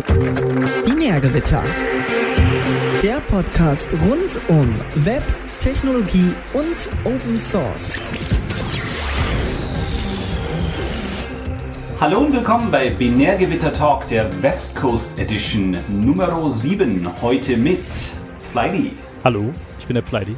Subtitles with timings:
[0.00, 1.62] Binärgewitter.
[3.02, 4.74] Der Podcast rund um
[5.04, 5.22] Web,
[5.60, 8.00] Technologie und Open Source.
[12.00, 17.06] Hallo und willkommen bei Binärgewitter Talk der West Coast Edition Nummer 7.
[17.20, 17.84] Heute mit
[18.52, 18.92] Flighty.
[19.22, 20.34] Hallo, ich bin der Flighty.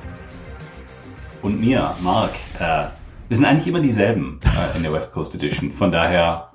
[1.40, 2.32] Und mir, Mark.
[2.58, 2.86] Äh,
[3.28, 5.70] wir sind eigentlich immer dieselben äh, in der West Coast Edition.
[5.70, 6.50] Von daher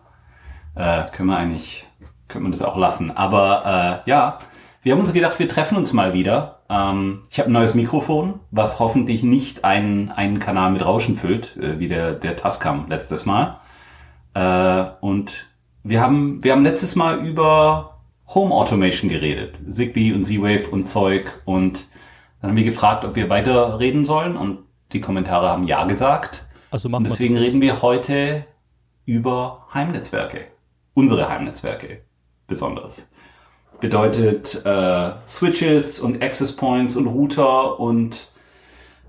[0.76, 1.87] äh, können wir eigentlich,
[2.28, 3.16] können wir das auch lassen.
[3.16, 4.40] Aber äh, ja,
[4.88, 6.60] wir haben uns gedacht, wir treffen uns mal wieder.
[6.70, 11.58] Ähm, ich habe ein neues Mikrofon, was hoffentlich nicht einen, einen Kanal mit Rauschen füllt,
[11.58, 13.60] äh, wie der, der Tascam letztes Mal.
[14.34, 15.48] Äh, und
[15.84, 17.98] wir haben, wir haben letztes Mal über
[18.34, 19.60] Home Automation geredet.
[19.68, 21.42] Zigbee und Z-Wave und Zeug.
[21.46, 21.88] Und
[22.42, 24.38] dann haben wir gefragt, ob wir weiter reden sollen.
[24.38, 24.60] Und
[24.94, 26.46] die Kommentare haben ja gesagt.
[26.72, 28.46] Also machen und deswegen wir reden wir heute
[29.06, 30.46] über Heimnetzwerke.
[30.94, 32.07] Unsere Heimnetzwerke
[32.48, 33.08] besonders.
[33.80, 38.32] Bedeutet äh, Switches und Access Points und Router und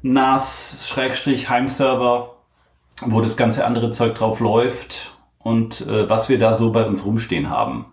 [0.03, 2.35] NAS-Heimserver,
[3.07, 7.07] wo das ganze andere Zeug drauf läuft und äh, was wir da so bei uns
[7.07, 7.87] rumstehen haben.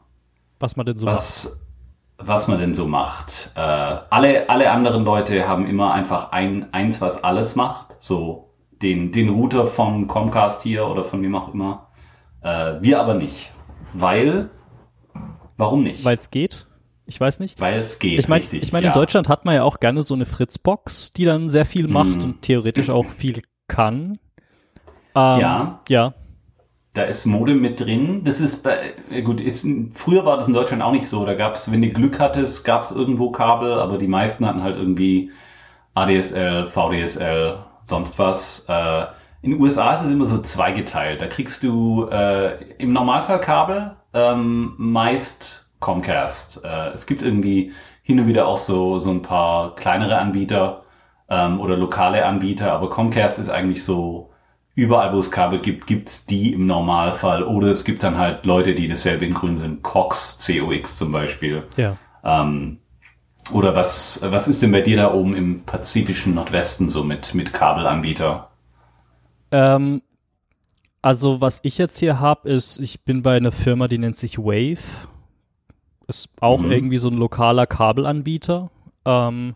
[0.60, 1.16] was man denn so macht.
[1.16, 1.62] Was,
[2.18, 3.52] was man denn so macht.
[3.56, 7.96] Äh, alle, alle anderen Leute haben immer einfach ein, eins, was alles macht.
[8.00, 8.50] So
[8.82, 11.88] den, den Router von Comcast hier oder von wem auch immer.
[12.42, 13.52] Äh, wir aber nicht.
[13.94, 14.50] Weil,
[15.58, 16.04] warum nicht?
[16.06, 16.68] Weil es geht.
[17.08, 17.62] Ich weiß nicht.
[17.62, 18.92] Weil es geht, Ich meine, ich meine, ja.
[18.92, 22.18] in Deutschland hat man ja auch gerne so eine Fritzbox, die dann sehr viel macht
[22.18, 22.24] Mhm.
[22.24, 24.18] und theoretisch auch viel kann.
[25.16, 25.80] Ähm, Ja.
[25.90, 26.14] Ja.
[26.94, 28.22] Da ist Modem mit drin.
[28.24, 31.26] Das ist bei, äh, gut, jetzt, früher war das in Deutschland auch nicht so.
[31.26, 34.64] Da gab es, wenn du Glück hattest, gab es irgendwo Kabel, aber die meisten hatten
[34.64, 35.30] halt irgendwie
[35.94, 38.66] ADSL, VDSL, sonst was.
[38.68, 39.06] Äh,
[39.42, 41.22] in den USA ist es immer so zweigeteilt.
[41.22, 46.64] Da kriegst du äh, im Normalfall Kabel, ähm, meist Comcast.
[46.64, 50.84] Äh, es gibt irgendwie hin und wieder auch so, so ein paar kleinere Anbieter
[51.30, 54.32] ähm, oder lokale Anbieter, aber Comcast ist eigentlich so,
[54.74, 57.44] überall wo es Kabel gibt, gibt's die im Normalfall.
[57.44, 59.84] Oder es gibt dann halt Leute, die dasselbe in grün sind.
[59.84, 61.64] Cox, COX zum Beispiel.
[61.78, 61.98] Ja.
[62.24, 62.80] Ähm,
[63.52, 67.54] oder was, was ist denn bei dir da oben im pazifischen Nordwesten so mit, mit
[67.54, 68.50] Kabelanbieter?
[69.52, 70.02] Ähm,
[71.06, 74.40] also was ich jetzt hier habe, ist, ich bin bei einer Firma, die nennt sich
[74.40, 75.08] Wave.
[76.08, 76.72] Ist auch Mhm.
[76.72, 78.72] irgendwie so ein lokaler Kabelanbieter.
[79.06, 79.54] Ähm,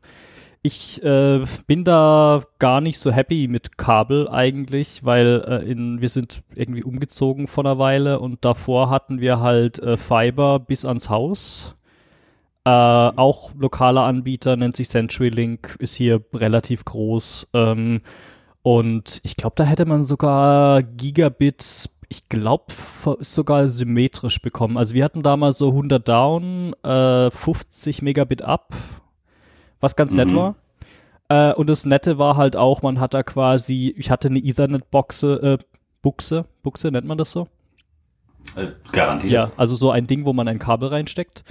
[0.62, 6.10] ich äh, bin da gar nicht so happy mit Kabel eigentlich, weil äh, in, wir
[6.10, 11.10] sind irgendwie umgezogen vor einer Weile und davor hatten wir halt äh, Fiber bis ans
[11.10, 11.74] Haus.
[12.64, 17.50] Äh, auch lokaler Anbieter nennt sich CenturyLink, ist hier relativ groß.
[17.56, 18.02] Ähm,
[18.62, 22.66] und ich glaube, da hätte man sogar Gigabit, ich glaube,
[23.22, 24.78] sogar symmetrisch bekommen.
[24.78, 28.74] Also wir hatten damals so 100 down, äh, 50 Megabit up,
[29.80, 30.36] was ganz nett Mhm.
[30.36, 30.56] war.
[31.30, 35.42] Äh, und das Nette war halt auch, man hat da quasi, ich hatte eine Ethernet-Boxe,
[35.42, 35.58] äh,
[36.02, 37.48] Buchse, Buchse nennt man das so?
[38.56, 39.32] Äh, garantiert.
[39.32, 41.44] Ja, also so ein Ding, wo man ein Kabel reinsteckt.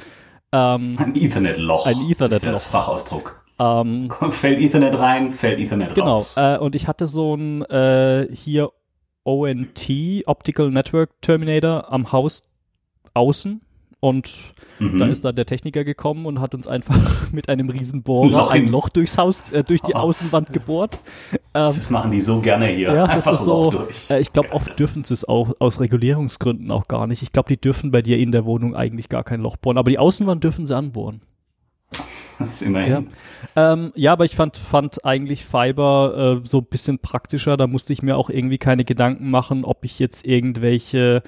[0.51, 1.87] Ähm, Ein Ethernet-Loch.
[1.87, 2.53] Ein Ethernet-Loch.
[2.53, 3.45] Ist das Fachausdruck.
[3.59, 6.35] Ähm, Fällt Ethernet rein, fällt Ethernet Genau, raus.
[6.37, 8.71] äh, und ich hatte so ein äh, hier
[9.25, 9.89] ONT,
[10.27, 12.43] Optical Network Terminator, am Haus
[13.15, 13.61] außen.
[14.01, 14.99] Und Mhm.
[14.99, 16.97] da ist dann der Techniker gekommen und hat uns einfach
[17.33, 19.99] mit einem Riesenbohrer Loch ein in- Loch durchs Haus, äh, durch die Oh.
[20.07, 21.01] Außenwand gebohrt.
[21.33, 22.95] Ähm, das machen die so gerne hier.
[22.95, 23.75] ja, das Einfach ist so.
[24.11, 27.23] Äh, ich glaube, oft dürfen sie es auch aus Regulierungsgründen auch gar nicht.
[27.23, 29.91] Ich glaube, die dürfen bei dir in der Wohnung eigentlich gar kein Loch bohren, aber
[29.91, 31.21] die Außenwand dürfen sie anbohren.
[32.39, 33.09] Das ist immerhin.
[33.57, 37.57] Ähm, ja, aber ich fand, fand eigentlich Fiber äh, so ein bisschen praktischer.
[37.57, 41.23] Da musste ich mir auch irgendwie keine Gedanken machen, ob ich jetzt irgendwelche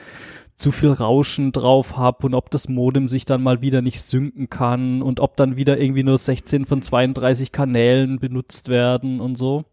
[0.56, 4.50] zu viel Rauschen drauf habe und ob das Modem sich dann mal wieder nicht synken
[4.50, 9.64] kann und ob dann wieder irgendwie nur 16 von 32 Kanälen benutzt werden und so.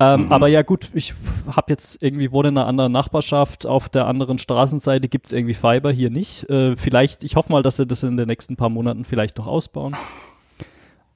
[0.00, 0.32] Ähm, Mhm.
[0.32, 1.14] Aber ja gut, ich
[1.48, 5.92] habe jetzt irgendwie wohne in einer anderen Nachbarschaft, auf der anderen Straßenseite gibt's irgendwie Fiber,
[5.92, 6.48] hier nicht.
[6.48, 9.46] Äh, vielleicht, ich hoffe mal, dass sie das in den nächsten paar Monaten vielleicht noch
[9.46, 9.96] ausbauen.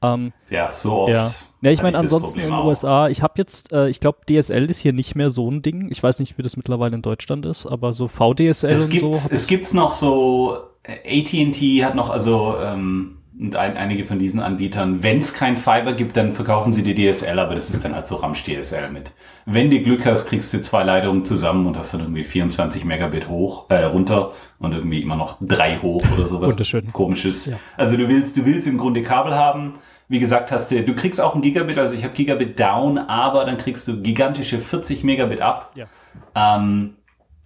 [0.02, 1.12] Ähm, Ja, so oft.
[1.12, 1.28] ja.
[1.60, 2.54] Ja, ich meine, ansonsten in den.
[2.54, 5.88] USA, ich habe jetzt, äh, ich glaube, DSL ist hier nicht mehr so ein Ding.
[5.90, 9.16] Ich weiß nicht, wie das mittlerweile in Deutschland ist, aber so VDSL Es und gibt,
[9.16, 9.28] so.
[9.34, 10.56] es gibt's noch so,
[10.86, 15.92] AT&T hat noch, also, ähm, und ein, einige von diesen Anbietern, wenn es kein Fiber
[15.92, 19.12] gibt, dann verkaufen sie die DSL, aber das ist dann halt so Ramsch DSL mit.
[19.46, 23.28] Wenn du Glück hast, kriegst du zwei Leitungen zusammen und hast dann irgendwie 24 Megabit
[23.28, 26.52] hoch, äh, runter und irgendwie immer noch drei hoch oder sowas.
[26.52, 26.86] Wunderschön.
[26.92, 27.46] Komisches.
[27.46, 27.56] Ja.
[27.76, 29.74] Also du willst, du willst im Grunde Kabel haben.
[30.08, 33.44] Wie gesagt, hast du, du kriegst auch ein Gigabit, also ich habe Gigabit down, aber
[33.44, 35.72] dann kriegst du gigantische 40 Megabit ab.
[35.74, 35.86] Ja.
[36.34, 36.96] Ähm,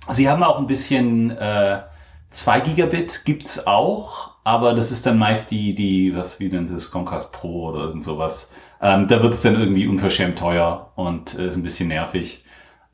[0.09, 1.81] sie haben auch ein bisschen äh,
[2.29, 6.91] 2 Gigabit gibt's auch, aber das ist dann meist die, die, was, wie nennt es,
[6.91, 8.51] Comcast Pro oder irgend sowas.
[8.81, 12.45] Ähm, da wird's dann irgendwie unverschämt teuer und äh, ist ein bisschen nervig.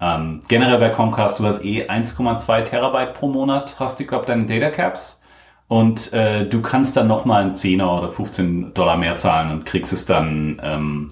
[0.01, 4.47] Ähm, generell bei Comcast, du hast eh 1,2 Terabyte pro Monat, hast du, glaube deine
[4.47, 5.18] Data Caps.
[5.69, 9.93] Und äh, du kannst dann nochmal einen 10er oder 15 Dollar mehr zahlen und kriegst
[9.93, 11.09] es dann ähm,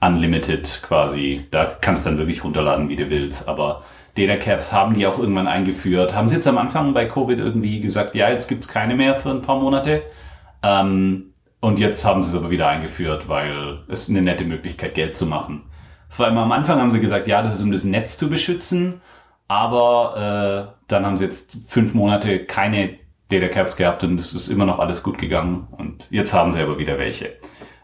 [0.00, 1.46] unlimited quasi.
[1.52, 3.48] Da kannst du dann wirklich runterladen, wie du willst.
[3.48, 3.84] Aber
[4.16, 6.14] Data Caps haben die auch irgendwann eingeführt.
[6.14, 9.30] Haben sie jetzt am Anfang bei Covid irgendwie gesagt, ja, jetzt gibt's keine mehr für
[9.30, 10.02] ein paar Monate.
[10.64, 15.16] Ähm, und jetzt haben sie es aber wieder eingeführt, weil es eine nette Möglichkeit, Geld
[15.16, 15.62] zu machen.
[16.08, 18.28] Es war immer am Anfang, haben sie gesagt, ja, das ist um das Netz zu
[18.28, 19.00] beschützen.
[19.46, 22.98] Aber äh, dann haben sie jetzt fünf Monate keine
[23.40, 25.68] Data Caps gehabt und es ist immer noch alles gut gegangen.
[25.70, 27.36] Und jetzt haben sie aber wieder welche.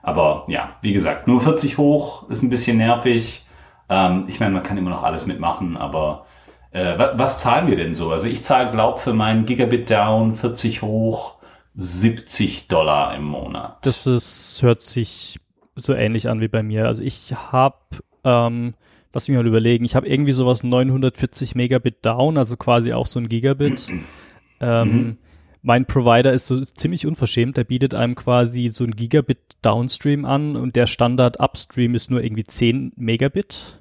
[0.02, 3.46] Aber ja, wie gesagt, nur 40 hoch ist ein bisschen nervig.
[3.88, 6.26] Ähm, ich meine, man kann immer noch alles mitmachen, aber
[6.70, 8.10] äh, was, zahlen wir denn so?
[8.10, 11.36] Also ich zahle, glaub, für meinen Gigabit Down 40 hoch
[11.74, 13.78] 70 Dollar im Monat.
[13.86, 15.38] Das ist, hört sich
[15.74, 16.86] so ähnlich an wie bei mir.
[16.86, 17.76] Also ich habe
[18.24, 18.74] ähm,
[19.12, 23.18] lass mich mal überlegen, ich habe irgendwie sowas 940 Megabit down, also quasi auch so
[23.20, 23.88] ein Gigabit.
[24.60, 25.16] ähm, mhm.
[25.62, 30.56] Mein Provider ist so ziemlich unverschämt, der bietet einem quasi so ein Gigabit Downstream an
[30.56, 33.80] und der Standard Upstream ist nur irgendwie 10 Megabit.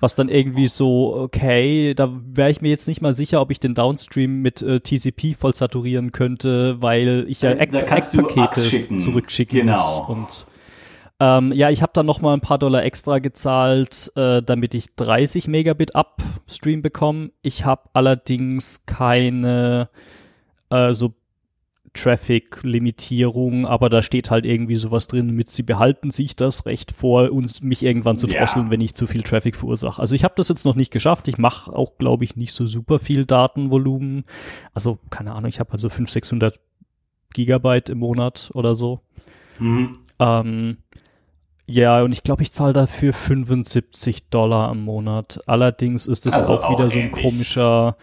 [0.00, 3.60] Was dann irgendwie so, okay, da wäre ich mir jetzt nicht mal sicher, ob ich
[3.60, 10.06] den Downstream mit äh, TCP voll saturieren könnte, weil ich ja Eckpakete zurückschicken genau.
[10.08, 10.44] muss.
[10.44, 10.46] Und
[11.20, 14.94] ähm, ja, ich habe dann noch mal ein paar Dollar extra gezahlt, äh, damit ich
[14.96, 17.30] 30 Megabit Upstream bekomme.
[17.40, 19.88] Ich habe allerdings keine
[20.74, 21.14] äh, so
[21.94, 27.30] Traffic-Limitierung, aber da steht halt irgendwie sowas drin mit, sie behalten sich das Recht vor,
[27.30, 28.70] uns mich irgendwann zu drosseln, ja.
[28.72, 30.00] wenn ich zu viel Traffic verursache.
[30.00, 31.28] Also ich habe das jetzt noch nicht geschafft.
[31.28, 34.24] Ich mache auch, glaube ich, nicht so super viel Datenvolumen.
[34.72, 36.60] Also keine Ahnung, ich habe also 500, 600
[37.32, 39.00] Gigabyte im Monat oder so.
[39.60, 39.92] Mhm.
[40.18, 40.78] Ähm,
[41.66, 45.40] ja, und ich glaube, ich zahle dafür 75 Dollar im Monat.
[45.46, 47.96] Allerdings ist es also auch, auch wieder so ein komischer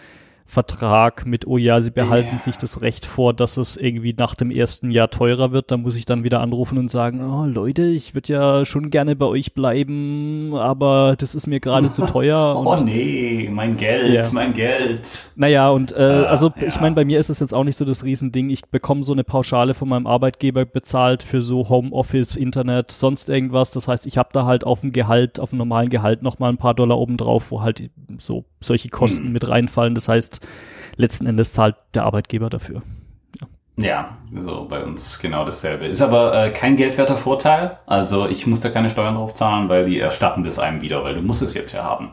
[0.51, 2.39] Vertrag mit, oh ja, sie behalten yeah.
[2.41, 5.71] sich das Recht vor, dass es irgendwie nach dem ersten Jahr teurer wird.
[5.71, 9.15] Da muss ich dann wieder anrufen und sagen, oh Leute, ich würde ja schon gerne
[9.15, 12.61] bei euch bleiben, aber das ist mir gerade zu teuer.
[12.65, 14.31] oh nee, mein Geld, ja.
[14.33, 15.31] mein Geld.
[15.37, 16.67] Naja, und äh, uh, also ja.
[16.67, 18.49] ich meine, bei mir ist es jetzt auch nicht so das Riesending.
[18.49, 23.71] Ich bekomme so eine Pauschale von meinem Arbeitgeber bezahlt für so Homeoffice, Internet, sonst irgendwas.
[23.71, 26.57] Das heißt, ich habe da halt auf dem Gehalt, auf dem normalen Gehalt nochmal ein
[26.57, 29.31] paar Dollar obendrauf, wo halt so solche Kosten hm.
[29.33, 29.95] mit reinfallen.
[29.95, 30.39] Das heißt,
[30.95, 32.81] letzten Endes zahlt der Arbeitgeber dafür.
[33.77, 34.17] Ja.
[34.35, 35.85] so bei uns genau dasselbe.
[35.87, 37.79] Ist aber äh, kein geldwerter Vorteil.
[37.87, 41.15] Also ich muss da keine Steuern drauf zahlen, weil die erstatten das einem wieder, weil
[41.15, 42.11] du musst es jetzt ja haben.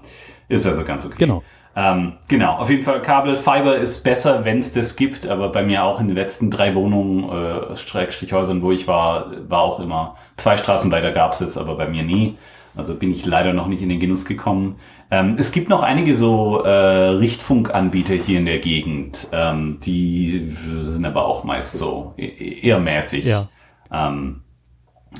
[0.48, 1.16] Ist also ganz okay.
[1.18, 1.42] Genau.
[1.76, 5.62] Ähm, genau, auf jeden Fall Kabel, Fiber ist besser, wenn es das gibt, aber bei
[5.62, 10.16] mir auch in den letzten drei Wohnungen, äh, Streckstrichhäusern, wo ich war, war auch immer
[10.36, 12.36] zwei Straßen weiter gab es, aber bei mir nie.
[12.74, 14.76] Also bin ich leider noch nicht in den Genuss gekommen.
[15.10, 21.06] Ähm, es gibt noch einige so äh, Richtfunkanbieter hier in der Gegend, ähm, die sind
[21.06, 23.24] aber auch meist so e-, e-, eher mäßig.
[23.24, 23.48] Ja.
[23.90, 24.42] Ähm,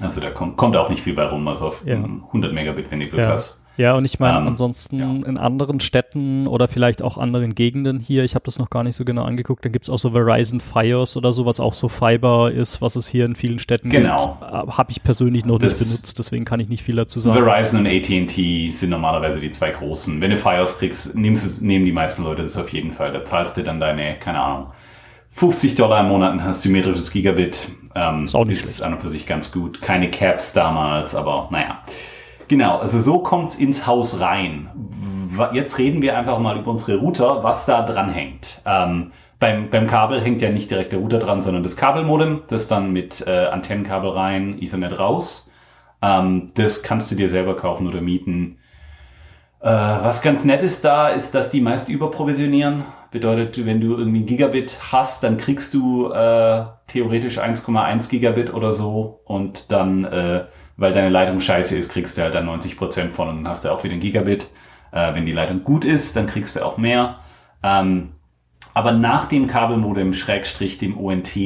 [0.01, 1.97] also da kommt, kommt auch nicht viel bei rum, also auf ja.
[1.97, 3.31] 100 Megabit, wenn du Glück ja.
[3.31, 3.65] hast.
[3.79, 5.09] Ja, und ich meine, ähm, ansonsten ja.
[5.09, 8.97] in anderen Städten oder vielleicht auch anderen Gegenden hier, ich habe das noch gar nicht
[8.97, 12.51] so genau angeguckt, dann gibt's auch so Verizon Fires oder so, was auch so Fiber
[12.51, 14.37] ist, was es hier in vielen Städten genau.
[14.41, 14.53] gibt.
[14.53, 17.39] Äh, habe ich persönlich noch das nicht benutzt, deswegen kann ich nicht viel dazu sagen.
[17.39, 20.21] Verizon und AT&T sind normalerweise die zwei großen.
[20.21, 23.13] Wenn du Fires kriegst, nimmst es, nehmen die meisten Leute das auf jeden Fall.
[23.13, 24.67] Da zahlst du dann deine, keine Ahnung,
[25.29, 27.71] 50 Dollar im Monat und hast symmetrisches Gigabit.
[27.95, 29.81] Ähm, ist auch nicht ist an und für sich ganz gut.
[29.81, 31.81] Keine Caps damals, aber naja.
[32.49, 34.71] Genau, also so kommt's ins Haus rein.
[35.53, 38.63] Jetzt reden wir einfach mal über unsere Router, was da dran hängt.
[38.65, 42.67] Ähm, beim, beim Kabel hängt ja nicht direkt der Router dran, sondern das Kabelmodem, das
[42.67, 45.53] dann mit äh, Antennenkabel rein, Ethernet raus.
[46.03, 48.59] Ähm, das kannst du dir selber kaufen oder mieten.
[49.61, 52.85] Äh, was ganz nett ist da, ist, dass die meist überprovisionieren.
[53.11, 59.21] Bedeutet, wenn du irgendwie Gigabit hast, dann kriegst du äh, theoretisch 1,1 Gigabit oder so
[59.25, 60.45] und dann äh,
[60.79, 63.65] weil deine Leitung scheiße ist, kriegst du halt dann 90 Prozent von und dann hast
[63.65, 64.51] du auch wieder ein Gigabit.
[64.93, 67.19] Äh, wenn die Leitung gut ist, dann kriegst du auch mehr.
[67.63, 68.13] Ähm,
[68.73, 71.37] aber nach dem Kabelmodem Schrägstrich dem ONT,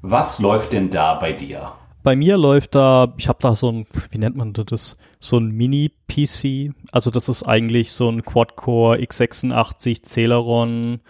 [0.00, 1.72] was läuft denn da bei dir?
[2.04, 5.50] Bei mir läuft da, ich habe da so ein, wie nennt man das, so ein
[5.50, 6.72] Mini-PC.
[6.92, 11.00] Also das ist eigentlich so ein Quad-Core x86 Celeron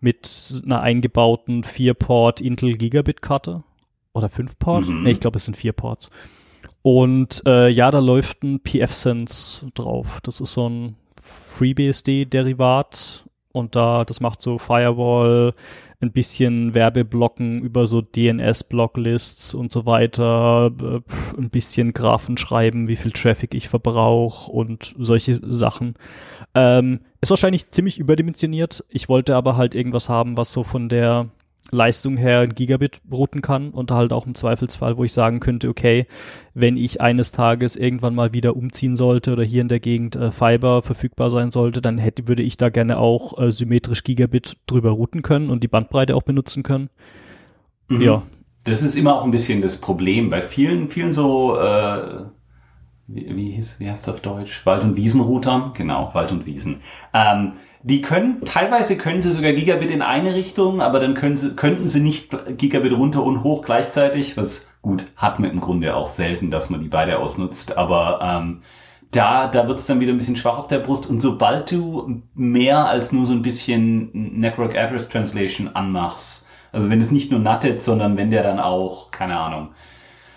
[0.00, 3.62] mit einer eingebauten 4-Port Intel Gigabit-Karte.
[4.12, 4.86] Oder 5-Port?
[4.86, 5.02] Mhm.
[5.02, 6.10] Ne, ich glaube, es sind 4 Ports.
[6.82, 10.20] Und äh, ja, da läuft ein PF-Sense drauf.
[10.22, 15.54] Das ist so ein FreeBSD-Derivat Und da, das macht so Firewall,
[16.00, 21.00] ein bisschen Werbeblocken über so DNS-Blocklists und so weiter, äh,
[21.38, 25.94] ein bisschen Graphen schreiben, wie viel Traffic ich verbrauche und solche Sachen.
[26.54, 28.84] Ähm, ist wahrscheinlich ziemlich überdimensioniert.
[28.90, 31.30] Ich wollte aber halt irgendwas haben, was so von der
[31.70, 35.68] Leistung her ein Gigabit routen kann und halt auch im Zweifelsfall, wo ich sagen könnte,
[35.68, 36.06] okay,
[36.54, 40.30] wenn ich eines Tages irgendwann mal wieder umziehen sollte oder hier in der Gegend äh,
[40.30, 44.90] Fiber verfügbar sein sollte, dann hätte, würde ich da gerne auch äh, symmetrisch Gigabit drüber
[44.90, 46.88] routen können und die Bandbreite auch benutzen können.
[47.88, 48.00] Mhm.
[48.00, 48.22] Ja.
[48.64, 52.24] Das ist immer auch ein bisschen das Problem bei vielen, vielen so, äh,
[53.06, 54.66] wie, wie, hieß, wie heißt es auf Deutsch?
[54.66, 55.72] Wald- und Wiesenroutern?
[55.74, 56.78] Genau, Wald und Wiesen.
[57.14, 57.52] Ähm,
[57.86, 61.86] die können, teilweise können sie sogar Gigabit in eine Richtung, aber dann können sie, könnten
[61.86, 66.50] sie nicht Gigabit runter und hoch gleichzeitig, was gut, hat man im Grunde auch selten,
[66.50, 68.62] dass man die beide ausnutzt, aber ähm,
[69.12, 71.08] da, da wird's dann wieder ein bisschen schwach auf der Brust.
[71.08, 77.00] Und sobald du mehr als nur so ein bisschen Network Address Translation anmachst, also wenn
[77.00, 79.68] es nicht nur nattet, sondern wenn der dann auch, keine Ahnung,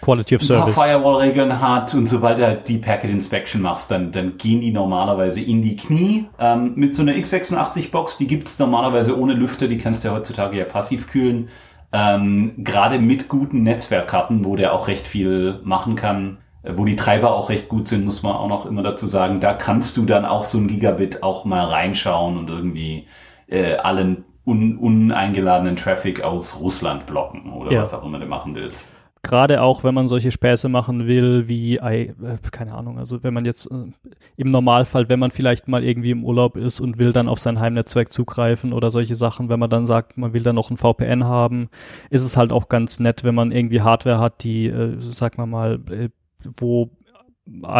[0.01, 0.67] Quality of Service.
[0.67, 4.61] ein paar Firewall-Regeln hat und sobald du halt die Packet Inspection machst, dann, dann gehen
[4.61, 6.27] die normalerweise in die Knie.
[6.39, 10.57] Ähm, mit so einer x86-Box, die gibt's normalerweise ohne Lüfter, die kannst du ja heutzutage
[10.57, 11.49] ja passiv kühlen.
[11.91, 16.95] Ähm, Gerade mit guten Netzwerkkarten, wo der auch recht viel machen kann, äh, wo die
[16.95, 20.05] Treiber auch recht gut sind, muss man auch noch immer dazu sagen, da kannst du
[20.05, 23.07] dann auch so ein Gigabit auch mal reinschauen und irgendwie
[23.47, 27.81] äh, allen un uneingeladenen Traffic aus Russland blocken oder ja.
[27.81, 28.87] was auch immer du machen willst
[29.21, 32.13] gerade auch, wenn man solche Späße machen will, wie, äh,
[32.51, 33.91] keine Ahnung, also wenn man jetzt äh,
[34.37, 37.59] im Normalfall, wenn man vielleicht mal irgendwie im Urlaub ist und will dann auf sein
[37.59, 41.25] Heimnetzwerk zugreifen oder solche Sachen, wenn man dann sagt, man will dann noch ein VPN
[41.25, 41.69] haben,
[42.09, 45.45] ist es halt auch ganz nett, wenn man irgendwie Hardware hat, die, äh, sag mal
[45.45, 46.09] mal, äh,
[46.57, 46.89] wo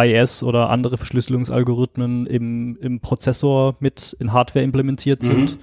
[0.02, 5.58] IS oder andere Verschlüsselungsalgorithmen im, im Prozessor mit in Hardware implementiert sind.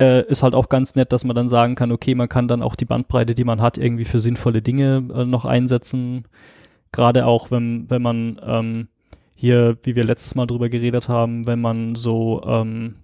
[0.00, 2.62] Äh, ist halt auch ganz nett, dass man dann sagen kann, okay, man kann dann
[2.62, 6.24] auch die Bandbreite, die man hat, irgendwie für sinnvolle Dinge äh, noch einsetzen.
[6.90, 8.88] Gerade auch, wenn, wenn man ähm,
[9.36, 12.94] hier, wie wir letztes Mal drüber geredet haben, wenn man so ähm,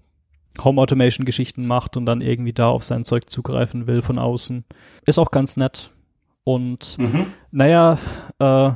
[0.65, 4.65] Home Automation Geschichten macht und dann irgendwie da auf sein Zeug zugreifen will von außen.
[5.07, 5.93] Ist auch ganz nett.
[6.45, 7.27] Und mhm.
[7.51, 7.99] naja,
[8.39, 8.73] äh,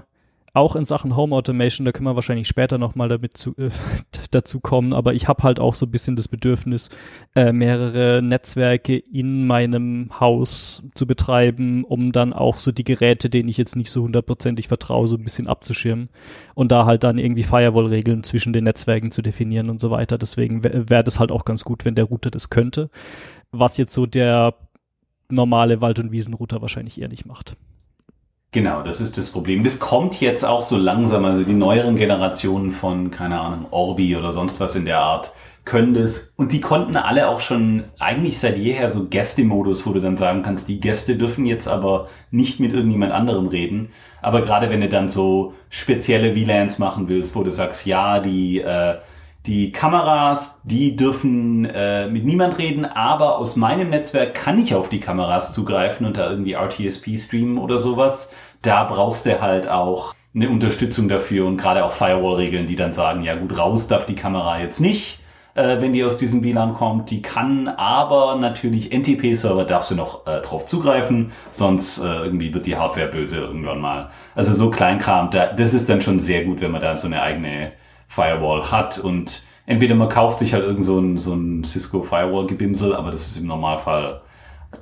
[0.55, 3.71] auch in Sachen Home Automation, da können wir wahrscheinlich später nochmal damit zu, äh,
[4.31, 6.91] dazu kommen, aber ich habe halt auch so ein bisschen das Bedürfnis,
[7.35, 13.49] äh, mehrere Netzwerke in meinem Haus zu betreiben, um dann auch so die Geräte, denen
[13.49, 16.09] ich jetzt nicht so hundertprozentig vertraue, so ein bisschen abzuschirmen
[16.55, 20.19] und da halt dann irgendwie Firewall-Regeln zwischen den Netzwerken zu definieren und so weiter.
[20.19, 22.91] Deswegen wäre wär das halt auch ganz gut, wenn der Router das könnte,
[23.51, 24.55] was jetzt so der
[25.31, 27.57] normale Wald- und Wiesenrouter wahrscheinlich eher nicht macht.
[28.55, 29.65] Genau, das ist das Problem.
[29.65, 31.25] Das kommt jetzt auch so langsam.
[31.25, 35.33] Also die neueren Generationen von, keine Ahnung, Orbi oder sonst was in der Art
[35.65, 36.33] können das.
[36.37, 40.43] Und die konnten alle auch schon eigentlich seit jeher so Gäste-Modus, wo du dann sagen
[40.43, 43.89] kannst, die Gäste dürfen jetzt aber nicht mit irgendjemand anderem reden.
[44.23, 48.61] Aber gerade wenn du dann so spezielle VLANs machen willst, wo du sagst, ja, die,
[48.61, 48.99] äh,
[49.47, 54.89] die Kameras, die dürfen äh, mit niemand reden, aber aus meinem Netzwerk kann ich auf
[54.89, 58.31] die Kameras zugreifen und da irgendwie RTSP streamen oder sowas.
[58.63, 63.21] Da brauchst du halt auch eine Unterstützung dafür und gerade auch Firewall-Regeln, die dann sagen,
[63.21, 65.21] ja gut, raus darf die Kamera jetzt nicht,
[65.55, 67.11] äh, wenn die aus diesem WLAN kommt.
[67.11, 72.65] Die kann aber natürlich NTP-Server darfst du noch äh, drauf zugreifen, sonst äh, irgendwie wird
[72.65, 74.09] die Hardware böse irgendwann mal.
[74.35, 77.21] Also so Kleinkram, da, das ist dann schon sehr gut, wenn man da so eine
[77.21, 77.73] eigene
[78.07, 82.47] Firewall hat und entweder man kauft sich halt irgend so ein, so ein Cisco Firewall
[82.47, 84.21] Gebimsel, aber das ist im Normalfall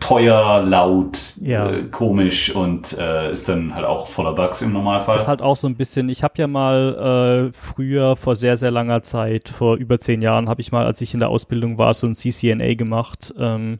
[0.00, 1.70] teuer, laut, ja.
[1.70, 5.16] äh, komisch und äh, ist dann halt auch voller Bugs im Normalfall.
[5.16, 8.56] Das ist halt auch so ein bisschen, ich habe ja mal äh, früher vor sehr,
[8.56, 11.78] sehr langer Zeit, vor über zehn Jahren, habe ich mal, als ich in der Ausbildung
[11.78, 13.34] war, so ein CCNA gemacht.
[13.38, 13.78] Ähm,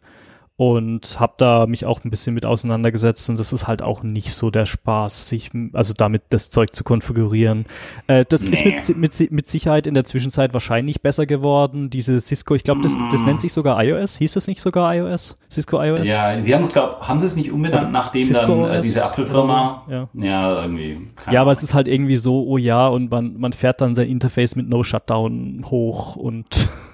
[0.71, 4.33] und habe da mich auch ein bisschen mit auseinandergesetzt und das ist halt auch nicht
[4.33, 7.67] so der Spaß, sich also damit das Zeug zu konfigurieren.
[8.07, 8.53] Äh, das nee.
[8.53, 11.91] ist mit, mit, mit Sicherheit in der Zwischenzeit wahrscheinlich besser geworden.
[11.91, 14.19] Diese Cisco, ich glaube, das, das nennt sich sogar iOS.
[14.19, 15.37] Hieß es nicht sogar iOS?
[15.51, 16.07] Cisco iOS?
[16.07, 19.05] Ja, sie haben es glaube, haben sie es nicht umbenannt, nachdem Cisco dann äh, diese
[19.05, 19.83] Apfelfirma.
[19.89, 19.93] So?
[19.93, 20.09] Ja.
[20.15, 20.63] ja.
[20.63, 21.09] irgendwie.
[21.29, 24.09] Ja, aber es ist halt irgendwie so, oh ja, und man man fährt dann sein
[24.09, 26.69] Interface mit No Shutdown hoch und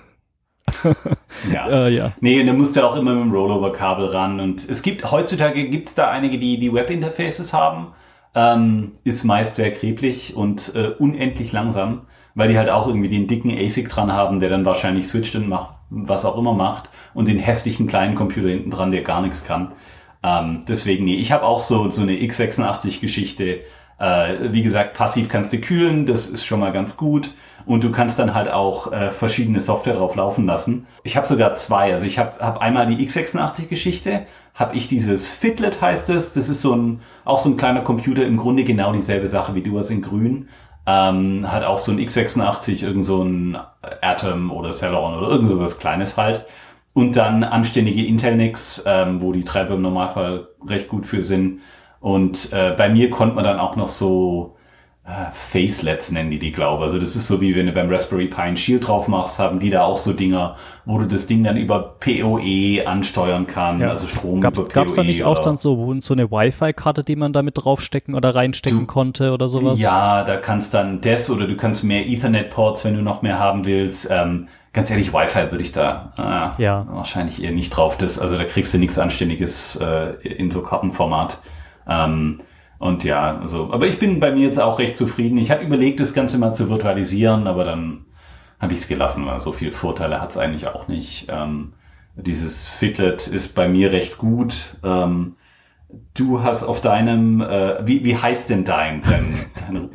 [1.53, 1.69] ja.
[1.87, 2.13] Äh, ja.
[2.21, 4.41] Nee, und da musst du auch immer mit dem Rollover-Kabel ran.
[4.41, 7.89] Und es gibt, heutzutage gibt es da einige, die die Web-Interfaces haben.
[8.35, 12.03] Ähm, ist meist sehr kreblich und äh, unendlich langsam,
[12.35, 15.49] weil die halt auch irgendwie den dicken ASIC dran haben, der dann wahrscheinlich switcht und
[15.49, 16.91] macht, was auch immer macht.
[17.15, 19.73] Und den hässlichen kleinen Computer hinten dran, der gar nichts kann.
[20.23, 23.61] Ähm, deswegen, nee, ich habe auch so, so eine x86-Geschichte.
[23.99, 27.35] Äh, wie gesagt, passiv kannst du kühlen, das ist schon mal ganz gut.
[27.69, 30.87] Und du kannst dann halt auch äh, verschiedene Software drauf laufen lassen.
[31.05, 31.93] Ich habe sogar zwei.
[31.93, 36.33] Also ich habe hab einmal die x86-Geschichte, habe ich dieses Fitlet heißt es.
[36.33, 39.63] Das ist so ein auch so ein kleiner Computer, im Grunde genau dieselbe Sache wie
[39.63, 40.49] du hast in grün.
[40.87, 43.59] Ähm, hat auch so ein x86, irgend so ein
[44.01, 46.47] Atom oder Celeron oder irgendwas Kleines halt.
[46.95, 51.61] Und dann anständige Intel-Nix, ähm, wo die Treiber im Normalfall recht gut für sind.
[52.01, 54.57] Und äh, bei mir konnte man dann auch noch so
[55.33, 58.43] Facelets nennen die die, glaube Also das ist so wie wenn du beim Raspberry Pi
[58.43, 61.57] ein Shield drauf machst, haben die da auch so Dinger, wo du das Ding dann
[61.57, 63.89] über PoE ansteuern kann, ja.
[63.89, 64.75] also Strom gab's, über PoE.
[64.75, 68.35] Gab es da nicht auch dann so, so eine Wi-Fi-Karte, die man damit draufstecken oder
[68.35, 69.81] reinstecken du, konnte oder sowas?
[69.81, 73.65] Ja, da kannst dann das oder du kannst mehr Ethernet-Ports, wenn du noch mehr haben
[73.65, 74.09] willst.
[74.11, 76.13] Ähm, ganz ehrlich, Wi-Fi würde ich da
[76.59, 76.87] äh, ja.
[76.91, 77.97] wahrscheinlich eher nicht drauf.
[77.97, 81.41] Das, also da kriegst du nichts Anständiges äh, in so Kartenformat.
[81.89, 82.41] Ähm,
[82.79, 85.39] und ja, also, aber ich bin bei mir jetzt auch recht zufrieden.
[85.39, 88.07] Ich habe überlegt, das Ganze mal zu virtualisieren, aber dann
[88.61, 91.27] habe ich es gelassen, weil so viele Vorteile hat es eigentlich auch nicht.
[91.29, 91.73] Ähm,
[92.15, 94.77] dieses Fitlet ist bei mir recht gut.
[94.85, 95.37] Ähm,
[96.15, 99.35] du hast auf deinem, äh, wie, wie heißt denn dein, dein,
[99.67, 99.91] dein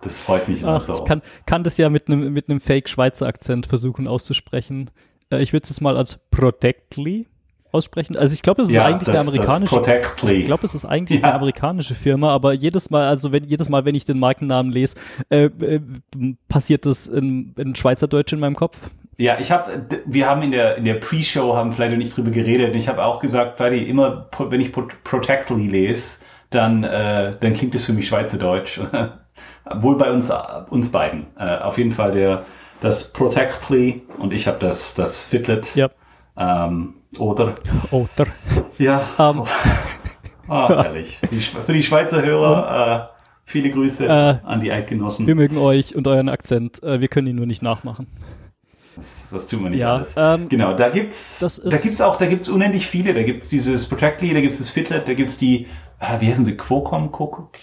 [0.00, 0.94] das freut mich immer Ach, so.
[0.94, 4.90] Ich kann, kann das ja mit einem mit einem Fake-Schweizer Akzent versuchen auszusprechen.
[5.30, 7.26] Äh, ich würde es mal als Protectly
[7.72, 8.16] aussprechen.
[8.16, 9.80] Also ich glaube, es ist ja, eigentlich das, eine amerikanische.
[10.32, 11.26] Ich glaube, es ist eigentlich ja.
[11.26, 14.96] eine amerikanische Firma, aber jedes Mal, also wenn jedes Mal, wenn ich den Markennamen lese,
[15.28, 15.80] äh, äh,
[16.48, 18.90] passiert das in, in Schweizerdeutsch in meinem Kopf.
[19.20, 22.74] Ja, ich habe, wir haben in der in der Pre-Show haben vielleicht nicht drüber geredet.
[22.74, 27.84] Ich habe auch gesagt, Freddy, immer wenn ich Protectly lese, dann äh, dann klingt es
[27.84, 28.80] für mich Schweizerdeutsch.
[29.74, 30.32] Wohl bei uns
[30.70, 31.26] uns beiden.
[31.38, 32.46] Äh, auf jeden Fall der
[32.80, 35.74] das Protectly und ich habe das das Fitlet.
[35.76, 35.90] Ja.
[36.38, 37.54] Ähm, oder?
[37.90, 38.26] Oder.
[38.78, 39.02] Ja.
[39.18, 39.38] Um.
[39.38, 39.44] Ähm.
[40.48, 41.18] ah, herrlich.
[41.18, 45.26] für die Schweizer Hörer, äh, viele Grüße äh, an die Eidgenossen.
[45.26, 46.82] Wir mögen euch und euren Akzent.
[46.82, 48.06] Äh, wir können ihn nur nicht nachmachen.
[48.96, 50.14] Das, das tun wir nicht ja, alles.
[50.16, 53.14] Ähm, genau, da gibt's, da gibt's auch, da gibt's unendlich viele.
[53.14, 55.66] Da gibt's dieses Protectly, da gibt's das Fitlet, da gibt's die,
[56.00, 57.10] äh, wie heißen sie, Quocom,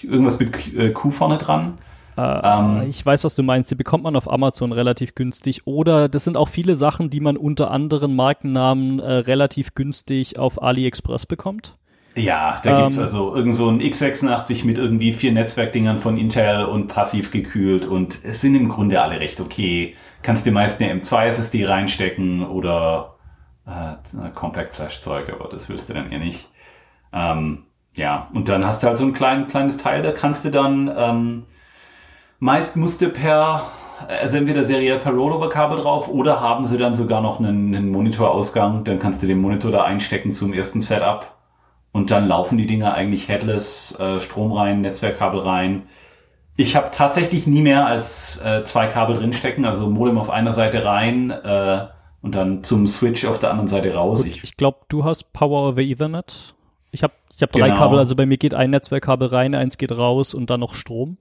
[0.02, 1.76] irgendwas mit Q vorne dran.
[2.18, 3.70] Äh, ähm, ich weiß, was du meinst.
[3.70, 5.68] Die bekommt man auf Amazon relativ günstig.
[5.68, 10.62] Oder das sind auch viele Sachen, die man unter anderen Markennamen äh, relativ günstig auf
[10.62, 11.78] AliExpress bekommt.
[12.16, 16.66] Ja, da ähm, gibt's also irgend so ein x86 mit irgendwie vier Netzwerkdingern von Intel
[16.66, 19.96] und passiv gekühlt und es sind im Grunde alle recht okay.
[20.24, 23.18] Kannst dir meist eine M2 SSD reinstecken oder
[23.68, 26.50] äh, Compact Flash Zeug, aber das willst du dann eher nicht.
[27.14, 30.50] Ähm, ja, und dann hast du halt so ein klein, kleines Teil, da kannst du
[30.50, 31.46] dann ähm,
[32.40, 33.64] Meist musste per,
[34.08, 38.84] also entweder seriell per Rollover-Kabel drauf oder haben sie dann sogar noch einen, einen Monitorausgang.
[38.84, 41.34] Dann kannst du den Monitor da einstecken zum ersten Setup.
[41.92, 45.84] Und dann laufen die Dinger eigentlich headless, äh, Strom rein, Netzwerkkabel rein.
[46.56, 50.86] Ich habe tatsächlich nie mehr als äh, zwei Kabel drinstecken, also Modem auf einer Seite
[50.86, 51.88] rein äh,
[52.22, 54.24] und dann zum Switch auf der anderen Seite raus.
[54.24, 56.56] Gut, ich, ich glaube, du hast Power over Ethernet.
[56.92, 57.80] Ich habe ich hab drei genau.
[57.80, 61.18] Kabel, also bei mir geht ein Netzwerkkabel rein, eins geht raus und dann noch Strom.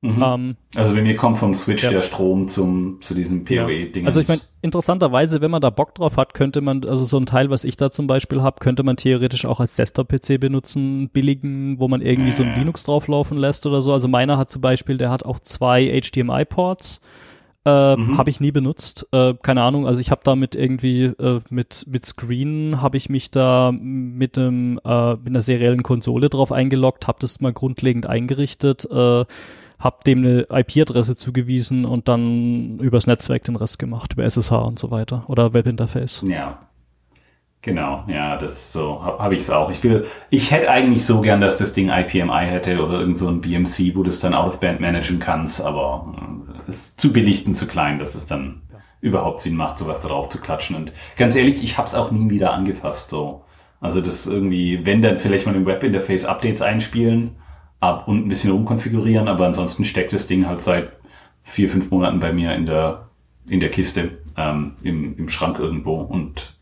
[0.00, 0.22] Mhm.
[0.22, 1.90] Ähm, also bei mir kommt vom Switch ja.
[1.90, 4.06] der Strom zum, zu diesem PoE-Ding.
[4.06, 7.26] Also ich meine, interessanterweise, wenn man da Bock drauf hat, könnte man, also so ein
[7.26, 11.80] Teil, was ich da zum Beispiel habe, könnte man theoretisch auch als Desktop-PC benutzen, billigen,
[11.80, 12.32] wo man irgendwie äh.
[12.32, 13.92] so ein Linux drauflaufen lässt oder so.
[13.92, 17.00] Also meiner hat zum Beispiel, der hat auch zwei HDMI-Ports.
[17.64, 18.16] Äh, mhm.
[18.16, 19.08] Habe ich nie benutzt.
[19.10, 23.32] Äh, keine Ahnung, also ich habe damit irgendwie äh, mit, mit Screen habe ich mich
[23.32, 28.86] da mit, einem, äh, mit einer seriellen Konsole drauf eingeloggt, habe das mal grundlegend eingerichtet.
[29.78, 34.78] Habe dem eine IP-Adresse zugewiesen und dann übers Netzwerk den Rest gemacht, über SSH und
[34.78, 36.22] so weiter oder Webinterface.
[36.26, 36.58] Ja.
[37.60, 39.70] Genau, ja, das so habe hab ich es auch.
[39.70, 43.28] Ich will, ich hätte eigentlich so gern, dass das Ding IPMI hätte oder irgend so
[43.28, 46.14] ein BMC, wo du es dann out of band managen kannst, aber
[46.62, 48.78] es äh, ist zu billig und zu klein, dass es dann ja.
[49.00, 50.76] überhaupt Sinn macht, sowas darauf zu klatschen.
[50.76, 53.10] Und ganz ehrlich, ich habe es auch nie wieder angefasst.
[53.10, 53.42] So,
[53.80, 57.36] also das irgendwie, wenn dann vielleicht mal im Webinterface Updates einspielen,
[57.80, 60.92] ab und ein bisschen rumkonfigurieren, aber ansonsten steckt das Ding halt seit
[61.40, 63.08] vier, fünf Monaten bei mir in der,
[63.48, 66.56] in der Kiste, ähm, im, im Schrank irgendwo und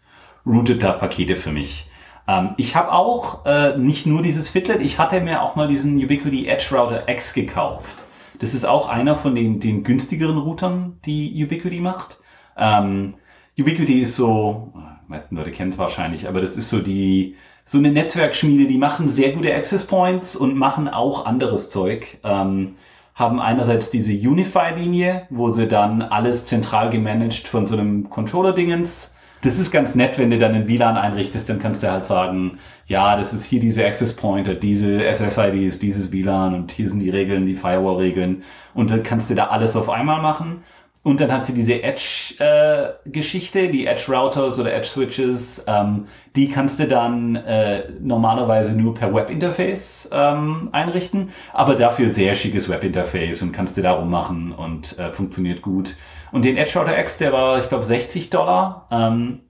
[0.44, 1.88] routet da Pakete für mich.
[2.28, 5.96] Ähm, ich habe auch äh, nicht nur dieses Fitlet, ich hatte mir auch mal diesen
[5.96, 8.04] Ubiquiti Edge Router X gekauft.
[8.38, 12.18] Das ist auch einer von den, den günstigeren Routern, die Ubiquiti macht.
[12.56, 13.14] Ähm,
[13.58, 14.72] Ubiquiti ist so,
[15.06, 17.36] die meisten Leute kennen es wahrscheinlich, aber das ist so die,
[17.68, 22.18] so eine Netzwerkschmiede, die machen sehr gute Access Points und machen auch anderes Zeug.
[22.22, 22.76] Ähm,
[23.16, 29.58] haben einerseits diese Unify-Linie, wo sie dann alles zentral gemanagt von so einem Controller-Dingens Das
[29.58, 33.16] ist ganz nett, wenn du dann ein WLAN einrichtest, dann kannst du halt sagen, ja,
[33.16, 37.46] das ist hier diese Access Pointer, diese SSIDs, dieses WLAN und hier sind die Regeln,
[37.46, 38.42] die Firewall-Regeln
[38.74, 40.62] und dann kannst du da alles auf einmal machen.
[41.06, 45.64] Und dann hat sie diese Edge-Geschichte, äh, die Edge-Routers oder Edge-Switches.
[45.68, 52.34] Ähm, die kannst du dann äh, normalerweise nur per Webinterface ähm, einrichten, aber dafür sehr
[52.34, 55.94] schickes Webinterface und kannst du darum machen und äh, funktioniert gut.
[56.32, 58.88] Und den Edge-Router X, der war, ich glaube, 60 Dollar.
[58.90, 59.42] Ähm,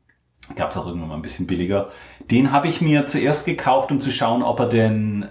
[0.57, 1.89] Gab es auch irgendwann mal ein bisschen billiger.
[2.31, 5.31] Den habe ich mir zuerst gekauft, um zu schauen, ob er denn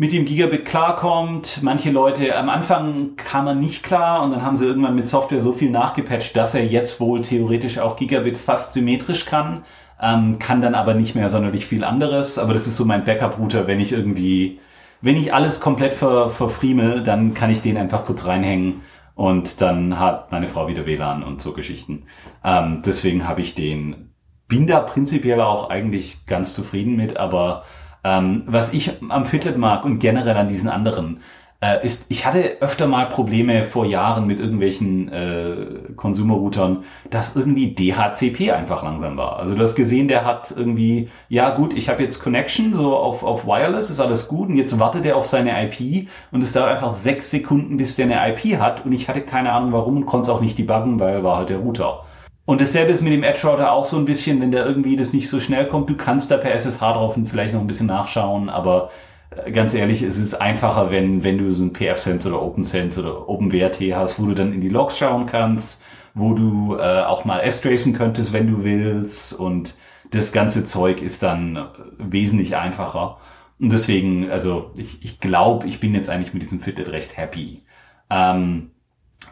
[0.00, 1.58] mit dem Gigabit klarkommt.
[1.62, 5.40] Manche Leute, am Anfang kam er nicht klar und dann haben sie irgendwann mit Software
[5.40, 9.64] so viel nachgepatcht, dass er jetzt wohl theoretisch auch Gigabit fast symmetrisch kann,
[10.00, 12.38] ähm, kann dann aber nicht mehr sonderlich viel anderes.
[12.38, 14.60] Aber das ist so mein Backup-Router, wenn ich irgendwie,
[15.02, 18.82] wenn ich alles komplett ver, verfriemel, dann kann ich den einfach kurz reinhängen
[19.16, 22.04] und dann hat meine Frau wieder WLAN und so Geschichten.
[22.44, 24.12] Ähm, deswegen habe ich den,
[24.46, 27.64] bin da prinzipiell auch eigentlich ganz zufrieden mit, aber
[28.04, 31.20] ähm, was ich am Fitlet mag und generell an diesen anderen,
[31.60, 37.74] äh, ist, ich hatte öfter mal Probleme vor Jahren mit irgendwelchen äh, Consumer-Routern, dass irgendwie
[37.74, 39.38] DHCP einfach langsam war.
[39.38, 43.24] Also du hast gesehen, der hat irgendwie, ja gut, ich habe jetzt Connection, so auf,
[43.24, 46.70] auf Wireless, ist alles gut und jetzt wartet er auf seine IP und es dauert
[46.70, 50.06] einfach sechs Sekunden, bis der eine IP hat und ich hatte keine Ahnung warum und
[50.06, 52.04] konnte es auch nicht debuggen, weil war halt der Router.
[52.48, 55.12] Und dasselbe ist mit dem Edge Router auch so ein bisschen, wenn da irgendwie das
[55.12, 55.90] nicht so schnell kommt.
[55.90, 58.88] Du kannst da per SSH drauf und vielleicht noch ein bisschen nachschauen, aber
[59.28, 63.28] äh, ganz ehrlich, es ist einfacher, wenn, wenn du so ein PF-Sense oder OpenSense oder
[63.28, 65.82] OpenWrt hast, wo du dann in die Logs schauen kannst,
[66.14, 69.74] wo du äh, auch mal S-tracen könntest, wenn du willst und
[70.10, 71.66] das ganze Zeug ist dann äh,
[71.98, 73.18] wesentlich einfacher.
[73.60, 77.62] Und deswegen, also ich, ich glaube, ich bin jetzt eigentlich mit diesem Fitbit recht happy.
[78.08, 78.70] Ähm,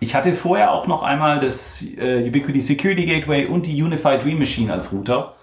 [0.01, 4.39] ich hatte vorher auch noch einmal das äh, Ubiquiti Security Gateway und die Unified Dream
[4.39, 5.35] Machine als Router.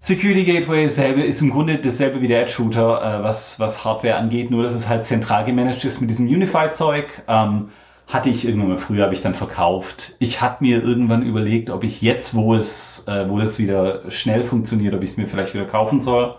[0.00, 4.16] Security Gateway selbe, ist im Grunde dasselbe wie der Edge Router, äh, was, was Hardware
[4.16, 7.22] angeht, nur dass es halt zentral gemanagt ist mit diesem Unified Zeug.
[7.28, 7.68] Ähm,
[8.08, 10.16] hatte ich irgendwann mal früher, habe ich dann verkauft.
[10.18, 14.42] Ich hatte mir irgendwann überlegt, ob ich jetzt, wo es, äh, wo das wieder schnell
[14.42, 16.34] funktioniert, ob ich es mir vielleicht wieder kaufen soll.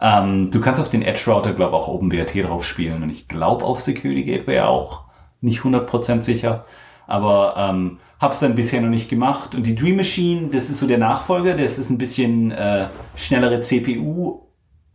[0.00, 3.64] Ähm, du kannst auf den Edge Router, glaube auch OpenWrt drauf spielen und ich glaube
[3.64, 5.04] auf Security Gateway auch.
[5.40, 6.66] Nicht 100% sicher
[7.06, 9.54] aber ähm, habe es dann bisher noch nicht gemacht.
[9.54, 13.60] Und die Dream Machine, das ist so der Nachfolger, das ist ein bisschen äh, schnellere
[13.60, 14.40] CPU,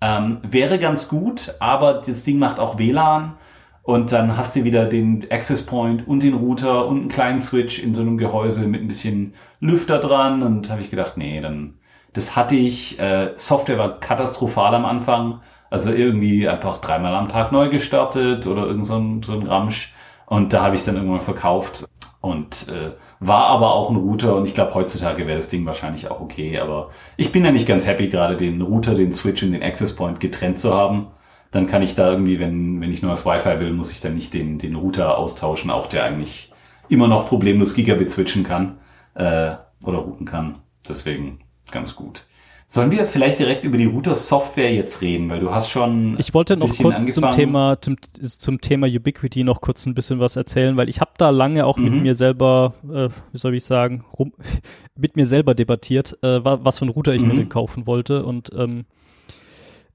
[0.02, 3.36] ähm, wäre ganz gut, aber das Ding macht auch WLAN
[3.84, 7.80] und dann hast du wieder den Access Point und den Router und einen kleinen Switch
[7.80, 11.76] in so einem Gehäuse mit ein bisschen Lüfter dran und habe ich gedacht, nee, dann
[12.14, 13.00] das hatte ich.
[13.00, 18.66] Äh, Software war katastrophal am Anfang, also irgendwie einfach dreimal am Tag neu gestartet oder
[18.66, 19.94] irgend so ein, so ein Ramsch.
[20.26, 21.88] Und da habe ich dann irgendwann verkauft
[22.22, 26.10] und äh, war aber auch ein Router und ich glaube heutzutage wäre das Ding wahrscheinlich
[26.10, 29.52] auch okay, aber ich bin ja nicht ganz happy gerade den Router, den Switch und
[29.52, 31.08] den Access Point getrennt zu haben.
[31.50, 34.34] Dann kann ich da irgendwie, wenn, wenn ich das Wi-Fi will, muss ich dann nicht
[34.34, 36.54] den, den Router austauschen, auch der eigentlich
[36.88, 38.78] immer noch problemlos Gigabit switchen kann
[39.16, 40.60] äh, oder routen kann.
[40.88, 41.40] Deswegen
[41.72, 42.26] ganz gut.
[42.74, 46.16] Sollen wir vielleicht direkt über die Router-Software jetzt reden, weil du hast schon.
[46.20, 47.12] Ich wollte noch kurz angefangen.
[47.12, 51.12] zum Thema zum, zum Thema Ubiquity noch kurz ein bisschen was erzählen, weil ich habe
[51.18, 51.84] da lange auch mhm.
[51.84, 54.32] mit mir selber, äh, wie soll ich sagen, rum,
[54.96, 57.28] mit mir selber debattiert, äh, was für ein Router ich mhm.
[57.28, 58.86] mir denn kaufen wollte und ähm,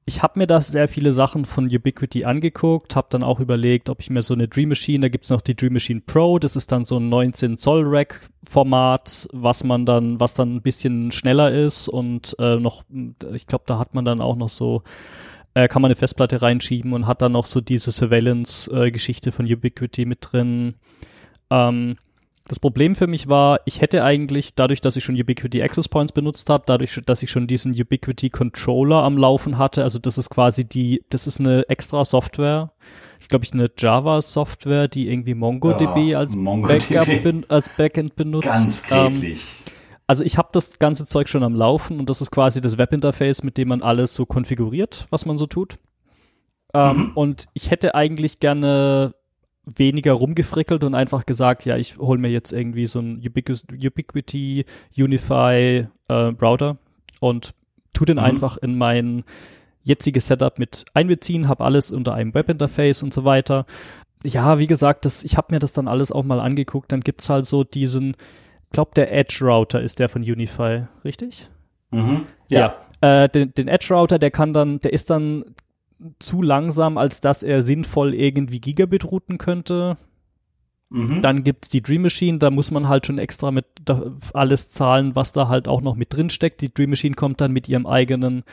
[0.09, 4.01] ich habe mir da sehr viele Sachen von Ubiquity angeguckt, habe dann auch überlegt, ob
[4.01, 6.71] ich mir so eine Dream Machine, da gibt's noch die Dream Machine Pro, das ist
[6.71, 11.51] dann so ein 19 Zoll Rack Format, was man dann, was dann ein bisschen schneller
[11.51, 12.85] ist und äh, noch,
[13.35, 14.85] ich glaube, da hat man dann auch noch so,
[15.55, 19.53] äh, kann man eine Festplatte reinschieben und hat dann noch so diese Surveillance-Geschichte äh, von
[19.53, 20.75] Ubiquity mit drin.
[21.51, 21.97] Ähm,
[22.49, 26.13] das Problem für mich war, ich hätte eigentlich, dadurch, dass ich schon Ubiquity Access Points
[26.13, 30.31] benutzt habe, dadurch, dass ich schon diesen Ubiquity Controller am Laufen hatte, also das ist
[30.31, 32.73] quasi die, das ist eine extra Software,
[33.15, 36.95] das ist glaube ich eine Java Software, die irgendwie MongoDB ja, als, MongoDB.
[36.95, 38.49] Backup, als Backend benutzt.
[38.49, 39.43] Ganz kläglich.
[39.43, 39.73] Ähm,
[40.07, 43.43] also ich habe das ganze Zeug schon am Laufen und das ist quasi das Webinterface,
[43.43, 45.79] mit dem man alles so konfiguriert, was man so tut.
[46.75, 47.13] Ähm, mhm.
[47.15, 49.15] Und ich hätte eigentlich gerne
[49.67, 54.65] weniger rumgefrickelt und einfach gesagt, ja, ich hole mir jetzt irgendwie so ein Ubiquity
[54.97, 56.79] Unify äh, Router
[57.21, 57.53] und
[57.93, 58.25] tu den mhm.
[58.25, 59.25] einfach in mein
[59.83, 63.67] jetziges Setup mit einbeziehen, habe alles unter einem Webinterface und so weiter.
[64.25, 66.91] Ja, wie gesagt, das, ich habe mir das dann alles auch mal angeguckt.
[66.91, 71.49] Dann gibt's halt so diesen, ich glaube, der Edge Router ist der von Unify, richtig?
[71.91, 72.27] Mhm.
[72.51, 72.75] Ja.
[73.03, 73.25] ja.
[73.25, 75.45] Äh, den, den Edge Router, der kann dann, der ist dann
[76.19, 79.97] zu langsam, als dass er sinnvoll irgendwie Gigabit routen könnte.
[80.89, 81.21] Mhm.
[81.21, 83.67] Dann gibt's die Dream Machine, da muss man halt schon extra mit
[84.33, 86.61] alles zahlen, was da halt auch noch mit drin steckt.
[86.61, 88.45] Die Dream Machine kommt dann mit ihrem eigenen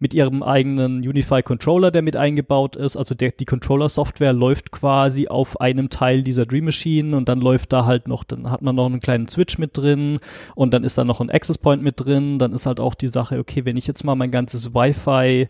[0.00, 2.96] mit ihrem eigenen Unify Controller, der mit eingebaut ist.
[2.96, 7.72] Also der, die Controller-Software läuft quasi auf einem Teil dieser Dream Machine und dann läuft
[7.72, 10.18] da halt noch, dann hat man noch einen kleinen Switch mit drin
[10.56, 12.38] und dann ist da noch ein Access Point mit drin.
[12.38, 15.48] Dann ist halt auch die Sache, okay, wenn ich jetzt mal mein ganzes Wi-Fi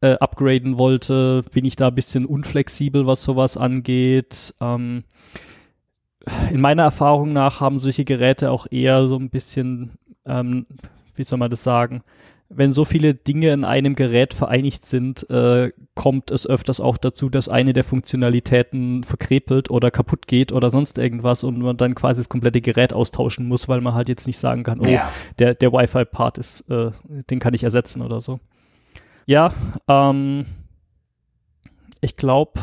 [0.00, 4.54] äh, upgraden wollte, bin ich da ein bisschen unflexibel, was sowas angeht.
[4.60, 5.04] Ähm,
[6.50, 9.92] in meiner Erfahrung nach haben solche Geräte auch eher so ein bisschen,
[10.24, 10.66] ähm,
[11.14, 12.02] wie soll man das sagen,
[12.48, 17.28] wenn so viele Dinge in einem Gerät vereinigt sind, äh, kommt es öfters auch dazu,
[17.28, 22.20] dass eine der Funktionalitäten verkrepelt oder kaputt geht oder sonst irgendwas und man dann quasi
[22.20, 25.10] das komplette Gerät austauschen muss, weil man halt jetzt nicht sagen kann, oh, ja.
[25.38, 26.92] der, der Wi-Fi-Part ist, äh,
[27.30, 28.38] den kann ich ersetzen oder so.
[29.26, 29.52] Ja,
[29.88, 30.46] ähm,
[32.00, 32.60] ich glaube,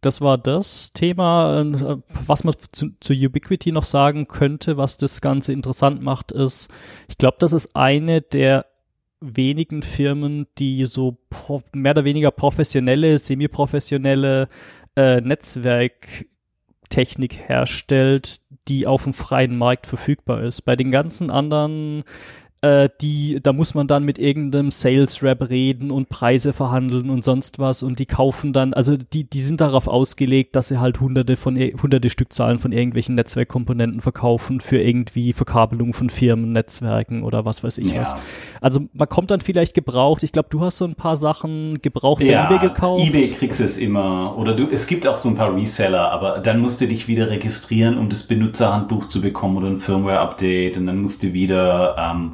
[0.00, 1.60] das war das Thema.
[1.60, 6.70] Äh, was man zu, zu, Ubiquity noch sagen könnte, was das Ganze interessant macht, ist,
[7.08, 8.66] ich glaube, das ist eine der
[9.20, 11.16] wenigen Firmen, die so
[11.74, 14.48] mehr oder weniger professionelle, semi-professionelle
[14.94, 20.62] äh, Netzwerktechnik herstellt, die auf dem freien Markt verfügbar ist.
[20.62, 22.04] Bei den ganzen anderen
[22.60, 27.22] äh, die, da muss man dann mit irgendeinem Sales Rep reden und Preise verhandeln und
[27.22, 31.00] sonst was und die kaufen dann, also die, die sind darauf ausgelegt, dass sie halt
[31.00, 37.44] hunderte von, hunderte Stückzahlen von irgendwelchen Netzwerkkomponenten verkaufen für irgendwie Verkabelung von Firmen, Netzwerken oder
[37.44, 38.00] was weiß ich ja.
[38.00, 38.14] was.
[38.60, 42.22] Also man kommt dann vielleicht gebraucht, ich glaube, du hast so ein paar Sachen gebraucht
[42.22, 43.06] ja, eBay gekauft.
[43.06, 46.58] eBay kriegst es immer oder du, es gibt auch so ein paar Reseller, aber dann
[46.58, 51.00] musst du dich wieder registrieren, um das Benutzerhandbuch zu bekommen oder ein Firmware-Update und dann
[51.00, 52.32] musst du wieder ähm,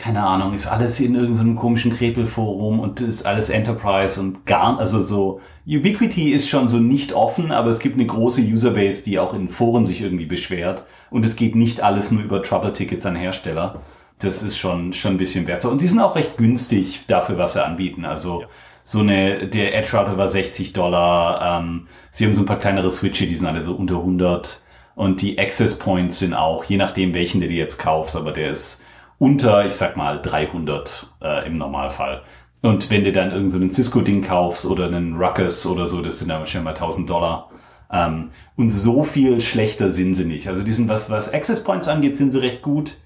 [0.00, 4.98] keine Ahnung, ist alles in irgendeinem komischen Krepelforum und ist alles Enterprise und gar, also
[4.98, 9.34] so, Ubiquity ist schon so nicht offen, aber es gibt eine große Userbase, die auch
[9.34, 13.82] in Foren sich irgendwie beschwert und es geht nicht alles nur über Trouble-Tickets an Hersteller.
[14.18, 17.52] Das ist schon, schon ein bisschen besser und die sind auch recht günstig dafür, was
[17.52, 18.46] sie anbieten, also ja.
[18.82, 21.60] So eine, der Edge Router war 60 Dollar.
[21.60, 24.62] Ähm, sie haben so ein paar kleinere Switche, die sind alle so unter 100.
[24.94, 28.50] Und die Access Points sind auch, je nachdem welchen du dir jetzt kaufst, aber der
[28.50, 28.82] ist
[29.20, 32.22] unter, ich sag mal, 300 äh, im Normalfall.
[32.62, 36.28] Und wenn du dann irgendeinen so Cisco-Ding kaufst oder einen Ruckus oder so, das sind
[36.28, 37.50] dann schon mal 1000 Dollar.
[37.92, 40.48] Ähm, und so viel schlechter sind sie nicht.
[40.48, 42.96] Also die sind, was, was Access Points angeht, sind sie recht gut.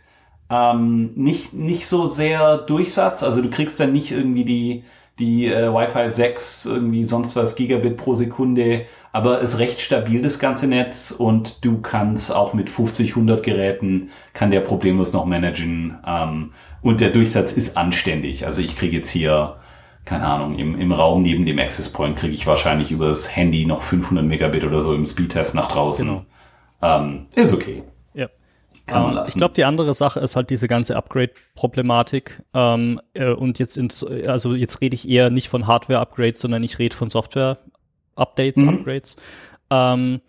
[0.50, 3.24] Ähm, nicht, nicht so sehr Durchsatz.
[3.24, 4.84] Also du kriegst dann nicht irgendwie die,
[5.18, 10.38] die äh, Wi-Fi 6, irgendwie sonst was Gigabit pro Sekunde, aber ist recht stabil das
[10.38, 15.98] ganze Netz und du kannst auch mit 50, 100 Geräten kann der problemlos noch managen
[16.06, 18.44] ähm, und der Durchsatz ist anständig.
[18.46, 19.56] Also ich kriege jetzt hier
[20.04, 23.64] keine Ahnung, im, im Raum neben dem Access Point kriege ich wahrscheinlich über das Handy
[23.64, 26.06] noch 500 Megabit oder so im Speedtest nach draußen.
[26.06, 26.24] Genau.
[26.82, 27.82] Ähm, ist okay.
[28.86, 29.30] Kann man ähm, lassen.
[29.30, 32.42] Ich glaube, die andere Sache ist halt diese ganze Upgrade-Problematik.
[32.52, 36.78] Ähm, äh, und jetzt ins, also jetzt rede ich eher nicht von Hardware-Upgrades, sondern ich
[36.78, 38.68] rede von Software-Updates, mhm.
[38.68, 39.16] Upgrades.
[39.70, 40.20] Ähm,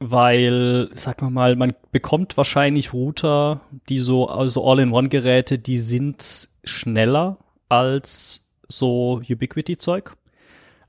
[0.00, 7.36] weil, sag mal mal, man bekommt wahrscheinlich Router, die so, also All-in-One-Geräte, die sind schneller
[7.68, 10.16] als so Ubiquity-Zeug.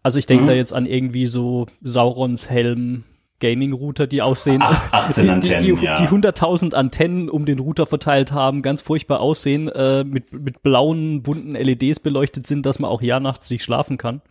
[0.01, 0.47] Also ich denke mhm.
[0.47, 3.03] da jetzt an irgendwie so Saurons Helm
[3.41, 5.95] Gaming-Router, die aussehen, Ach, 18 die, Antennen, die, die, ja.
[5.95, 11.21] die 100.000 Antennen um den Router verteilt haben, ganz furchtbar aussehen, äh, mit, mit blauen,
[11.23, 14.21] bunten LEDs beleuchtet sind, dass man auch ja nachts nicht schlafen kann.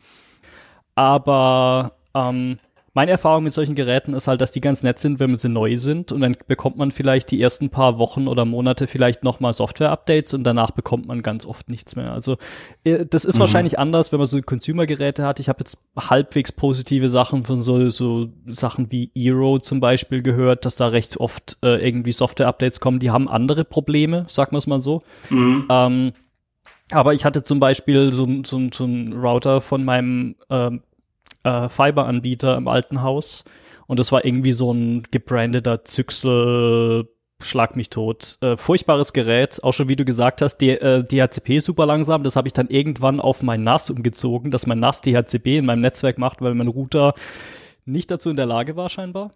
[0.94, 2.59] Aber ähm,
[2.92, 5.76] meine Erfahrung mit solchen Geräten ist halt, dass die ganz nett sind, wenn sie neu
[5.76, 10.35] sind und dann bekommt man vielleicht die ersten paar Wochen oder Monate vielleicht nochmal Software-Updates
[10.35, 12.12] und danach bekommt man ganz oft nichts mehr.
[12.12, 12.37] Also
[12.83, 13.40] äh, das ist mhm.
[13.40, 15.38] wahrscheinlich anders, wenn man so Consumer-Geräte hat.
[15.38, 20.64] Ich habe jetzt halbwegs positive Sachen von so, so Sachen wie Eero zum Beispiel gehört,
[20.64, 22.98] dass da recht oft äh, irgendwie Software-Updates kommen.
[22.98, 25.03] Die haben andere Probleme, sagen wir es mal so.
[25.29, 25.66] Mhm.
[25.70, 26.12] Ähm,
[26.90, 30.83] aber ich hatte zum Beispiel so, so, so einen Router von meinem ähm,
[31.44, 33.44] äh, Fiber-Anbieter im alten Haus.
[33.87, 37.09] Und das war irgendwie so ein gebrandeter Zyxel,
[37.40, 38.38] schlag mich tot.
[38.40, 42.22] Äh, furchtbares Gerät, auch schon wie du gesagt hast, die, äh, DHCP super langsam.
[42.22, 45.81] Das habe ich dann irgendwann auf mein NAS umgezogen, dass mein NAS DHCP in meinem
[45.81, 47.14] Netzwerk macht, weil mein Router
[47.85, 49.33] nicht dazu in der Lage war scheinbar.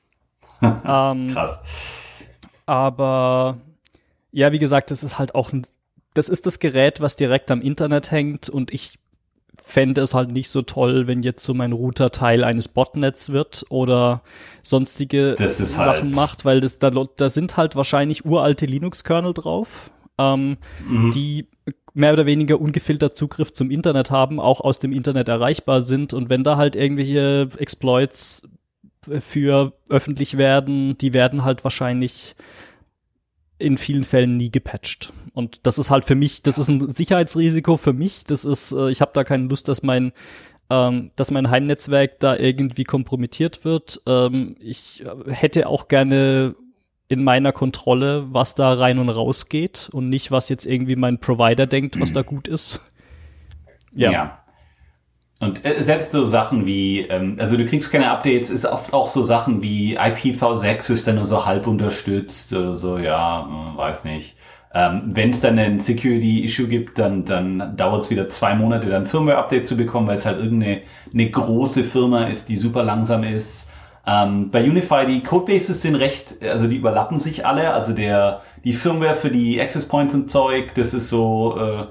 [0.62, 1.62] ähm, Krass.
[2.66, 3.58] Aber
[4.32, 5.62] ja, wie gesagt, das ist halt auch ein,
[6.14, 8.98] das ist das Gerät, was direkt am Internet hängt und ich
[9.62, 13.64] fände es halt nicht so toll, wenn jetzt so mein Router Teil eines Botnets wird
[13.68, 14.22] oder
[14.62, 20.56] sonstige Sachen halt macht, weil das da, da sind halt wahrscheinlich uralte Linux-Kernel drauf, ähm,
[20.88, 21.10] mhm.
[21.12, 21.46] die
[21.92, 26.30] mehr oder weniger ungefiltert Zugriff zum Internet haben, auch aus dem Internet erreichbar sind und
[26.30, 28.48] wenn da halt irgendwelche Exploits
[29.18, 32.34] für öffentlich werden, die werden halt wahrscheinlich
[33.58, 35.12] in vielen Fällen nie gepatcht.
[35.34, 38.24] Und das ist halt für mich, das ist ein Sicherheitsrisiko für mich.
[38.24, 40.12] Das ist, äh, ich habe da keine Lust, dass mein
[40.70, 44.00] ähm, dass mein Heimnetzwerk da irgendwie kompromittiert wird.
[44.06, 46.54] Ähm, ich hätte auch gerne
[47.08, 51.18] in meiner Kontrolle, was da rein und raus geht und nicht, was jetzt irgendwie mein
[51.18, 52.80] Provider denkt, was da gut ist.
[53.92, 54.12] Ja.
[54.12, 54.44] ja.
[55.40, 59.08] Und äh, selbst so Sachen wie, ähm, also du kriegst keine Updates, ist oft auch
[59.08, 64.04] so Sachen wie IPv6 ist dann nur so halb unterstützt oder so, ja, hm, weiß
[64.04, 64.36] nicht.
[64.72, 69.04] Ähm, Wenn es dann ein Security-Issue gibt, dann, dann dauert es wieder zwei Monate, dann
[69.04, 73.68] Firmware-Update zu bekommen, weil es halt irgendeine eine große Firma ist, die super langsam ist.
[74.06, 77.72] Ähm, bei Unify, die Codebases sind recht, also die überlappen sich alle.
[77.72, 81.86] Also der, die Firmware für die Access Points und Zeug, das ist so äh,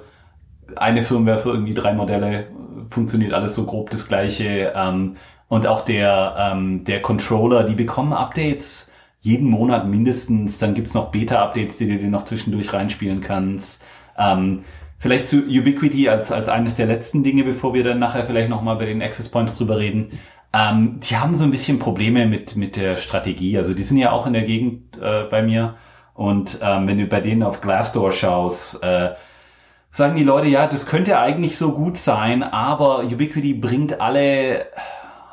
[0.76, 2.48] eine Firmware für irgendwie drei Modelle,
[2.90, 4.74] funktioniert alles so grob das gleiche.
[4.76, 5.16] Ähm,
[5.50, 8.89] und auch der, ähm, der Controller, die bekommen Updates
[9.30, 10.58] jeden Monat mindestens.
[10.58, 13.84] Dann gibt's noch Beta-Updates, die du dir noch zwischendurch reinspielen kannst.
[14.18, 14.64] Ähm,
[14.98, 18.76] vielleicht zu Ubiquity als, als eines der letzten Dinge, bevor wir dann nachher vielleicht nochmal
[18.78, 20.12] bei den Access Points drüber reden.
[20.52, 23.58] Ähm, die haben so ein bisschen Probleme mit, mit der Strategie.
[23.58, 25.76] Also die sind ja auch in der Gegend äh, bei mir.
[26.16, 29.12] Und ähm, wenn du bei denen auf Glassdoor schaust, äh,
[29.92, 34.66] sagen die Leute, ja, das könnte eigentlich so gut sein, aber Ubiquity bringt alle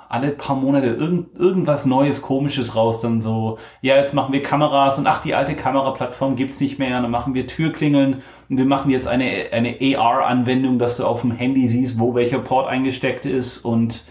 [0.09, 4.99] alle paar Monate irgend, irgendwas Neues, Komisches raus, dann so, ja, jetzt machen wir Kameras
[4.99, 8.91] und ach, die alte Kameraplattform gibt's nicht mehr, dann machen wir Türklingeln und wir machen
[8.91, 13.59] jetzt eine, eine AR-Anwendung, dass du auf dem Handy siehst, wo welcher Port eingesteckt ist
[13.59, 14.05] und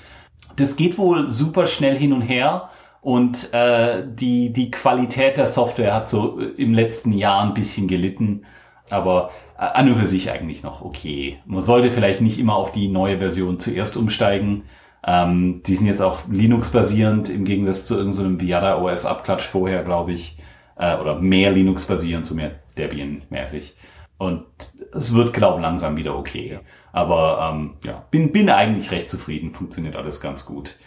[0.57, 2.69] das geht wohl super schnell hin und her
[3.01, 8.41] und äh, die, die Qualität der Software hat so im letzten Jahr ein bisschen gelitten,
[8.89, 11.37] aber äh, an und für sich eigentlich noch okay.
[11.45, 14.63] Man sollte vielleicht nicht immer auf die neue Version zuerst umsteigen,
[15.05, 20.13] ähm, die sind jetzt auch Linux-basierend im Gegensatz zu irgendeinem so Viada OS-Abklatsch vorher, glaube
[20.13, 20.37] ich.
[20.77, 23.75] Äh, oder mehr Linux-basierend, so mehr Debian-mäßig.
[24.17, 24.45] Und
[24.93, 26.59] es wird, glaube ich, langsam wieder okay.
[26.91, 30.77] Aber ähm, ja, bin, bin eigentlich recht zufrieden, funktioniert alles ganz gut.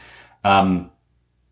[0.43, 0.89] Ähm,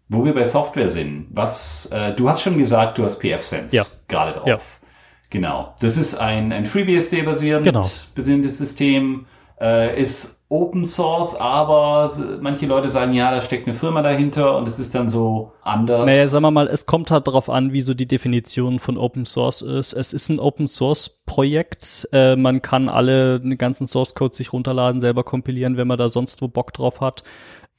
[0.09, 3.83] wo wir bei Software sind, was, äh, du hast schon gesagt, du hast PFSense ja.
[4.09, 4.47] gerade drauf.
[4.47, 4.89] Ja.
[5.31, 5.75] Genau.
[5.81, 7.87] Das ist ein, ein FreeBSD-basierendes genau.
[8.15, 9.27] basierendes System,
[9.61, 14.69] äh, ist Open Source, aber manche Leute sagen, ja, da steckt eine Firma dahinter und
[14.69, 16.07] es ist dann so anders.
[16.07, 19.27] Naja, sagen wir mal, es kommt halt darauf an, wie so die Definition von Open
[19.27, 19.93] Source ist.
[19.93, 22.09] Es ist ein Open Source Projekt.
[22.13, 26.09] Äh, man kann alle den ganzen Source Code sich runterladen, selber kompilieren, wenn man da
[26.09, 27.25] sonst wo Bock drauf hat.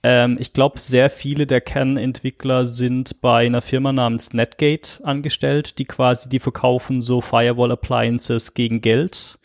[0.04, 5.86] Ähm, ich glaube, sehr viele der Kernentwickler sind bei einer Firma namens Netgate angestellt, die
[5.86, 9.37] quasi, die verkaufen so Firewall Appliances gegen Geld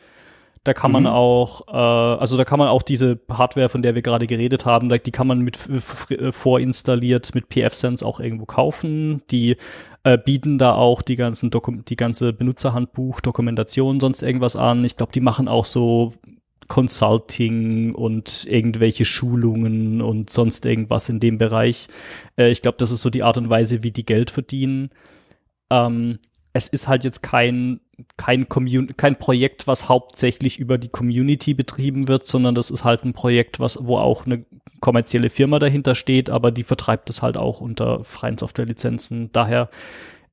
[0.64, 1.08] da kann man mhm.
[1.08, 4.88] auch, äh, also da kann man auch diese Hardware, von der wir gerade geredet haben,
[4.88, 5.58] die kann man mit
[6.10, 9.22] äh, vorinstalliert mit PFSense auch irgendwo kaufen.
[9.30, 9.56] Die
[10.04, 14.84] äh, bieten da auch die ganzen Dokum die ganze Benutzerhandbuch, Dokumentation, sonst irgendwas an.
[14.84, 16.12] Ich glaube, die machen auch so
[16.68, 21.88] Consulting und irgendwelche Schulungen und sonst irgendwas in dem Bereich.
[22.36, 24.90] Äh, ich glaube, das ist so die Art und Weise, wie die Geld verdienen.
[25.70, 26.18] Ähm,
[26.52, 27.80] es ist halt jetzt kein
[28.16, 33.04] kein, Commun kein Projekt, was hauptsächlich über die Community betrieben wird, sondern das ist halt
[33.04, 34.44] ein Projekt, was, wo auch eine
[34.80, 39.30] kommerzielle Firma dahinter steht, aber die vertreibt es halt auch unter freien Softwarelizenzen.
[39.32, 39.68] Daher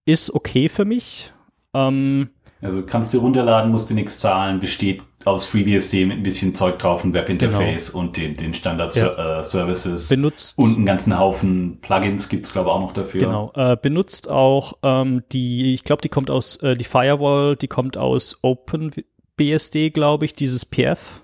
[0.05, 1.31] ist okay für mich.
[1.73, 2.29] Ähm,
[2.61, 6.79] also kannst du runterladen, musst du nichts zahlen, besteht aus FreeBSD mit ein bisschen Zeug
[6.79, 8.03] drauf, ein Webinterface genau.
[8.03, 10.09] und den, den Standard-Services.
[10.09, 10.15] Ja.
[10.15, 10.57] Benutzt.
[10.57, 13.21] Und einen ganzen Haufen Plugins gibt's glaube ich, auch noch dafür.
[13.21, 13.51] Genau.
[13.55, 17.97] Äh, benutzt auch ähm, die, ich glaube, die kommt aus, äh, die Firewall, die kommt
[17.97, 21.21] aus OpenBSD, glaube ich, dieses PF.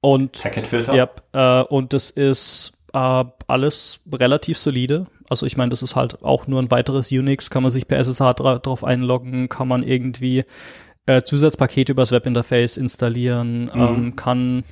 [0.00, 0.94] Und, Packetfilter.
[0.94, 5.06] Ja, äh, und das ist äh, alles relativ solide.
[5.28, 7.98] Also ich meine, das ist halt auch nur ein weiteres Unix, kann man sich per
[7.98, 10.44] SSH dra drauf einloggen, kann man irgendwie
[11.06, 13.80] äh, Zusatzpakete übers Webinterface installieren, mhm.
[13.80, 14.64] ähm, kann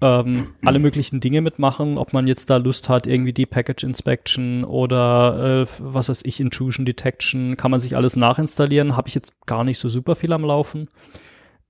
[0.00, 4.64] ähm, alle möglichen Dinge mitmachen, ob man jetzt da Lust hat, irgendwie die Package Inspection
[4.64, 8.96] oder äh, was weiß ich, Intrusion Detection, kann man sich alles nachinstallieren.
[8.96, 10.88] Habe ich jetzt gar nicht so super viel am Laufen.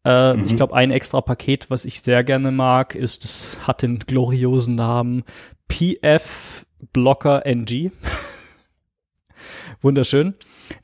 [0.04, 0.46] Äh, mhm.
[0.46, 4.74] Ich glaube, ein extra Paket, was ich sehr gerne mag, ist, das hat den gloriosen
[4.74, 5.22] Namen
[5.68, 7.90] PF Blocker NG.
[9.80, 10.34] Wunderschön.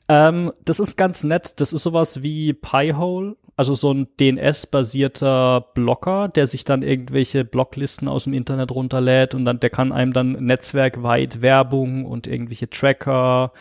[0.07, 1.59] Ähm, das ist ganz nett.
[1.59, 8.07] Das ist sowas wie Piehole, also so ein DNS-basierter Blocker, der sich dann irgendwelche Blocklisten
[8.07, 13.51] aus dem Internet runterlädt und dann der kann einem dann netzwerkweit Werbung und irgendwelche Tracker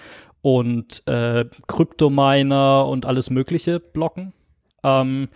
[0.41, 4.33] und äh, Kryptominer und alles Mögliche blocken.
[4.85, 5.29] Ähm,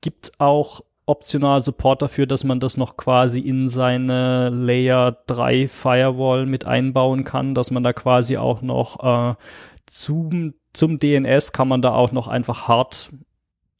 [0.00, 6.46] gibt auch optional Support dafür, dass man das noch quasi in seine Layer 3 Firewall
[6.46, 9.34] mit einbauen kann, dass man da quasi auch noch äh,
[9.86, 13.10] zum, zum DNS kann man da auch noch einfach hart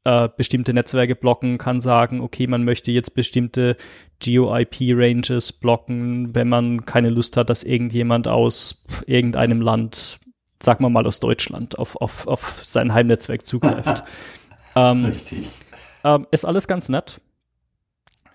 [0.06, 3.76] äh, bestimmte Netzwerke blocken, kann sagen, okay, man möchte jetzt bestimmte
[4.20, 10.20] Geo-IP-Ranges blocken, wenn man keine Lust hat, dass irgendjemand aus irgendeinem Land,
[10.62, 14.04] sagen wir mal aus Deutschland, auf, auf, auf sein Heimnetzwerk zugreift.
[14.76, 15.48] ähm, Richtig.
[16.04, 17.20] Ähm, ist alles ganz nett.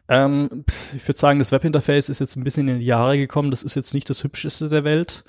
[0.09, 3.49] Ähm, ich würde sagen, das Webinterface ist jetzt ein bisschen in die Jahre gekommen.
[3.49, 5.23] Das ist jetzt nicht das hübscheste der Welt.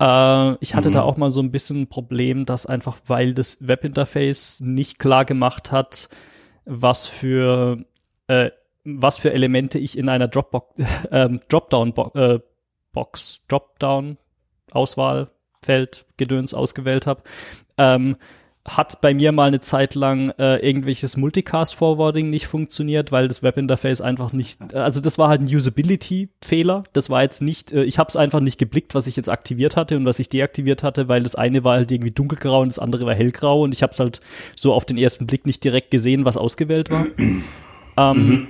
[0.00, 0.94] Äh, ich hatte mhm.
[0.94, 5.24] da auch mal so ein bisschen ein Problem, dass einfach, weil das Webinterface nicht klar
[5.24, 6.08] gemacht hat,
[6.64, 7.84] was für
[8.26, 8.50] äh,
[8.84, 10.80] was für Elemente ich in einer Dropbox,
[11.10, 12.40] äh, Dropdown Bo äh,
[12.92, 14.18] Box, Dropdown
[14.70, 17.22] Auswahlfeld Gedöns ausgewählt habe,
[17.76, 18.16] ähm,
[18.76, 24.00] hat bei mir mal eine Zeit lang äh, irgendwelches Multicast-Forwarding nicht funktioniert, weil das Webinterface
[24.00, 26.84] einfach nicht, also das war halt ein Usability-Fehler.
[26.92, 29.76] Das war jetzt nicht, äh, ich habe es einfach nicht geblickt, was ich jetzt aktiviert
[29.76, 32.78] hatte und was ich deaktiviert hatte, weil das eine war halt irgendwie dunkelgrau und das
[32.78, 34.20] andere war hellgrau und ich habe es halt
[34.54, 37.06] so auf den ersten Blick nicht direkt gesehen, was ausgewählt war.
[37.18, 37.42] ähm,
[37.96, 38.48] mhm.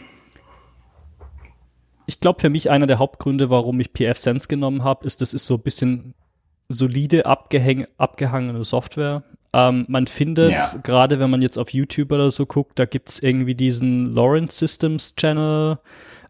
[2.06, 5.34] Ich glaube, für mich einer der Hauptgründe, warum ich PF Sense genommen habe, ist, das
[5.34, 6.14] ist so ein bisschen
[6.68, 9.22] solide abgehäng abgehangene Software.
[9.52, 10.74] Ähm, man findet, ja.
[10.82, 15.14] gerade wenn man jetzt auf YouTube oder so guckt, da gibt's irgendwie diesen Lawrence Systems
[15.16, 15.78] Channel,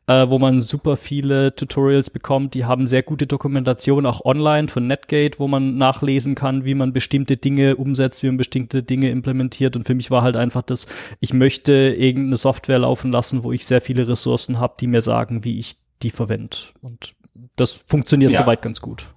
[0.06, 2.54] äh, wo man super viele Tutorials bekommt.
[2.54, 6.92] Die haben sehr gute Dokumentation auch online von Netgate, wo man nachlesen kann, wie man
[6.92, 9.76] bestimmte Dinge umsetzt, wie man bestimmte Dinge implementiert.
[9.76, 10.86] Und für mich war halt einfach das,
[11.20, 15.44] ich möchte irgendeine Software laufen lassen, wo ich sehr viele Ressourcen habe, die mir sagen,
[15.44, 16.56] wie ich die verwende.
[16.80, 17.14] Und
[17.56, 18.38] das funktioniert ja.
[18.38, 19.08] soweit ganz gut.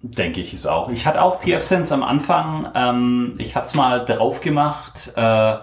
[0.00, 0.90] Denke ich es auch.
[0.90, 2.68] Ich hatte auch PF-Sense am Anfang.
[2.74, 5.56] Ähm, ich hatte es mal drauf gemacht, äh,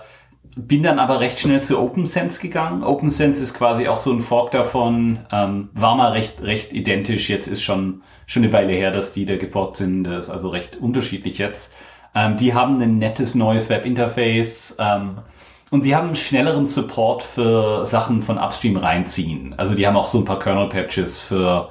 [0.58, 2.84] bin dann aber recht schnell zu OpenSense gegangen.
[2.84, 7.30] OpenSense ist quasi auch so ein Fork davon, ähm, war mal recht, recht identisch.
[7.30, 10.04] Jetzt ist schon, schon eine Weile her, dass die da geforkt sind.
[10.04, 11.74] Das ist also recht unterschiedlich jetzt.
[12.14, 14.76] Ähm, die haben ein nettes neues Webinterface.
[14.80, 15.20] Ähm,
[15.72, 19.56] und die haben schnelleren Support für Sachen von Upstream reinziehen.
[19.58, 21.70] Also die haben auch so ein paar Kernel-Patches für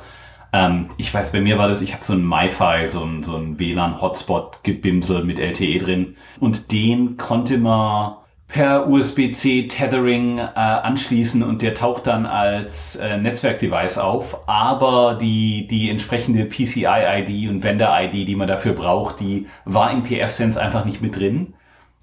[0.55, 3.37] ähm, ich weiß, bei mir war das, ich habe so ein MiFi, so ein, so
[3.37, 6.17] ein WLAN-Hotspot-Gebimsel mit LTE drin.
[6.39, 8.15] Und den konnte man
[8.47, 14.49] per USB-C Tethering äh, anschließen und der taucht dann als äh, Netzwerkdevice auf.
[14.49, 20.63] Aber die, die entsprechende PCI-ID und Vendor-ID, die man dafür braucht, die war in PF-Sense
[20.63, 21.55] einfach nicht mit drin.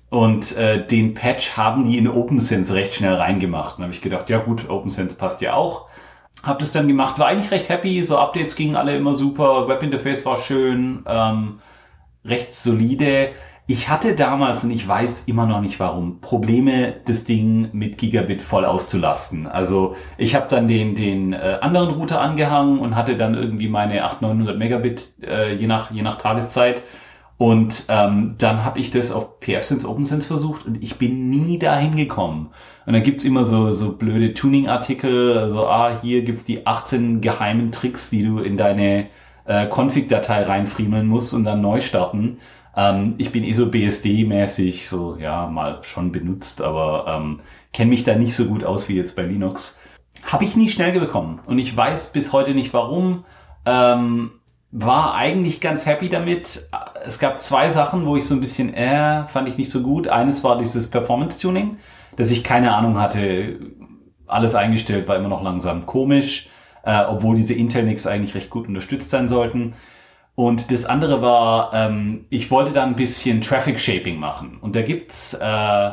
[0.09, 3.77] Und äh, den Patch haben die in OpenSense recht schnell reingemacht.
[3.77, 5.87] Und habe ich gedacht, ja gut, OpenSense passt ja auch.
[6.43, 8.03] Hab das dann gemacht, war eigentlich recht happy.
[8.03, 11.59] So Updates gingen alle immer super, Webinterface war schön, ähm,
[12.25, 13.29] recht solide.
[13.67, 18.41] Ich hatte damals, und ich weiß immer noch nicht warum, Probleme, das Ding mit Gigabit
[18.41, 19.47] voll auszulasten.
[19.47, 24.03] Also ich habe dann den, den äh, anderen Router angehangen und hatte dann irgendwie meine
[24.03, 26.81] 800, 900 Megabit äh, je, nach, je nach Tageszeit
[27.41, 31.95] und ähm, dann habe ich das auf PFSense OpenSense versucht und ich bin nie dahin
[31.95, 32.51] gekommen.
[32.85, 37.71] Und dann gibt's immer so, so blöde Tuning-Artikel, also ah, hier gibt's die 18 geheimen
[37.71, 39.07] Tricks, die du in deine
[39.45, 42.37] äh, Config-Datei reinfriemeln musst und dann neu starten.
[42.77, 47.39] Ähm, ich bin eh so BSD-mäßig, so ja, mal schon benutzt, aber ähm,
[47.73, 49.79] kenne mich da nicht so gut aus wie jetzt bei Linux.
[50.21, 53.25] Habe ich nie schnell bekommen und ich weiß bis heute nicht warum.
[53.65, 54.29] Ähm,
[54.71, 56.67] war eigentlich ganz happy damit.
[57.03, 60.07] Es gab zwei Sachen, wo ich so ein bisschen, äh, fand ich nicht so gut.
[60.07, 61.77] Eines war dieses Performance-Tuning,
[62.15, 63.59] dass ich keine Ahnung hatte.
[64.27, 66.47] Alles eingestellt war immer noch langsam komisch,
[66.83, 69.75] äh, obwohl diese Intel-Nix eigentlich recht gut unterstützt sein sollten.
[70.35, 74.57] Und das andere war, ähm, ich wollte da ein bisschen Traffic Shaping machen.
[74.61, 75.91] Und da gibt's äh,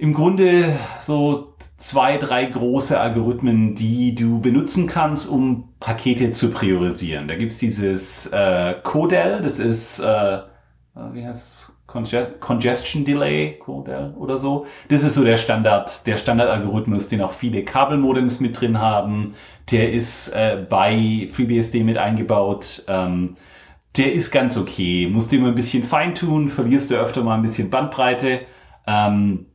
[0.00, 7.28] im Grunde so zwei, drei große Algorithmen, die du benutzen kannst, um Pakete zu priorisieren.
[7.28, 10.38] Da gibt's dieses äh, Codel, das ist, äh,
[11.12, 14.64] wie heißt Congestion Delay, Codel oder so.
[14.88, 19.34] Das ist so der Standard, der Standardalgorithmus, den auch viele Kabelmodems mit drin haben.
[19.70, 22.84] Der ist äh, bei FreeBSD mit eingebaut.
[22.88, 23.36] Ähm,
[23.98, 25.08] der ist ganz okay.
[25.12, 28.42] Musst du immer ein bisschen feintun, verlierst du öfter mal ein bisschen Bandbreite.
[28.86, 29.49] Ähm,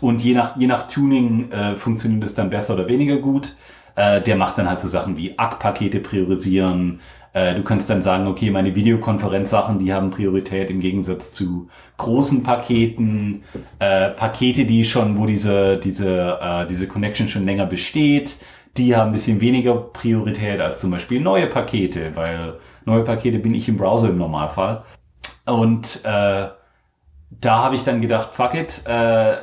[0.00, 3.56] und je nach, je nach Tuning äh, funktioniert es dann besser oder weniger gut.
[3.94, 7.00] Äh, der macht dann halt so Sachen wie ACK-Pakete priorisieren.
[7.32, 12.42] Äh, du kannst dann sagen, okay, meine Videokonferenzsachen, die haben Priorität im Gegensatz zu großen
[12.42, 13.42] Paketen,
[13.78, 18.38] äh, Pakete, die schon, wo diese, diese, äh, diese Connection schon länger besteht,
[18.76, 23.54] die haben ein bisschen weniger Priorität als zum Beispiel neue Pakete, weil neue Pakete bin
[23.54, 24.84] ich im Browser im Normalfall.
[25.46, 26.48] Und äh,
[27.30, 29.36] da habe ich dann gedacht, fuck it, äh,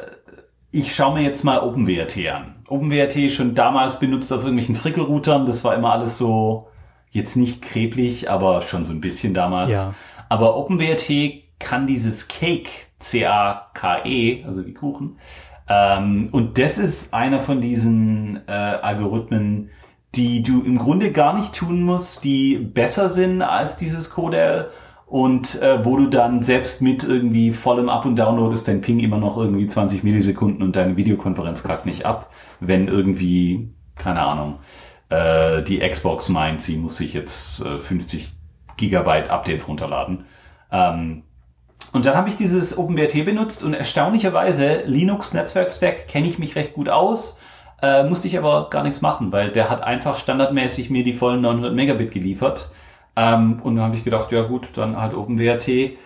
[0.73, 2.55] ich schaue mir jetzt mal OpenWrt an.
[2.67, 5.45] OpenWrt schon damals benutzt auf irgendwelchen Frickelroutern.
[5.45, 6.67] Das war immer alles so,
[7.11, 9.75] jetzt nicht kreblich, aber schon so ein bisschen damals.
[9.75, 9.93] Ja.
[10.29, 11.11] Aber OpenWrt
[11.59, 15.19] kann dieses Cake, C-A-K-E, also wie Kuchen.
[15.69, 19.69] Ähm, und das ist einer von diesen äh, Algorithmen,
[20.15, 24.71] die du im Grunde gar nicht tun musst, die besser sind als dieses Codel
[25.13, 28.97] und äh, wo du dann selbst mit irgendwie vollem Up- und Download ist dein Ping
[28.99, 34.55] immer noch irgendwie 20 Millisekunden und deine Videokonferenz kackt nicht ab, wenn irgendwie, keine Ahnung,
[35.09, 38.31] äh, die Xbox meint, sie muss sich jetzt äh, 50
[38.75, 40.25] Gigabyte Updates runterladen.
[40.71, 41.21] Ähm,
[41.91, 46.55] und dann habe ich dieses OpenWrt benutzt und erstaunlicherweise Linux Netzwerk Stack kenne ich mich
[46.55, 47.37] recht gut aus
[47.83, 51.41] äh, musste ich aber gar nichts machen, weil der hat einfach standardmäßig mir die vollen
[51.41, 52.71] 900 Megabit geliefert.
[53.15, 55.67] Ähm, und dann habe ich gedacht, ja gut, dann halt OpenWrt.
[55.67, 55.97] Äh,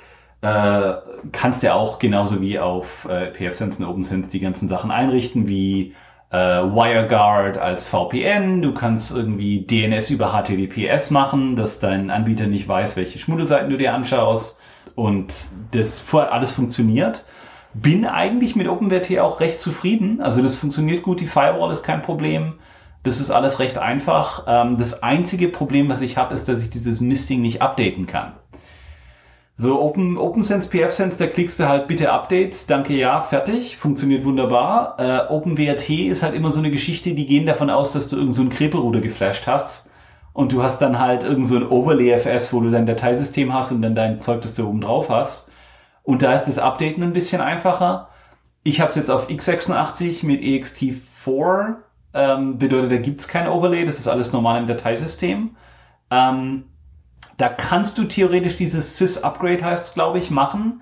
[1.31, 5.93] kannst ja auch genauso wie auf äh, PFSense und OpenSense die ganzen Sachen einrichten, wie
[6.29, 8.61] äh, WireGuard als VPN.
[8.61, 13.77] Du kannst irgendwie DNS über HTTPS machen, dass dein Anbieter nicht weiß, welche Schmuddelseiten du
[13.77, 14.59] dir anschaust.
[14.95, 17.25] Und das alles funktioniert
[17.81, 20.21] bin eigentlich mit OpenWrt auch recht zufrieden.
[20.21, 22.55] Also das funktioniert gut, die Firewall ist kein Problem.
[23.03, 24.43] Das ist alles recht einfach.
[24.47, 28.33] Ähm, das einzige Problem, was ich habe, ist, dass ich dieses Misting nicht updaten kann.
[29.59, 34.97] So, Open, OpenSense, PFSense, da klickst du halt bitte Updates, danke ja, fertig, funktioniert wunderbar.
[34.99, 38.35] Äh, OpenWrt ist halt immer so eine Geschichte, die gehen davon aus, dass du irgend
[38.35, 39.89] so Krepelruder geflasht hast
[40.33, 43.95] und du hast dann halt irgend so Overlay-FS, wo du dein Dateisystem hast und dann
[43.95, 45.49] dein Zeug, das du oben drauf hast.
[46.03, 48.09] Und da ist das Updaten ein bisschen einfacher.
[48.61, 51.77] Ich habe es jetzt auf x86 mit ext4.
[52.17, 55.55] Ähm, bedeutet, da gibt's kein Overlay, das ist alles normal im Dateisystem.
[56.09, 56.63] Ähm,
[57.37, 60.81] da kannst du theoretisch dieses Sys-Upgrade heißt glaube ich, machen.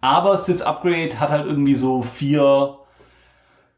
[0.00, 2.78] Aber Sys-Upgrade hat halt irgendwie so vier,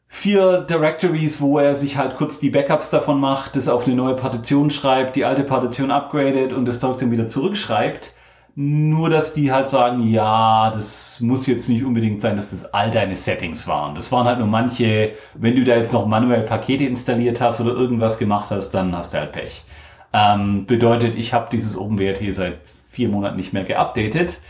[0.07, 4.17] vier Directories, wo er sich halt kurz die Backups davon macht, das auf eine neue
[4.17, 8.14] Partition schreibt, die alte Partition upgradet und das Zeug dann wieder zurückschreibt.
[8.57, 12.89] Nur, dass die halt sagen, ja, das muss jetzt nicht unbedingt sein, dass das all
[12.91, 13.97] deine Settings waren.
[13.97, 17.73] Das waren halt nur manche, wenn du da jetzt noch manuell Pakete installiert hast oder
[17.73, 19.65] irgendwas gemacht hast, dann hast du halt Pech.
[20.13, 24.41] Ähm, bedeutet, ich habe dieses OpenWrt seit vier Monaten nicht mehr geupdatet.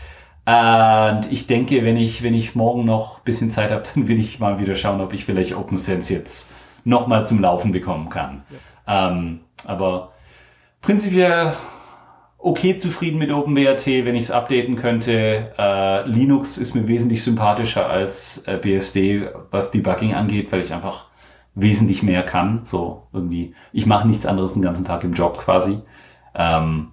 [0.45, 4.39] Und ich denke, wenn ich, wenn ich morgen noch bisschen Zeit habe, dann will ich
[4.39, 6.51] mal wieder schauen, ob ich vielleicht OpenSense jetzt
[6.83, 8.43] nochmal zum Laufen bekommen kann.
[8.87, 9.09] Ja.
[9.09, 10.11] Ähm, aber
[10.81, 11.51] prinzipiell
[12.45, 15.51] okay zufrieden mit OpenWrt, wenn ich es updaten könnte.
[15.57, 21.07] Äh, Linux ist mir wesentlich sympathischer als äh, BSD, was Debugging angeht, weil ich einfach
[21.55, 22.61] wesentlich mehr kann.
[22.63, 25.79] So irgendwie, ich mache nichts anderes den ganzen Tag im Job quasi.
[26.35, 26.91] Ähm,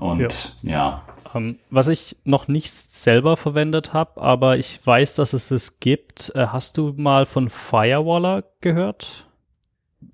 [0.00, 0.72] und ja.
[0.72, 1.02] ja.
[1.32, 5.78] Um, ähm, was ich noch nicht selber verwendet habe, aber ich weiß, dass es es
[5.78, 6.32] gibt.
[6.34, 9.27] Äh, hast du mal von Firewaller gehört?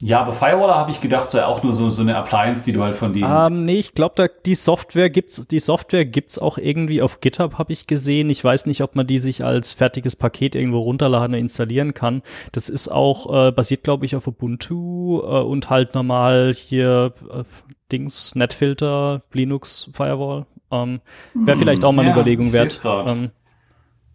[0.01, 2.83] Ja, aber Firewaller habe ich gedacht, sei auch nur so, so eine Appliance, die du
[2.83, 3.31] halt von denen.
[3.31, 7.59] Ähm, nee, ich glaube, da die Software gibt's, die Software gibt's auch irgendwie auf GitHub,
[7.59, 8.29] habe ich gesehen.
[8.29, 12.23] Ich weiß nicht, ob man die sich als fertiges Paket irgendwo runterladen und installieren kann.
[12.53, 17.45] Das ist auch, äh, basiert, glaube ich, auf Ubuntu äh, und halt normal hier äh,
[17.93, 20.47] Dings, Netfilter, Linux, Firewall.
[20.73, 21.01] Ähm,
[21.35, 22.81] Wäre hm, vielleicht auch mal eine ja, Überlegung wert.
[22.85, 23.31] Ähm,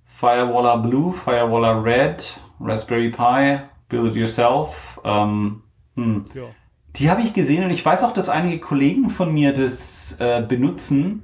[0.03, 4.99] Firewaller Blue, Firewaller Red, Raspberry Pi, Build It Yourself.
[5.05, 5.63] Ähm,
[5.95, 6.23] hm.
[6.35, 6.43] ja.
[6.95, 10.43] Die habe ich gesehen und ich weiß auch, dass einige Kollegen von mir das äh,
[10.47, 11.23] benutzen.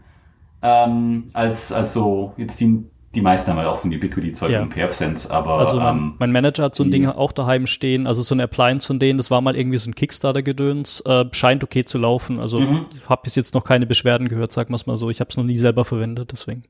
[0.61, 4.61] Ähm, als, als so, jetzt die, die meisten haben halt auch so ein Ubiquity-Zeug ja.
[4.61, 5.57] und PFSense, aber.
[5.57, 8.41] Also mein, ähm, mein Manager hat so ein Ding auch daheim stehen, also so ein
[8.41, 12.39] Appliance von denen, das war mal irgendwie so ein Kickstarter-Gedöns, äh, scheint okay zu laufen.
[12.39, 12.85] Also mhm.
[13.09, 15.09] habe bis jetzt noch keine Beschwerden gehört, sagen wir es mal so.
[15.09, 16.63] Ich habe es noch nie selber verwendet, deswegen.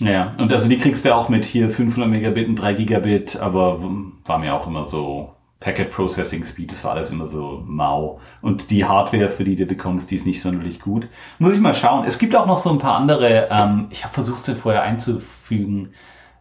[0.00, 3.80] Ja, und also die kriegst du auch mit hier 500 Megabit und 3 Gigabit, aber
[4.24, 8.20] war mir auch immer so Packet Processing Speed, das war alles immer so mau.
[8.42, 11.08] Und die Hardware, für die du bekommst, die ist nicht sonderlich gut.
[11.38, 12.04] Muss ich mal schauen.
[12.04, 15.90] Es gibt auch noch so ein paar andere, ähm, ich habe versucht, sie vorher einzufügen,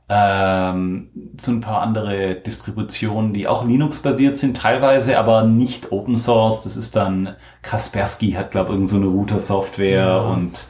[0.10, 1.10] ähm,
[1.40, 6.64] so ein paar andere Distributionen, die auch Linux-basiert sind, teilweise, aber nicht Open Source.
[6.64, 10.18] Das ist dann, Kaspersky hat, glaube ich, irgend so eine Router-Software ja.
[10.20, 10.68] und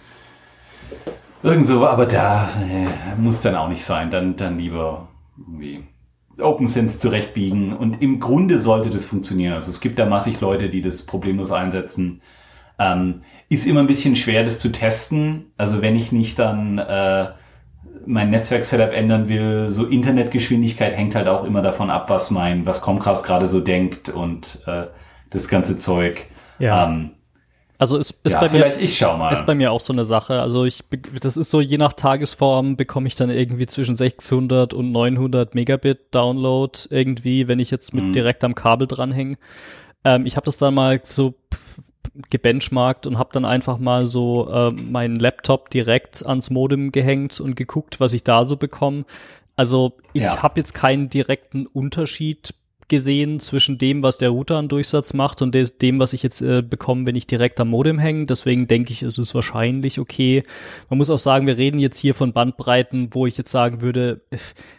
[1.44, 4.10] Irgend so, aber da äh, muss dann auch nicht sein.
[4.10, 5.86] Dann, dann lieber irgendwie
[6.44, 7.74] OpenSense zurechtbiegen.
[7.74, 9.54] Und im Grunde sollte das funktionieren.
[9.54, 12.22] Also es gibt da massig Leute, die das problemlos einsetzen.
[12.80, 15.52] Ähm, ist immer ein bisschen schwer, das zu testen.
[15.58, 17.28] Also wenn ich nicht dann äh,
[18.06, 22.82] mein Netzwerk-Setup ändern will, so Internetgeschwindigkeit hängt halt auch immer davon ab, was mein, was
[22.82, 24.88] Comcast gerade so denkt und äh,
[25.30, 26.26] das ganze Zeug.
[26.60, 26.86] Ja.
[26.86, 27.12] Ähm,
[27.84, 29.34] Also ist, ist ja, bei vielleicht mir ich schau mal.
[29.34, 30.42] ist bei mir auch so eine Sache.
[30.42, 30.84] Also ich
[31.20, 36.00] das ist so je nach Tagesform bekomme ich dann irgendwie zwischen 600 und 900 Megabit
[36.12, 38.14] Download irgendwie, wenn ich jetzt mit Mhm.
[38.14, 39.36] direkt am Kabel dranhänge.
[40.06, 41.34] Ähm, ich habe das dann mal so
[42.30, 47.56] gebenchmarkt und habe dann einfach mal so ähm, meinen Laptop direkt ans Modem gehängt und
[47.56, 49.04] geguckt, was ich da so bekomme.
[49.56, 50.42] Also ich Ja.
[50.42, 52.54] habe jetzt keinen direkten Unterschied
[52.88, 56.42] gesehen zwischen dem, was der Router an Durchsatz macht und de dem, was ich jetzt
[56.42, 58.26] äh, bekomme, wenn ich direkt am Modem hänge.
[58.26, 60.44] Deswegen denke ich, ist es wahrscheinlich okay.
[60.90, 64.22] Man muss auch sagen, wir reden jetzt hier von Bandbreiten, wo ich jetzt sagen würde,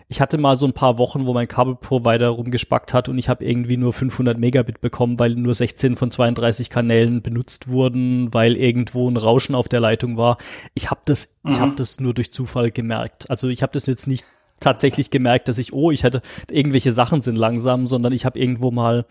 [0.08, 3.44] ich hatte mal so ein paar Wochen, wo mein Kabelprovider rumgespackt hat und ich habe
[3.44, 9.10] irgendwie nur 500 Megabit bekommen, weil nur 16 von 32 Kanälen benutzt wurden, weil irgendwo
[9.10, 10.38] ein Rauschen auf der Leitung war.
[10.74, 11.60] Ich habe das, ich Mhm.
[11.60, 13.30] habe das nur durch Zufall gemerkt.
[13.30, 14.24] Also ich habe das jetzt nicht
[14.60, 18.70] tatsächlich gemerkt, dass ich, oh, ich hatte irgendwelche Sachen sind langsam, sondern ich habe irgendwo
[18.70, 19.06] mal,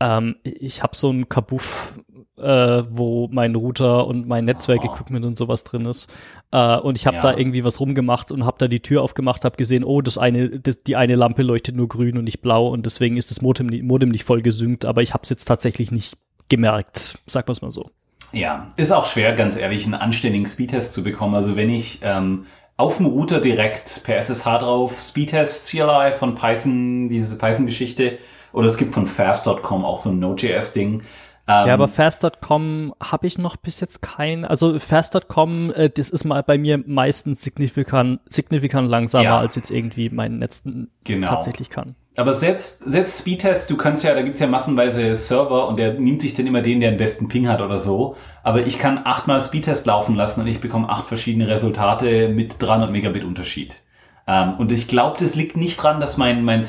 [0.00, 1.94] ähm, ich habe so ein Kabuff,
[2.38, 6.10] äh, wo mein Router und mein Netzwerkequipment und sowas drin ist.
[6.52, 7.22] Äh, und ich habe Ja.
[7.22, 10.48] da irgendwie was rumgemacht und habe da die Tür aufgemacht, habe gesehen, oh, das eine,
[10.58, 13.68] das, die eine Lampe leuchtet nur grün und nicht blau und deswegen ist das Modem,
[13.86, 16.16] Modem nicht voll gesynkt, aber ich habe es jetzt tatsächlich nicht
[16.48, 17.90] gemerkt, sag mal's mal so.
[18.32, 21.34] Ja, ist auch schwer, ganz ehrlich, einen anständigen Speedtest zu bekommen.
[21.34, 22.46] Also wenn ich ähm,
[22.80, 28.18] auf dem Router direkt per SSH drauf Speedtest CLI von Python, diese Python-Geschichte,
[28.52, 30.94] oder es gibt von fast.com auch so ein Node.js-Ding.
[30.94, 31.02] Ähm,
[31.46, 36.42] Ja, aber fast.com habe ich noch bis jetzt kein, also fast.com, äh, das ist mal
[36.42, 39.38] bei mir meistens signifikant, signifikant langsamer, Ja.
[39.38, 40.64] als jetzt irgendwie mein Netz
[41.04, 41.26] Genau.
[41.26, 41.94] tatsächlich kann.
[42.20, 46.20] Aber selbst, selbst Speedtest, du kannst ja, da gibt's ja massenweise Server und der nimmt
[46.20, 48.14] sich dann immer den, der den besten Ping hat oder so.
[48.42, 52.90] Aber ich kann achtmal Speedtest laufen lassen und ich bekomme acht verschiedene Resultate mit 300
[52.90, 53.80] Megabit Unterschied.
[54.26, 56.60] Ähm, und ich glaube, das liegt nicht dran, dass mein, mein,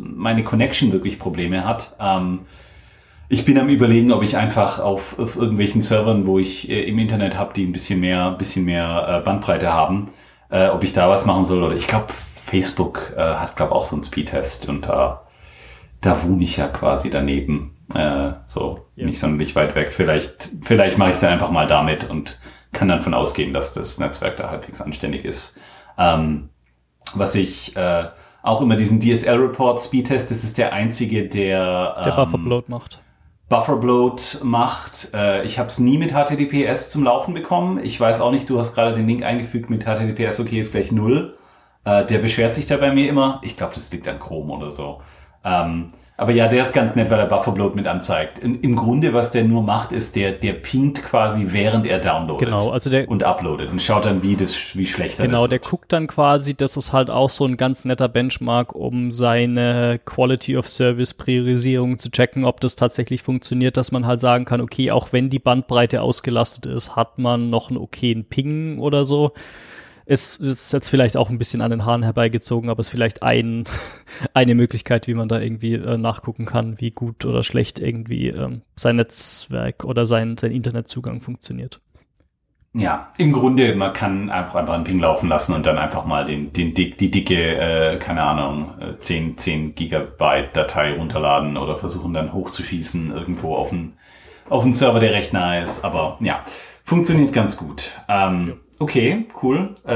[0.00, 1.96] meine Connection wirklich Probleme hat.
[1.98, 2.40] Ähm,
[3.30, 6.98] ich bin am überlegen, ob ich einfach auf, auf irgendwelchen Servern, wo ich äh, im
[6.98, 10.10] Internet habe, die ein bisschen mehr, bisschen mehr äh, Bandbreite haben,
[10.50, 12.08] äh, ob ich da was machen soll oder ich glaube,
[12.44, 15.22] Facebook äh, hat glaube auch so einen Speedtest und da
[16.00, 19.04] da wohne ich ja quasi daneben, äh, so Ja.
[19.06, 19.92] nicht sonderlich weit weg.
[19.92, 22.38] Vielleicht vielleicht mache ich es ja einfach mal damit und
[22.72, 25.56] kann dann von ausgehen, dass das Netzwerk da halbwegs anständig ist.
[25.98, 26.48] Ähm,
[27.14, 28.04] was ich äh,
[28.42, 33.00] auch immer diesen DSL-Report Speedtest, das ist der einzige, der Der ähm, Bufferbloat macht.
[33.50, 35.10] Bufferbloat macht.
[35.12, 37.80] Äh, ich habe es nie mit HTTPS zum Laufen bekommen.
[37.82, 40.92] Ich weiß auch nicht, du hast gerade den Link eingefügt mit HTTPS, okay, ist gleich
[40.92, 41.34] null.
[41.90, 43.40] Äh, der beschwert sich da bei mir immer.
[43.42, 45.00] Ich glaube, das liegt an Chrome oder so.
[45.44, 48.38] Ähm, aber ja, der ist ganz nett, weil er Bufferbloat mit anzeigt.
[48.38, 52.46] In, Im Grunde, was der nur macht, ist, der, der pingt quasi, während er downloadet.
[52.46, 55.60] Genau, also der- und uploadet und schaut dann, wie das, wie schlechter Genau, das der
[55.62, 55.70] wird.
[55.70, 60.58] guckt dann quasi, das ist halt auch so ein ganz netter Benchmark, um seine Quality
[60.58, 64.90] of Service Priorisierung zu checken, ob das tatsächlich funktioniert, dass man halt sagen kann, okay,
[64.90, 69.32] auch wenn die Bandbreite ausgelastet ist, hat man noch einen okayen Ping oder so.
[70.12, 73.22] Es ist jetzt vielleicht auch ein bisschen an den Haaren herbeigezogen, aber es ist vielleicht
[73.22, 73.62] ein,
[74.34, 78.62] eine Möglichkeit, wie man da irgendwie äh, nachgucken kann, wie gut oder schlecht irgendwie ähm,
[78.74, 81.80] sein Netzwerk oder sein, sein Internetzugang funktioniert.
[82.72, 86.24] Ja, im Grunde, man kann einfach einfach einen Ping laufen lassen und dann einfach mal
[86.24, 91.76] den, den dick, die dicke, äh, keine Ahnung, äh, 10, 10 Gigabyte Datei runterladen oder
[91.76, 93.92] versuchen dann hochzuschießen irgendwo auf einen,
[94.48, 95.84] auf einen Server, der recht nahe ist.
[95.84, 96.44] Aber ja,
[96.82, 98.00] funktioniert ganz gut.
[98.08, 99.74] Ähm, okay, cool.
[99.86, 99.92] Äh,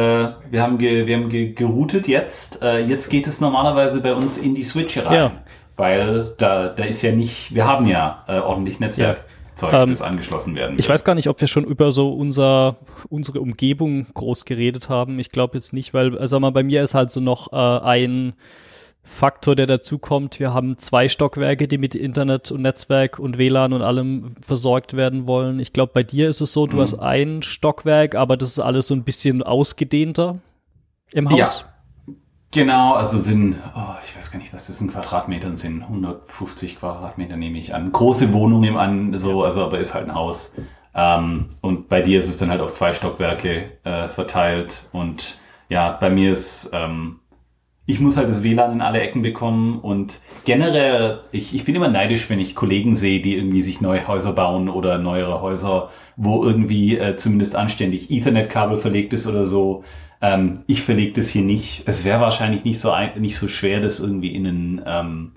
[0.50, 2.62] wir haben, ge, wir haben ge, geroutet jetzt.
[2.62, 5.12] Äh, jetzt geht es normalerweise bei uns in die Switch rein.
[5.12, 5.32] Ja.
[5.76, 10.54] Weil da, da ist ja nicht, wir haben ja äh, ordentlich Netzwerkzeug, Ähm, das angeschlossen
[10.54, 10.92] werden Ich will.
[10.92, 12.76] weiß gar nicht, ob wir schon über so unser,
[13.08, 15.18] unsere Umgebung groß geredet haben.
[15.18, 17.56] Ich glaube jetzt nicht, weil, äh, sag mal, bei mir ist halt so noch äh,
[17.56, 18.34] ein
[19.06, 20.40] Faktor, der dazukommt.
[20.40, 25.28] Wir haben zwei Stockwerke, die mit Internet und Netzwerk und WLAN und allem versorgt werden
[25.28, 25.60] wollen.
[25.60, 26.80] Ich glaube, bei dir ist es so, du Mhm.
[26.80, 30.38] hast ein Stockwerk, aber das ist alles so ein bisschen ausgedehnter
[31.12, 31.66] im Haus.
[32.50, 37.36] Genau, also sind, oh, ich weiß gar nicht, was das in Quadratmetern sind, 150 Quadratmeter
[37.36, 37.90] nehme ich an.
[37.90, 40.54] Große Wohnung im an, so, also aber ist halt ein Haus.
[40.94, 44.88] Ähm, und bei dir ist es dann halt auf zwei Stockwerke äh, verteilt.
[44.92, 45.38] Und
[45.68, 47.18] ja, bei mir ist, ähm,
[47.86, 51.88] ich muss halt das WLAN in alle Ecken bekommen und generell, ich, ich bin immer
[51.88, 56.42] neidisch, wenn ich Kollegen sehe, die irgendwie sich neue Häuser bauen oder neuere Häuser, wo
[56.44, 59.84] irgendwie äh, zumindest anständig Ethernet-Kabel verlegt ist oder so.
[60.22, 61.82] Ähm, ich verlege das hier nicht.
[61.86, 65.32] Es wäre wahrscheinlich nicht so ein, nicht so schwer, das irgendwie in einen ähm,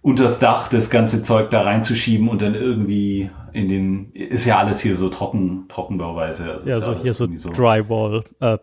[0.00, 4.80] unters Dach das ganze Zeug da reinzuschieben und dann irgendwie in den ist ja alles
[4.80, 6.52] hier so trocken Trockenbauweise.
[6.52, 8.24] Also Ja, ist so hier so irgendwie Drywall.
[8.40, 8.56] Äh,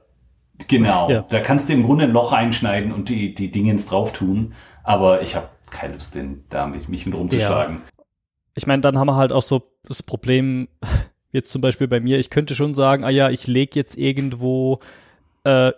[0.67, 1.25] Genau, Ja.
[1.29, 4.53] da kannst du im Grunde ein Loch einschneiden und die, die Dingens drauf tun,
[4.83, 7.81] aber ich habe keine Lust, den, da mich mit rumzuschlagen.
[8.55, 10.67] ich meine, dann haben wir halt auch so das Problem
[11.31, 14.79] jetzt zum Beispiel bei mir, ich könnte schon sagen, ah ja, ich lege jetzt irgendwo
[15.43, 15.71] äh,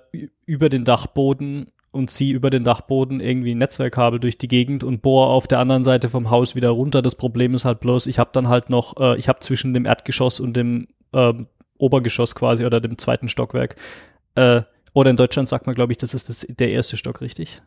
[0.46, 5.02] über den Dachboden und ziehe über den Dachboden irgendwie ein Netzwerkkabel durch die Gegend und
[5.02, 7.02] bohre auf der anderen Seite vom Haus wieder runter.
[7.02, 9.86] Das Problem ist halt bloß, ich habe dann halt noch, äh, ich habe zwischen dem
[9.86, 11.34] Erdgeschoss und dem äh,
[11.80, 13.76] Obergeschoss quasi oder dem zweiten Stockwerk,
[14.40, 14.64] äh,
[14.94, 17.62] oder in Deutschland sagt man, glaube ich, das ist das, der erste Stock, richtig?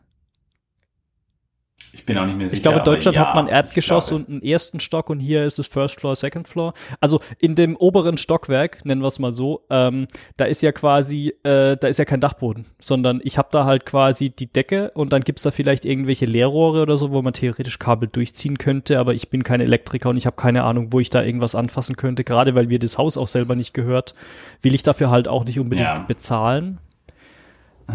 [1.95, 2.57] Ich bin auch nicht mehr sicher.
[2.57, 5.59] Ich glaube, in Deutschland ja, hat man Erdgeschoss und einen ersten Stock und hier ist
[5.59, 6.73] es First Floor, Second Floor.
[6.99, 11.35] Also in dem oberen Stockwerk, nennen wir es mal so, ähm, da ist ja quasi,
[11.43, 15.13] äh, da ist ja kein Dachboden, sondern ich habe da halt quasi die Decke und
[15.13, 19.13] dann gibt's da vielleicht irgendwelche Leerrohre oder so, wo man theoretisch Kabel durchziehen könnte, aber
[19.13, 22.23] ich bin kein Elektriker und ich habe keine Ahnung, wo ich da irgendwas anfassen könnte.
[22.23, 24.15] Gerade weil mir das Haus auch selber nicht gehört,
[24.63, 25.99] will ich dafür halt auch nicht unbedingt ja.
[25.99, 26.79] bezahlen.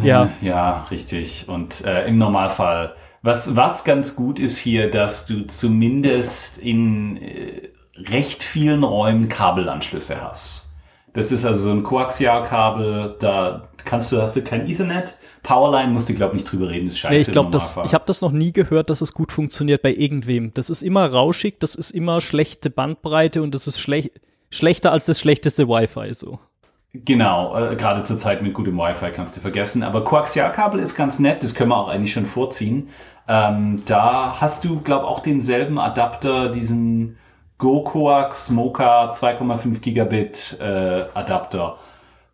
[0.03, 0.31] Ja.
[0.41, 1.49] Ja, richtig.
[1.49, 2.95] Und äh, im Normalfall
[3.29, 10.23] was, was ganz gut ist hier, dass du zumindest in äh, recht vielen Räumen Kabelanschlüsse
[10.23, 10.71] hast.
[11.13, 15.19] Das ist also so ein Koaxialkabel, da kannst du, hast du kein Ethernet.
[15.43, 17.15] Powerline musst du, glaube ich, nicht drüber reden, ist scheiße.
[17.15, 20.55] Nee, ich glaube, ich habe das noch nie gehört, dass es gut funktioniert bei irgendwem.
[20.55, 24.11] Das ist immer rauschig, das ist immer schlechte Bandbreite und das ist schlech
[24.51, 26.39] schlechter als das schlechteste Wi-Fi so.
[26.95, 29.83] Genau, äh, gerade zur Zeit mit gutem Wi-Fi kannst du vergessen.
[29.83, 32.89] Aber Koaxialkabel ist ganz nett, das können wir auch eigentlich schon vorziehen.
[33.29, 37.19] Ähm, da hast du, glaube auch denselben Adapter, diesen
[37.59, 41.77] GoCoax Mocha 2,5 Gigabit äh, Adapter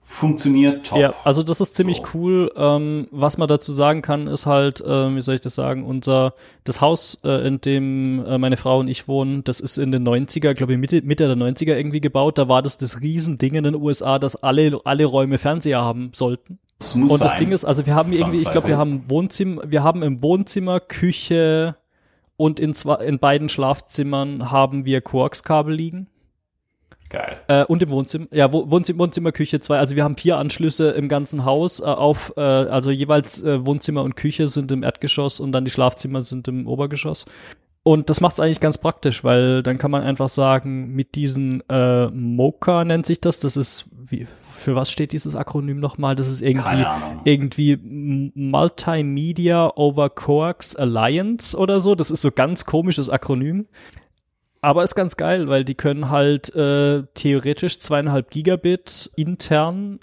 [0.07, 0.99] funktioniert top.
[0.99, 2.09] Ja, also das ist ziemlich so.
[2.13, 2.53] cool.
[2.57, 6.35] Ähm, was man dazu sagen kann, ist halt, äh, wie soll ich das sagen, unser,
[6.65, 10.07] das Haus, äh, in dem äh, meine Frau und ich wohnen, das ist in den
[10.07, 12.37] 90er, glaube ich, Mitte, Mitte der 90er irgendwie gebaut.
[12.37, 16.59] Da war das das Riesending in den USA, dass alle, alle Räume Fernseher haben sollten.
[16.95, 17.26] Muss und sein.
[17.26, 20.22] das Ding ist, also wir haben irgendwie, ich glaube, wir haben Wohnzimmer, wir haben im
[20.22, 21.76] Wohnzimmer, Küche
[22.37, 26.09] und in zwei, in beiden Schlafzimmern haben wir Koaxkabel liegen.
[27.11, 27.41] Geil.
[27.49, 29.78] Äh, und im Wohnzimmer, ja, Wohnzimmer, Wohnzimmer, Küche zwei.
[29.78, 34.03] Also wir haben vier Anschlüsse im ganzen Haus äh, auf, äh, also jeweils äh, Wohnzimmer
[34.03, 37.26] und Küche sind im Erdgeschoss und dann die Schlafzimmer sind im Obergeschoss.
[37.85, 41.62] Und das macht es eigentlich ganz praktisch, weil dann kann man einfach sagen, mit diesen
[41.68, 44.26] äh, Mocha nennt sich das, das ist, wie,
[44.65, 46.17] für was steht dieses Akronym nochmal?
[46.17, 46.85] Das ist irgendwie,
[47.25, 47.79] irgendwie
[48.35, 51.95] Multimedia Over Coax Alliance oder so.
[51.95, 53.67] Das ist so ganz komisches Akronym.
[54.62, 60.01] Aber ist ganz geil, weil die können halt äh, theoretisch zweieinhalb Gigabit intern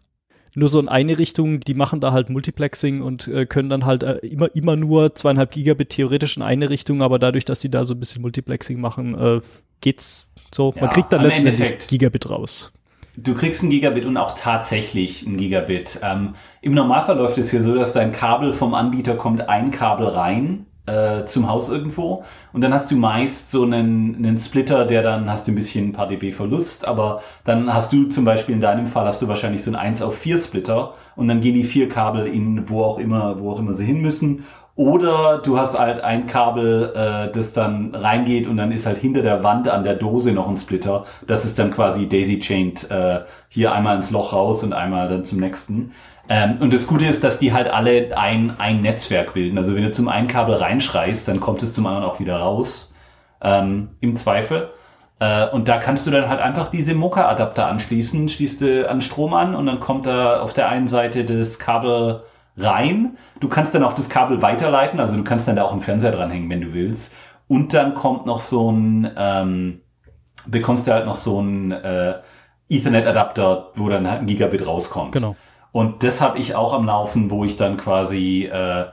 [0.53, 4.03] nur so in eine Richtung, die machen da halt Multiplexing und äh, können dann halt
[4.03, 7.85] äh, immer, immer nur zweieinhalb Gigabit theoretisch in eine Richtung, aber dadurch, dass sie da
[7.85, 9.39] so ein bisschen Multiplexing machen, äh,
[9.79, 10.73] geht's so.
[10.75, 12.73] Ja, Man kriegt dann letztendlich Gigabit raus.
[13.17, 15.99] Du kriegst ein Gigabit und auch tatsächlich ein Gigabit.
[16.01, 20.07] Ähm, Im Normalfall läuft es hier so, dass dein Kabel vom Anbieter kommt ein Kabel
[20.07, 22.23] rein äh, zum Haus irgendwo.
[22.53, 25.89] Und dann hast du meist so einen, einen Splitter, der dann hast du ein bisschen
[25.89, 29.27] ein paar dB Verlust, aber dann hast du zum Beispiel in deinem Fall hast du
[29.27, 32.83] wahrscheinlich so ein 1 auf 4 Splitter und dann gehen die vier Kabel in wo
[32.83, 34.45] auch immer, wo auch immer sie hin müssen.
[34.75, 39.21] Oder du hast halt ein Kabel, äh, das dann reingeht und dann ist halt hinter
[39.21, 41.05] der Wand an der Dose noch ein Splitter.
[41.27, 43.19] Das ist dann quasi daisy-chained äh,
[43.49, 45.91] hier einmal ins Loch raus und einmal dann zum nächsten.
[46.29, 49.57] Ähm, und das Gute ist, dass die halt alle ein, ein Netzwerk bilden.
[49.57, 52.93] Also wenn du zum einen Kabel reinschreist, dann kommt es zum anderen auch wieder raus.
[53.43, 54.69] Ähm, Im Zweifel.
[55.19, 59.33] Äh, und da kannst du dann halt einfach diese Mocha-Adapter anschließen, schließt du an Strom
[59.33, 62.23] an und dann kommt da auf der einen Seite das Kabel
[62.57, 63.17] rein.
[63.39, 66.11] Du kannst dann auch das Kabel weiterleiten, also du kannst dann da auch einen Fernseher
[66.11, 67.13] dranhängen, wenn du willst.
[67.47, 69.81] Und dann kommt noch so ein, ähm,
[70.47, 72.15] bekommst du halt noch so ein äh,
[72.69, 75.13] Ethernet-Adapter, wo dann halt ein Gigabit rauskommt.
[75.13, 75.35] Genau.
[75.71, 78.85] Und das habe ich auch am Laufen, wo ich dann quasi äh,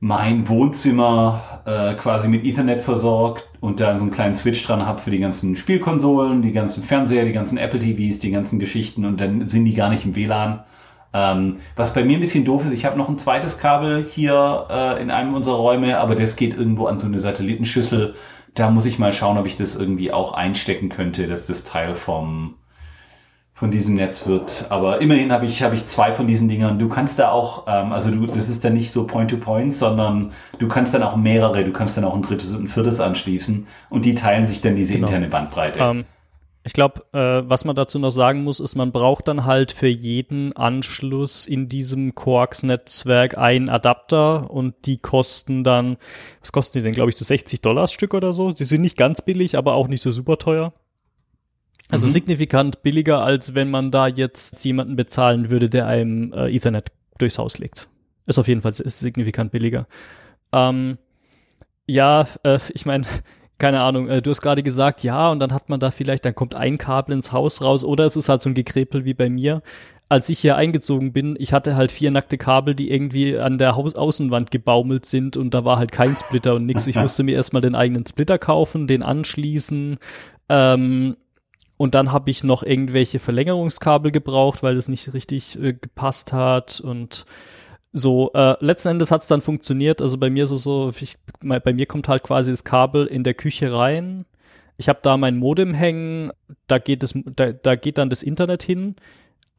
[0.00, 5.00] mein Wohnzimmer äh, quasi mit Ethernet versorgt und da so einen kleinen Switch dran habe
[5.00, 9.20] für die ganzen Spielkonsolen, die ganzen Fernseher, die ganzen Apple TVs, die ganzen Geschichten und
[9.20, 10.60] dann sind die gar nicht im WLAN.
[11.14, 14.66] Ähm, was bei mir ein bisschen doof ist, ich habe noch ein zweites Kabel hier
[14.68, 18.14] äh, in einem unserer Räume, aber das geht irgendwo an so eine Satellitenschüssel.
[18.54, 21.94] Da muss ich mal schauen, ob ich das irgendwie auch einstecken könnte, dass das Teil
[21.94, 22.56] vom
[23.56, 24.66] von diesem Netz wird.
[24.70, 26.80] Aber immerhin habe ich, habe ich zwei von diesen Dingern.
[26.80, 30.66] Du kannst da auch, ähm, also du, das ist dann nicht so Point-to-Point, sondern du
[30.66, 34.04] kannst dann auch mehrere, du kannst dann auch ein drittes und ein viertes anschließen und
[34.06, 35.06] die teilen sich dann diese genau.
[35.06, 35.78] interne Bandbreite.
[35.78, 36.04] Ähm,
[36.66, 39.86] ich glaube, äh, was man dazu noch sagen muss, ist, man braucht dann halt für
[39.86, 45.98] jeden Anschluss in diesem Coax-Netzwerk einen Adapter und die kosten dann,
[46.40, 48.54] was kosten die denn, glaube ich, so 60 Dollar Stück oder so.
[48.54, 50.72] Sie sind nicht ganz billig, aber auch nicht so super teuer.
[51.90, 52.12] Also mhm.
[52.12, 57.38] signifikant billiger, als wenn man da jetzt jemanden bezahlen würde, der einem äh, Ethernet durchs
[57.38, 57.88] Haus legt.
[58.24, 59.86] Ist auf jeden Fall ist signifikant billiger.
[60.50, 60.96] Ähm,
[61.86, 63.06] ja, äh, ich meine,
[63.58, 66.34] keine Ahnung, äh, du hast gerade gesagt, ja, und dann hat man da vielleicht, dann
[66.34, 69.28] kommt ein Kabel ins Haus raus oder es ist halt so ein Gekrepel wie bei
[69.30, 69.62] mir.
[70.08, 73.74] Als ich hier eingezogen bin, ich hatte halt vier nackte Kabel, die irgendwie an der
[73.74, 76.86] Haus Außenwand gebaumelt sind und da war halt kein Splitter und nix.
[76.86, 79.98] Ich musste mir erstmal den eigenen Splitter kaufen, den anschließen.
[80.48, 81.16] Ähm,
[81.76, 86.80] und dann habe ich noch irgendwelche Verlängerungskabel gebraucht, weil es nicht richtig äh, gepasst hat
[86.80, 87.24] und
[87.96, 90.02] so, äh, letzten Endes hat es dann funktioniert.
[90.02, 93.22] Also bei mir ist es so, ich, bei mir kommt halt quasi das Kabel in
[93.22, 94.26] der Küche rein.
[94.76, 96.32] Ich habe da mein Modem hängen,
[96.66, 98.96] da geht es, da, da geht dann das Internet hin.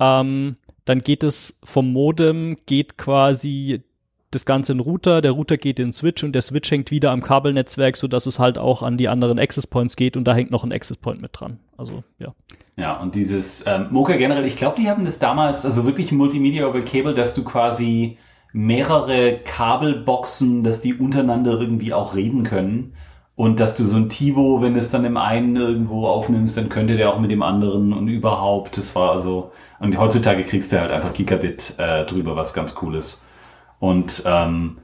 [0.01, 3.83] Ähm, dann geht es vom Modem, geht quasi
[4.31, 7.21] das Ganze in Router, der Router geht in Switch und der Switch hängt wieder am
[7.21, 10.51] Kabelnetzwerk, so dass es halt auch an die anderen Access Points geht und da hängt
[10.51, 11.59] noch ein Access Point mit dran.
[11.77, 12.35] Also, ja.
[12.75, 16.67] Ja, und dieses ähm, Mocha generell, ich glaube, die haben das damals, also wirklich Multimedia
[16.67, 18.17] over Cable, dass du quasi
[18.55, 22.93] mehrere Kabelboxen, dass die untereinander irgendwie auch reden können.
[23.35, 26.69] Und dass du so ein Tivo, wenn du es dann im einen irgendwo aufnimmst, dann
[26.69, 28.77] könnte der auch mit dem anderen und überhaupt.
[28.77, 29.51] Das war also,
[29.81, 33.25] und heutzutage kriegst du halt einfach Gigabit äh, drüber, was ganz cool ist.
[33.79, 34.77] Und ähm,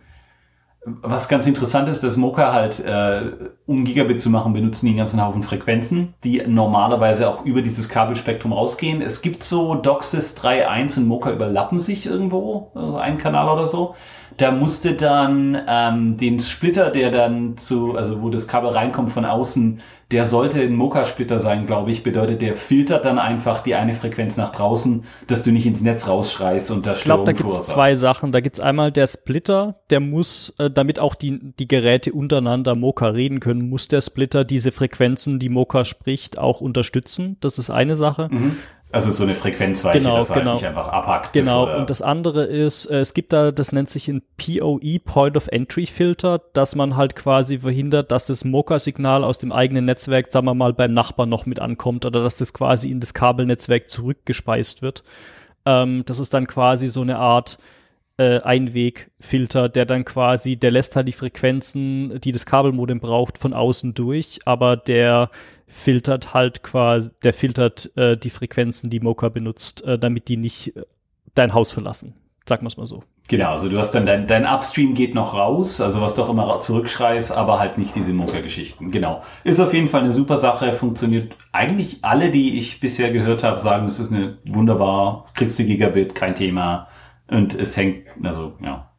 [0.84, 3.32] was ganz interessant ist, dass Mocha halt, äh,
[3.67, 7.88] um Gigabit zu machen, benutzen die einen ganzen Haufen Frequenzen, die normalerweise auch über dieses
[7.88, 9.01] Kabelspektrum rausgehen.
[9.03, 13.93] Es gibt so DOCSIS 3.1 und Mocha überlappen sich irgendwo, also ein Kanal oder so.
[14.41, 19.23] Da musste dann ähm, den Splitter, der dann zu, also wo das Kabel reinkommt von
[19.23, 19.79] außen,
[20.09, 22.01] der sollte ein Mocha-Splitter sein, glaube ich.
[22.01, 26.07] Bedeutet, der filtert dann einfach die eine Frequenz nach draußen, dass du nicht ins Netz
[26.07, 28.31] rausschreist und da Ich glaube, da gibt es zwei Sachen.
[28.31, 32.73] Da gibt es einmal der Splitter, der muss, äh, damit auch die, die Geräte untereinander
[32.75, 37.37] Mocha reden können, muss der Splitter diese Frequenzen, die Mocha spricht, auch unterstützen.
[37.41, 38.27] Das ist eine Sache.
[38.31, 38.57] Mhm.
[38.91, 40.53] Also so eine Frequenzweiche, genau, das halt genau.
[40.53, 41.33] nicht einfach abhackt.
[41.33, 45.37] Genau, und das andere ist, äh, es gibt da, das nennt sich ein POE, Point
[45.37, 50.31] of Entry Filter, dass man halt quasi verhindert, dass das Mocha-Signal aus dem eigenen Netzwerk,
[50.31, 53.89] sagen wir mal, beim Nachbarn noch mit ankommt oder dass das quasi in das Kabelnetzwerk
[53.89, 55.03] zurückgespeist wird.
[55.65, 57.59] Ähm, das ist dann quasi so eine Art
[58.43, 63.93] Einwegfilter, der dann quasi, der lässt halt die Frequenzen, die das Kabelmodem braucht, von außen
[63.93, 65.30] durch, aber der
[65.67, 70.76] filtert halt quasi, der filtert äh, die Frequenzen, die Mocha benutzt, äh, damit die nicht
[70.76, 70.84] äh,
[71.36, 72.15] dein Haus verlassen.
[72.47, 73.03] Sagen wir es mal so.
[73.30, 76.59] Genau, also du hast dann dein, dein Upstream geht noch raus, also was doch immer
[76.59, 78.91] zurückschreist, aber halt nicht diese Mocha-Geschichten.
[78.91, 79.22] Genau.
[79.45, 83.57] Ist auf jeden Fall eine super Sache, funktioniert eigentlich alle, die ich bisher gehört habe,
[83.57, 86.88] sagen, das ist eine wunderbar, kriegst du Gigabit, kein Thema.
[87.32, 88.91] Und es hängt, also ja,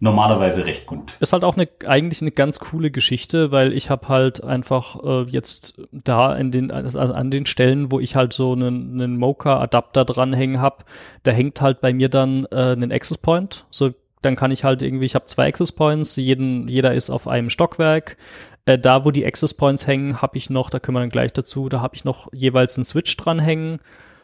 [0.00, 1.16] normalerweise recht gut.
[1.20, 5.22] Ist halt auch eine, eigentlich eine ganz coole Geschichte, weil ich habe halt einfach äh,
[5.30, 10.04] jetzt da in den, also an den Stellen, wo ich halt so einen, einen Mocha-Adapter
[10.04, 10.84] dranhängen habe,
[11.22, 13.66] da hängt halt bei mir dann äh, ein Access Point.
[13.70, 13.90] So,
[14.20, 17.50] dann kann ich halt irgendwie, ich habe zwei Access Points, jeden, jeder ist auf einem
[17.50, 18.16] Stockwerk.
[18.64, 21.32] Äh, da, wo die Access Points hängen, habe ich noch, da können wir dann gleich
[21.32, 23.78] dazu, da habe ich noch jeweils einen Switch dranhängen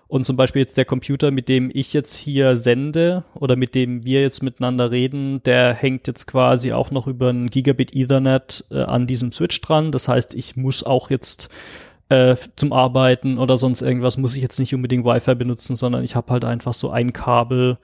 [0.08, 4.04] und zum Beispiel jetzt der Computer, mit dem ich jetzt hier sende oder mit dem
[4.04, 8.82] wir jetzt miteinander reden, der hängt jetzt quasi auch noch über ein Gigabit Ethernet äh,
[8.82, 9.90] an diesem Switch dran.
[9.90, 11.48] Das heißt, ich muss auch jetzt
[12.08, 16.14] äh, zum Arbeiten oder sonst irgendwas, muss ich jetzt nicht unbedingt Wi-Fi benutzen, sondern ich
[16.14, 17.78] habe halt einfach so ein Kabel,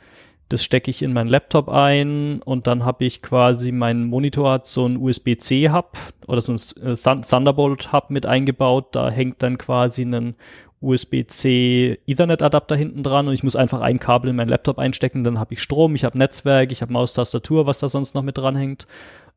[0.49, 4.67] das stecke ich in meinen Laptop ein und dann habe ich quasi mein Monitor hat
[4.67, 5.97] so ein USB-C-Hub
[6.29, 8.89] oder so ein äh, Thunderbolt-Hub mit eingebaut.
[8.93, 10.35] Da hängt dann quasi ein
[10.83, 15.39] USB-C Ethernet-Adapter hinten dran und ich muss einfach ein Kabel in meinen Laptop einstecken, dann
[15.39, 18.87] habe ich Strom, ich habe Netzwerk, ich habe Maustastatur, was da sonst noch mit dranhängt.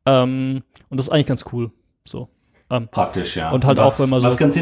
[0.04, 1.70] Ähm, und das ist eigentlich ganz cool.
[2.04, 2.28] So.
[2.70, 3.50] Ähm, Praktisch, ja.
[3.50, 4.26] Und halt was, auch, wenn man so.
[4.26, 4.56] Was ganz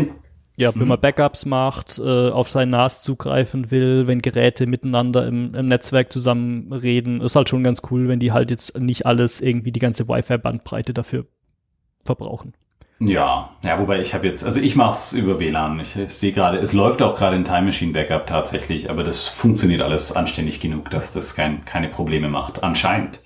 [0.57, 0.89] ja, wenn mhm.
[0.89, 6.13] man Backups macht, äh, auf sein NAS zugreifen will, wenn Geräte miteinander im, im Netzwerk
[6.13, 9.81] zusammen reden, ist halt schon ganz cool, wenn die halt jetzt nicht alles irgendwie die
[9.81, 11.27] ganze Wi-Fi-Bandbreite dafür
[12.05, 12.53] verbrauchen.
[13.01, 15.81] Ja, ja, wobei ich habe jetzt, also ich mache es über WLAN.
[15.81, 19.27] Ich, ich sehe gerade, es läuft auch gerade ein Time Machine Backup tatsächlich, aber das
[19.29, 23.21] funktioniert alles anständig genug, dass das kein, keine Probleme macht, anscheinend.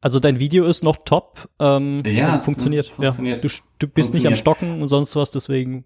[0.00, 2.86] Also dein Video ist noch top, ähm, ja, funktioniert.
[2.86, 3.42] funktioniert.
[3.42, 5.84] Ja, du, du bist nicht am Stocken und sonst was, deswegen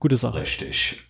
[0.00, 0.40] gute Sache.
[0.40, 1.02] Richtig.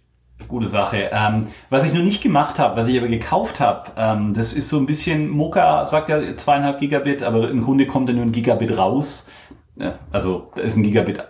[0.47, 1.11] Gute Sache.
[1.13, 4.69] Ähm, was ich noch nicht gemacht habe, was ich aber gekauft habe, ähm, das ist
[4.69, 8.33] so ein bisschen, Mocha sagt ja zweieinhalb Gigabit, aber im Grunde kommt da nur ein
[8.33, 9.29] Gigabit raus.
[9.77, 11.23] Ja, also da ist ein Gigabit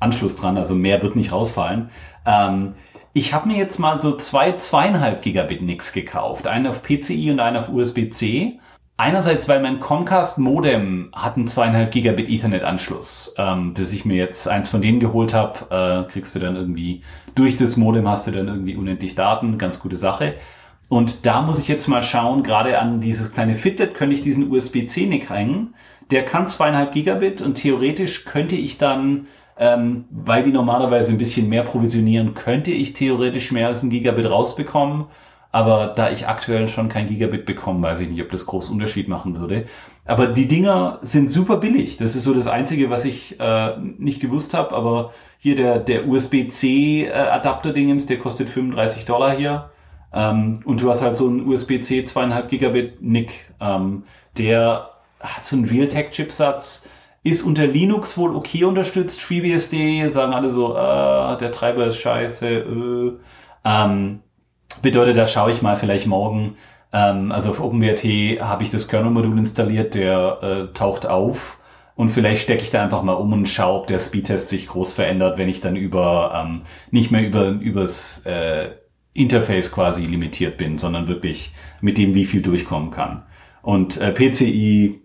[0.00, 1.90] Anschluss dran, also mehr wird nicht rausfallen.
[2.26, 2.74] Ähm,
[3.14, 6.46] ich habe mir jetzt mal so zwei, zweieinhalb Gigabit Nix gekauft.
[6.46, 8.58] Einen auf PCI und einen auf USB-C.
[8.96, 14.16] Einerseits, weil mein Comcast Modem hat einen zweieinhalb Gigabit Ethernet Anschluss, ähm, dass ich mir
[14.16, 17.02] jetzt eins von denen geholt habe, äh, kriegst du dann irgendwie
[17.34, 20.34] durch das Modem hast du dann irgendwie unendlich Daten, ganz gute Sache.
[20.88, 24.50] Und da muss ich jetzt mal schauen, gerade an dieses kleine Fitlet könnte ich diesen
[24.50, 25.74] USB-C-Nick hängen
[26.12, 29.26] der kann zweieinhalb Gigabit und theoretisch könnte ich dann
[29.58, 34.28] Ähm, weil die normalerweise ein bisschen mehr provisionieren, könnte ich theoretisch mehr als ein Gigabit
[34.28, 35.06] rausbekommen.
[35.52, 39.08] Aber da ich aktuell schon kein Gigabit bekomme, weiß ich nicht, ob das groß Unterschied
[39.08, 39.66] machen würde.
[40.06, 41.98] Aber die Dinger sind super billig.
[41.98, 44.74] Das ist so das Einzige, was ich äh, nicht gewusst habe.
[44.74, 49.70] Aber hier der, der USB-C-Adapter-Dingens, der kostet 35 Dollar hier.
[50.14, 53.32] Ähm, und du hast halt so einen USB-C 2,5 Gigabit NIC.
[53.60, 54.04] Ähm,
[54.38, 54.88] der
[55.40, 56.88] so einen Realtek-Chipsatz.
[57.24, 59.20] Ist unter Linux wohl okay unterstützt.
[59.20, 62.48] FreeBSD sagen alle so, äh, der Treiber ist scheiße.
[62.48, 63.12] Äh.
[63.64, 64.20] Ähm,
[64.82, 66.56] bedeutet, da schaue ich mal vielleicht morgen.
[66.92, 68.02] Ähm, also auf OpenWrt
[68.40, 71.58] habe ich das Kernel-Modul installiert, der äh, taucht auf.
[71.94, 74.94] Und vielleicht stecke ich da einfach mal um und schaue, ob der Speedtest sich groß
[74.94, 78.70] verändert, wenn ich dann über ähm, nicht mehr über übers äh,
[79.14, 83.24] Interface quasi limitiert bin, sondern wirklich mit dem, wie viel durchkommen kann.
[83.60, 85.01] Und äh, PCI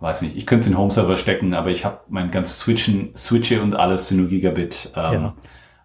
[0.00, 3.62] weiß nicht, ich könnte es in Home-Server stecken, aber ich habe mein ganzes Switchen, Switche
[3.62, 4.92] und alles sind nur Gigabit.
[4.94, 5.34] Ähm, ja.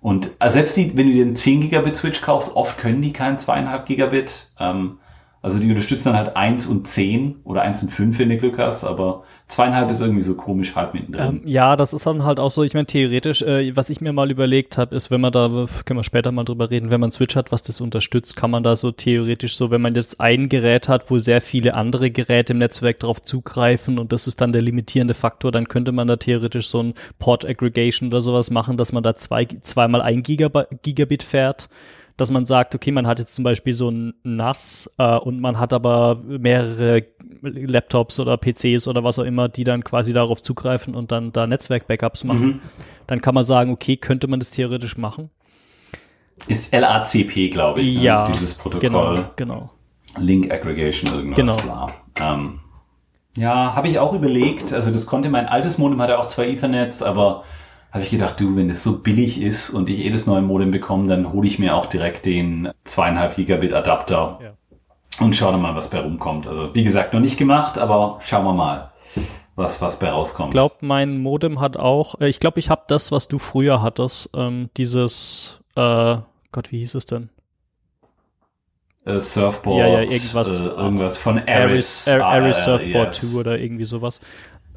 [0.02, 3.14] Und also selbst die, wenn du dir einen 10 Gigabit Switch kaufst, oft können die
[3.14, 4.52] keinen zweieinhalb Gigabit.
[4.60, 5.00] Ähm,
[5.42, 8.60] also die unterstützen dann halt 1 und 10 oder 1 und 5, wenn du Glück
[8.60, 11.42] hast, aber zweieinhalb ist irgendwie so komisch halb mittendrin.
[11.42, 14.14] Ähm, ja, das ist dann halt auch so, ich meine, theoretisch, äh, was ich mir
[14.14, 15.48] mal überlegt habe, ist, wenn man da,
[15.86, 18.64] können wir später mal drüber reden, wenn man Switch hat, was das unterstützt, kann man
[18.64, 22.54] da so theoretisch so, wenn man jetzt ein Gerät hat, wo sehr viele andere Geräte
[22.54, 26.16] im Netzwerk darauf zugreifen und das ist dann der limitierende Faktor, dann könnte man da
[26.16, 31.24] theoretisch so ein Port Aggregation oder sowas machen, dass man da zwei, zweimal ein Gigabit
[31.24, 31.70] fährt
[32.18, 35.60] dass man sagt, okay, man hat jetzt zum Beispiel so ein NAS äh, und man
[35.60, 37.04] hat aber mehrere
[37.44, 41.46] Laptops oder PCs oder was auch immer, die dann quasi darauf zugreifen und dann da
[41.48, 42.48] Netzwerk-Backups machen.
[42.48, 42.60] Mhm.
[43.08, 45.30] Dann kann man sagen, okay, könnte man das theoretisch machen.
[46.48, 48.04] Ist LACP, glaube ich, ne?
[48.04, 48.82] ja, ist dieses Protokoll.
[48.82, 49.70] Genau, genau.
[50.18, 51.58] Link Aggregation, irgendwas, genau.
[51.58, 51.94] bla.
[52.20, 52.60] Ähm,
[53.38, 54.74] ja, habe ich auch überlegt.
[54.74, 57.44] Also das konnte mein altes Modem hatte auch zwei Ethernets, aber
[57.92, 61.08] habe ich gedacht, du, wenn das so billig ist und ich jedes neue Modem bekomme,
[61.08, 64.54] dann hole ich mir auch direkt den zweieinhalb Gigabit Adapter ja.
[65.20, 66.48] Und schau dann mal, was bei rumkommt.
[66.48, 68.92] Also wie gesagt, noch nicht gemacht, aber schauen wir mal,
[69.56, 70.50] was was bei rauskommt.
[70.50, 73.82] Ich glaube, mein Modem hat auch, äh, ich glaube, ich habe das, was du früher
[73.82, 76.18] hattest, ähm, dieses, äh,
[76.52, 77.30] Gott, wie hieß es denn?
[79.06, 83.86] Äh, Surfboard, ja, ja, irgendwas, äh, irgendwas von Aris, Aris, Aris Surfboard 2 oder irgendwie
[83.86, 84.22] sowas.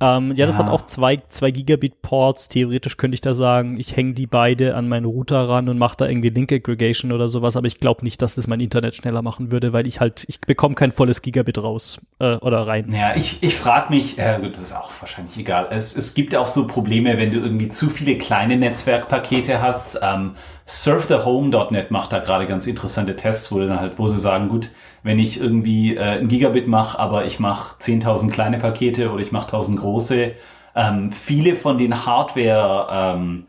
[0.00, 0.64] Ähm, ja, das ja.
[0.64, 2.48] hat auch zwei, zwei Gigabit-Ports.
[2.48, 5.96] Theoretisch könnte ich da sagen, ich hänge die beide an meinen Router ran und mache
[5.98, 9.22] da irgendwie Link Aggregation oder sowas, aber ich glaube nicht, dass das mein Internet schneller
[9.22, 12.92] machen würde, weil ich halt, ich bekomme kein volles Gigabit raus äh, oder rein.
[12.92, 15.68] Ja, ich, ich frage mich, äh, das ist auch wahrscheinlich egal.
[15.70, 20.00] Es, es gibt auch so Probleme, wenn du irgendwie zu viele kleine Netzwerkpakete hast.
[20.02, 20.32] Ähm,
[20.66, 24.70] surfthehome.net macht da gerade ganz interessante Tests, wo dann halt, wo sie sagen, gut,
[25.06, 29.30] wenn ich irgendwie äh, ein Gigabit mache, aber ich mache 10.000 kleine Pakete oder ich
[29.30, 30.32] mache 1.000 große.
[30.74, 33.46] Ähm, viele von den Hardware, ähm,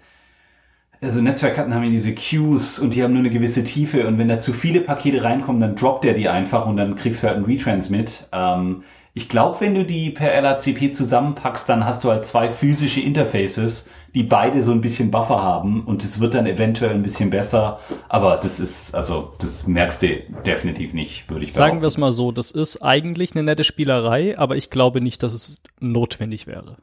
[1.01, 4.27] also Netzwerkkarten haben ja diese Queues und die haben nur eine gewisse Tiefe und wenn
[4.27, 7.37] da zu viele Pakete reinkommen, dann droppt er die einfach und dann kriegst du halt
[7.37, 8.27] einen Retransmit.
[8.31, 8.83] Ähm,
[9.17, 13.89] ich glaube, wenn du die per LACP zusammenpackst, dann hast du halt zwei physische Interfaces,
[14.13, 17.79] die beide so ein bisschen Buffer haben und es wird dann eventuell ein bisschen besser,
[18.09, 20.07] aber das ist, also das merkst du
[20.45, 21.71] definitiv nicht, würde ich sagen.
[21.71, 25.23] Sagen wir es mal so, das ist eigentlich eine nette Spielerei, aber ich glaube nicht,
[25.23, 26.77] dass es notwendig wäre.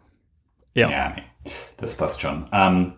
[0.74, 0.90] Ja.
[0.90, 1.22] Ja, nee,
[1.76, 2.46] das passt schon.
[2.52, 2.94] Ähm,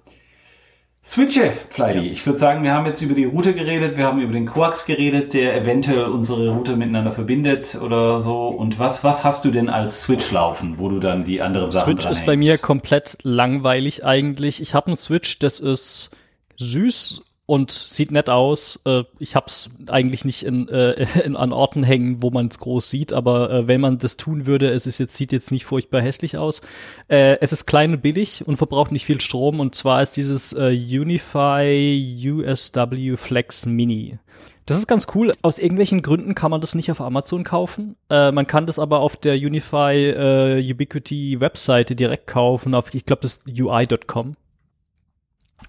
[1.09, 2.01] Switche, Flighty.
[2.01, 2.11] Ja.
[2.11, 4.87] Ich würde sagen, wir haben jetzt über die Route geredet, wir haben über den Coax
[4.87, 8.49] geredet, der eventuell unsere Route miteinander verbindet oder so.
[8.49, 11.93] Und was, was hast du denn als Switch laufen, wo du dann die anderen Sachen
[11.97, 14.61] Switch ist bei mir komplett langweilig eigentlich.
[14.61, 16.11] Ich habe einen Switch, das ist
[16.57, 18.80] süß und sieht nett aus.
[18.84, 22.90] Äh, ich hab's eigentlich nicht in, äh, in, an Orten hängen, wo man es groß
[22.90, 26.03] sieht, aber äh, wenn man das tun würde, es ist jetzt, sieht jetzt nicht furchtbar
[26.03, 26.61] hässlich aus.
[27.09, 30.53] Äh, es ist klein und billig und verbraucht nicht viel Strom und zwar ist dieses
[30.53, 34.18] äh, Unify USW Flex Mini.
[34.66, 35.32] Das ist ganz cool.
[35.42, 37.94] Aus irgendwelchen Gründen kann man das nicht auf Amazon kaufen.
[38.11, 43.07] Äh, man kann das aber auf der Unify äh, Ubiquity Webseite direkt kaufen, auf, ich
[43.07, 44.34] glaube, das UI.com.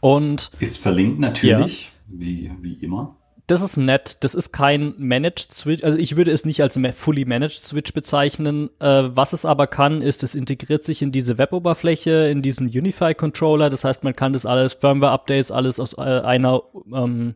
[0.01, 2.19] Und ist verlinkt natürlich, ja.
[2.19, 3.17] wie, wie immer.
[3.47, 4.25] Das ist nett.
[4.25, 5.83] Das ist kein Managed Switch.
[5.85, 8.69] Also ich würde es nicht als fully Managed Switch bezeichnen.
[8.79, 13.69] Äh, was es aber kann, ist, es integriert sich in diese Web-Oberfläche, in diesen Unify-Controller.
[13.69, 16.61] Das heißt, man kann das alles, Firmware-Updates, alles aus äh, einer,
[16.93, 17.35] ähm,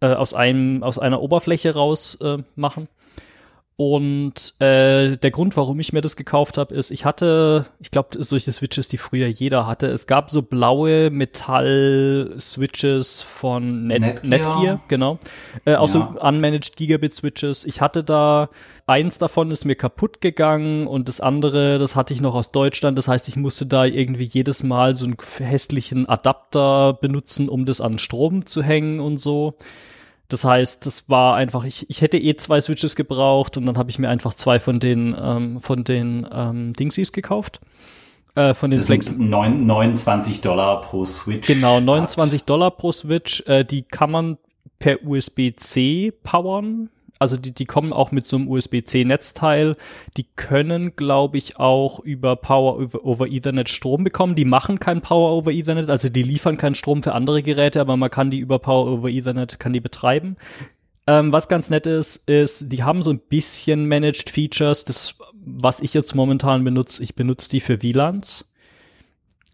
[0.00, 2.88] äh, aus einem, aus einer Oberfläche raus äh, machen.
[3.80, 8.20] Und äh, der Grund, warum ich mir das gekauft habe, ist, ich hatte, ich glaube,
[8.24, 9.86] solche Switches, die früher jeder hatte.
[9.86, 14.56] Es gab so blaue Metall-Switches von Net Netgear.
[14.56, 15.20] Netgear, genau.
[15.64, 15.92] Äh, auch ja.
[15.92, 17.66] so unmanaged Gigabit-Switches.
[17.66, 18.48] Ich hatte da,
[18.88, 22.98] eins davon ist mir kaputt gegangen und das andere, das hatte ich noch aus Deutschland.
[22.98, 27.80] Das heißt, ich musste da irgendwie jedes Mal so einen hässlichen Adapter benutzen, um das
[27.80, 29.54] an Strom zu hängen und so.
[30.28, 33.90] Das heißt, das war einfach, ich, ich hätte eh zwei Switches gebraucht und dann habe
[33.90, 37.60] ich mir einfach zwei von den, ähm, von den ähm, Dingsies gekauft.
[38.34, 41.48] Äh, von den das Flex sind 9, 29 Dollar pro Switch.
[41.48, 42.50] Genau, 29 hat.
[42.50, 43.42] Dollar pro Switch.
[43.46, 44.38] Äh, die kann man
[44.78, 49.76] per USB-C powern also die, die kommen auch mit so einem USB-C-Netzteil.
[50.16, 54.34] Die können, glaube ich, auch über Power over, Ethernet Strom bekommen.
[54.34, 57.96] Die machen kein Power over Ethernet, also die liefern keinen Strom für andere Geräte, aber
[57.96, 60.36] man kann die über Power over Ethernet, kann die betreiben.
[61.06, 64.84] Ähm, was ganz nett ist, ist, die haben so ein bisschen Managed Features.
[64.84, 68.48] Das, was ich jetzt momentan benutze, ich benutze die für WLANs.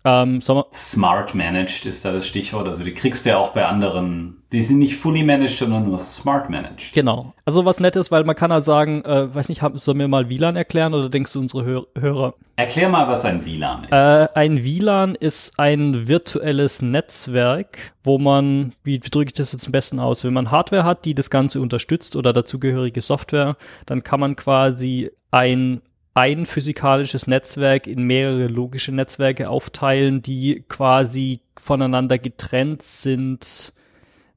[0.06, 2.66] Ähm, Smart managed ist da das Stichwort.
[2.66, 4.42] Also die kriegst du ja auch bei anderen.
[4.52, 6.92] Die sind nicht fully managed, sondern nur smart managed.
[6.92, 7.32] Genau.
[7.46, 10.28] Also was nett ist, weil man kann halt sagen, äh, weiß nicht, sollen wir mal
[10.28, 12.34] WLAN erklären oder denkst du unsere Hör Hörer?
[12.56, 13.92] Erklär mal, was ein WLAN ist.
[13.92, 19.72] Äh, ein WLAN ist ein virtuelles Netzwerk, wo man, wie drücke ich das jetzt am
[19.72, 20.22] besten aus?
[20.22, 25.10] Wenn man Hardware hat, die das Ganze unterstützt oder dazugehörige Software, dann kann man quasi
[25.30, 25.80] ein
[26.14, 33.72] ein physikalisches Netzwerk in mehrere logische Netzwerke aufteilen, die quasi voneinander getrennt sind,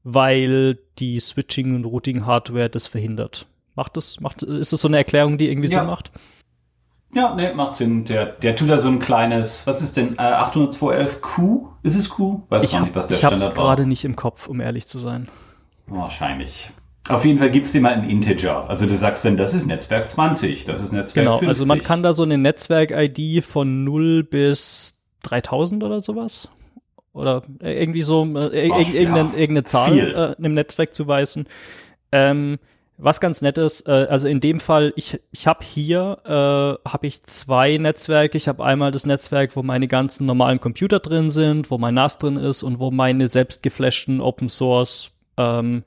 [0.02, 3.46] weil die Switching- und Routing-Hardware das verhindert.
[3.76, 5.78] Macht das, macht, ist das so eine Erklärung, die irgendwie ja.
[5.78, 6.10] Sinn macht?
[7.14, 8.04] Ja, ne, macht Sinn.
[8.04, 11.68] Der, der tut da so ein kleines, was ist denn, äh, 802.11q?
[11.82, 12.42] Ist es Q?
[12.48, 13.46] Weiß ich gar nicht, was der Standard war.
[13.46, 15.28] Ich hab's gerade nicht im Kopf, um ehrlich zu sein.
[15.86, 16.68] Wahrscheinlich.
[17.08, 18.68] Auf jeden Fall gibst du mal einen Integer.
[18.68, 21.40] Also du sagst dann, das ist Netzwerk 20, das ist Netzwerk genau, 50.
[21.40, 26.48] Genau, also man kann da so eine Netzwerk-ID von 0 bis 3000 oder sowas.
[27.12, 31.48] Oder irgendwie so äh, Ach, irgendeine, ja, irgendeine Zahl äh, einem Netzwerk zuweisen.
[32.12, 32.58] Ähm,
[33.00, 37.06] was ganz nett ist, äh, also in dem Fall, ich, ich habe hier äh, habe
[37.06, 38.36] ich zwei Netzwerke.
[38.36, 42.18] Ich habe einmal das Netzwerk, wo meine ganzen normalen Computer drin sind, wo mein NAS
[42.18, 45.84] drin ist und wo meine selbst geflashten Open Source ähm,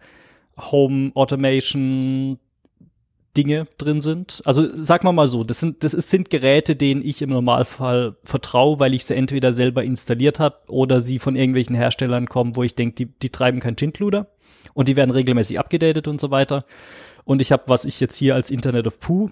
[0.58, 2.39] Home Automation
[3.38, 4.41] Dinge drin sind.
[4.45, 8.80] Also sag mal mal so, das sind das sind Geräte, denen ich im Normalfall vertraue,
[8.80, 12.76] weil ich sie entweder selber installiert habe oder sie von irgendwelchen Herstellern kommen, wo ich
[12.76, 14.28] denke, die, die treiben kein Chintluder
[14.74, 16.66] und die werden regelmäßig abgedatet und so weiter.
[17.24, 19.32] Und ich habe, was ich jetzt hier als Internet of Pooh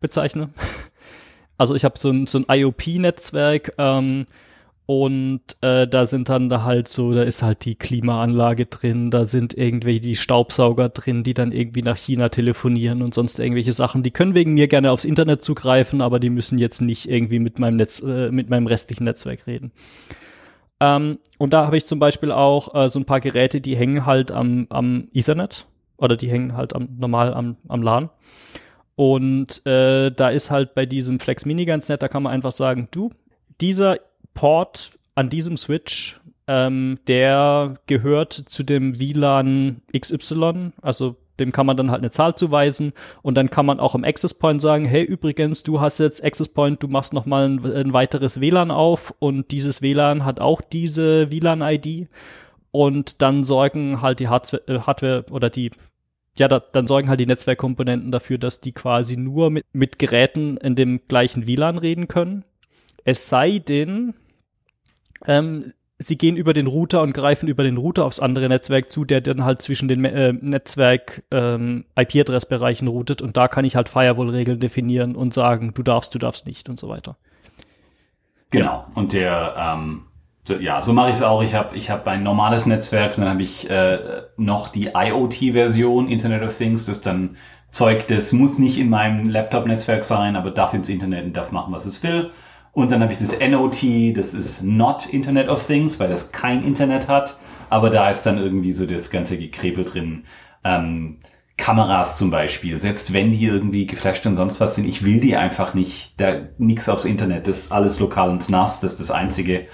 [0.00, 0.50] bezeichne.
[1.56, 4.24] Also ich habe so ein, so ein IOP-Netzwerk, ähm,
[4.90, 9.22] und äh, da sind dann da halt so, da ist halt die Klimaanlage drin, da
[9.22, 14.02] sind irgendwelche die Staubsauger drin, die dann irgendwie nach China telefonieren und sonst irgendwelche Sachen.
[14.02, 17.60] Die können wegen mir gerne aufs Internet zugreifen, aber die müssen jetzt nicht irgendwie mit
[17.60, 19.70] meinem Netz, äh, mit meinem restlichen Netzwerk reden.
[20.80, 24.06] Ähm, und da habe ich zum Beispiel auch äh, so ein paar Geräte, die hängen
[24.06, 25.68] halt am, am Ethernet
[25.98, 28.10] oder die hängen halt am, normal am, am LAN.
[28.96, 32.50] Und äh, da ist halt bei diesem Flex Mini ganz nett, da kann man einfach
[32.50, 33.10] sagen, du,
[33.60, 33.96] dieser
[34.34, 41.76] Port an diesem Switch, ähm, der gehört zu dem WLAN XY, also dem kann man
[41.76, 45.02] dann halt eine Zahl zuweisen und dann kann man auch im Access Point sagen, hey,
[45.02, 49.14] übrigens, du hast jetzt Access Point, du machst noch mal ein, ein weiteres WLAN auf
[49.18, 52.08] und dieses WLAN hat auch diese WLAN-ID
[52.70, 55.70] und dann sorgen halt die Hardware, äh, Hardware oder die
[56.38, 60.56] ja, da, dann sorgen halt die Netzwerkkomponenten dafür, dass die quasi nur mit, mit Geräten
[60.58, 62.44] in dem gleichen WLAN reden können.
[63.04, 64.14] Es sei denn,
[65.26, 69.04] ähm, sie gehen über den Router und greifen über den Router aufs andere Netzwerk zu,
[69.04, 74.60] der dann halt zwischen den äh, Netzwerk ähm, routet und da kann ich halt Firewall-Regeln
[74.60, 77.16] definieren und sagen, du darfst, du darfst nicht und so weiter.
[78.50, 78.86] Genau.
[78.94, 80.06] Und der ähm,
[80.42, 81.42] so, ja, so mache ich es auch.
[81.42, 86.42] Ich habe ich hab ein normales Netzwerk, dann habe ich äh, noch die IoT-Version, Internet
[86.42, 87.36] of Things, das dann
[87.70, 91.72] Zeug, das muss nicht in meinem Laptop-Netzwerk sein, aber darf ins Internet und darf machen,
[91.72, 92.30] was es will.
[92.72, 93.82] Und dann habe ich das NOT,
[94.16, 97.38] das ist Not Internet of Things, weil das kein Internet hat.
[97.68, 100.24] Aber da ist dann irgendwie so das ganze Gekrepel drin.
[100.64, 101.18] Ähm,
[101.56, 105.36] Kameras zum Beispiel, selbst wenn die irgendwie geflasht und sonst was sind, ich will die
[105.36, 109.10] einfach nicht, da nix aufs Internet, das ist alles lokal und nass, das ist das
[109.10, 109.66] Einzige.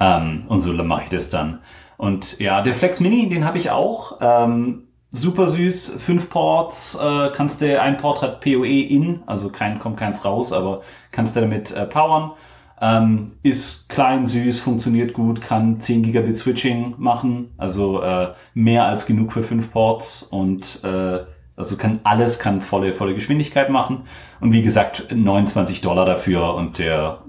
[0.00, 1.60] Ähm, und so mache ich das dann.
[1.96, 4.18] Und ja, der Flex Mini, den habe ich auch.
[4.20, 4.83] Ähm,
[5.14, 9.96] super süß, fünf Ports, äh, kannst du, ein Port hat PoE in, also kein, kommt
[9.96, 10.82] keins raus, aber
[11.12, 12.32] kannst du damit äh, powern.
[12.80, 19.06] Ähm, ist klein, süß, funktioniert gut, kann 10 Gigabit Switching machen, also äh, mehr als
[19.06, 21.20] genug für fünf Ports und äh,
[21.56, 24.02] Also kann alles kann volle volle Geschwindigkeit machen
[24.40, 27.20] und wie gesagt 29 Dollar dafür und der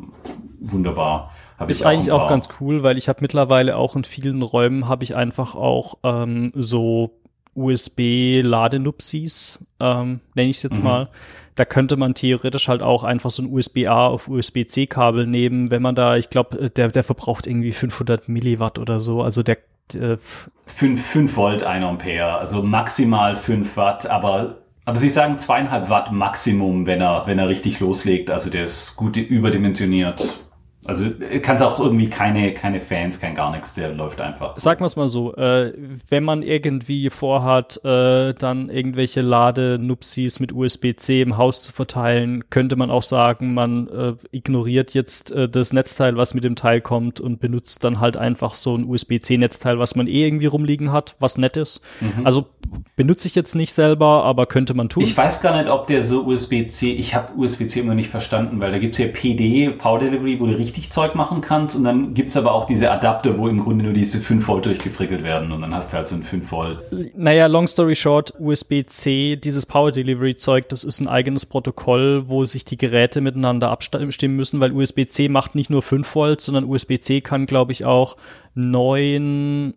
[0.59, 1.31] wunderbar.
[1.59, 4.87] Hab ist ich eigentlich auch ganz cool, weil ich habe mittlerweile auch in vielen Räumen
[4.87, 7.11] habe ich einfach auch ähm, so
[7.55, 10.83] USB-Ladenupsis, ähm, nenne ich es jetzt mhm.
[10.83, 11.09] mal.
[11.55, 15.95] Da könnte man theoretisch halt auch einfach so ein USB-A auf USB-C-Kabel nehmen, wenn man
[15.95, 19.21] da, ich glaube, der, der verbraucht irgendwie 500 Milliwatt oder so.
[19.21, 19.59] Also der
[19.93, 20.17] äh,
[20.65, 26.11] 5, 5 Volt, 1 Ampere, also maximal 5 Watt, aber aber Sie sagen zweieinhalb Watt
[26.11, 28.29] Maximum, wenn er, wenn er richtig loslegt.
[28.29, 30.44] Also der ist gut überdimensioniert.
[30.85, 31.07] Also
[31.41, 34.57] kannst auch irgendwie keine, keine Fans, kein gar nichts, der läuft einfach.
[34.57, 35.73] Sagen wir es mal so, äh,
[36.09, 42.75] wenn man irgendwie vorhat, äh, dann irgendwelche Ladenupsis mit USB-C im Haus zu verteilen, könnte
[42.75, 47.19] man auch sagen, man äh, ignoriert jetzt äh, das Netzteil, was mit dem Teil kommt
[47.19, 51.37] und benutzt dann halt einfach so ein USB-C-Netzteil, was man eh irgendwie rumliegen hat, was
[51.37, 51.81] nett ist.
[52.01, 52.25] Mhm.
[52.25, 52.47] Also
[52.95, 55.03] benutze ich jetzt nicht selber, aber könnte man tun.
[55.03, 58.71] Ich weiß gar nicht, ob der so USB-C, ich habe USB-C immer nicht verstanden, weil
[58.71, 62.37] da gibt's ja PD, Power Delivery, wo du richtig Zeug machen kannst und dann gibt's
[62.37, 65.73] aber auch diese Adapter, wo im Grunde nur diese 5 Volt durchgefrickelt werden und dann
[65.73, 66.79] hast du halt so ein 5 Volt.
[67.15, 72.45] Naja, long story short, USB-C, dieses Power Delivery Zeug, das ist ein eigenes Protokoll, wo
[72.45, 77.21] sich die Geräte miteinander abstimmen müssen, weil USB-C macht nicht nur 5 Volt, sondern USB-C
[77.21, 78.17] kann, glaube ich, auch
[78.53, 79.73] 9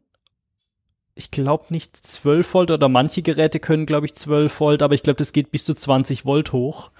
[1.19, 5.03] ich glaube nicht 12 Volt oder manche Geräte können, glaube ich, 12 Volt, aber ich
[5.03, 6.93] glaube, das geht bis zu 20 Volt hoch.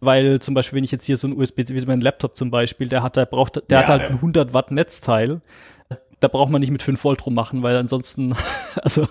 [0.00, 2.88] Weil zum Beispiel, wenn ich jetzt hier so ein USB, wie mein Laptop zum Beispiel,
[2.88, 4.08] der hat, der braucht, der ja, hat halt ja.
[4.08, 5.40] ein 100 Watt Netzteil.
[6.20, 8.34] Da braucht man nicht mit 5 Volt rummachen, weil ansonsten,
[8.82, 9.06] also,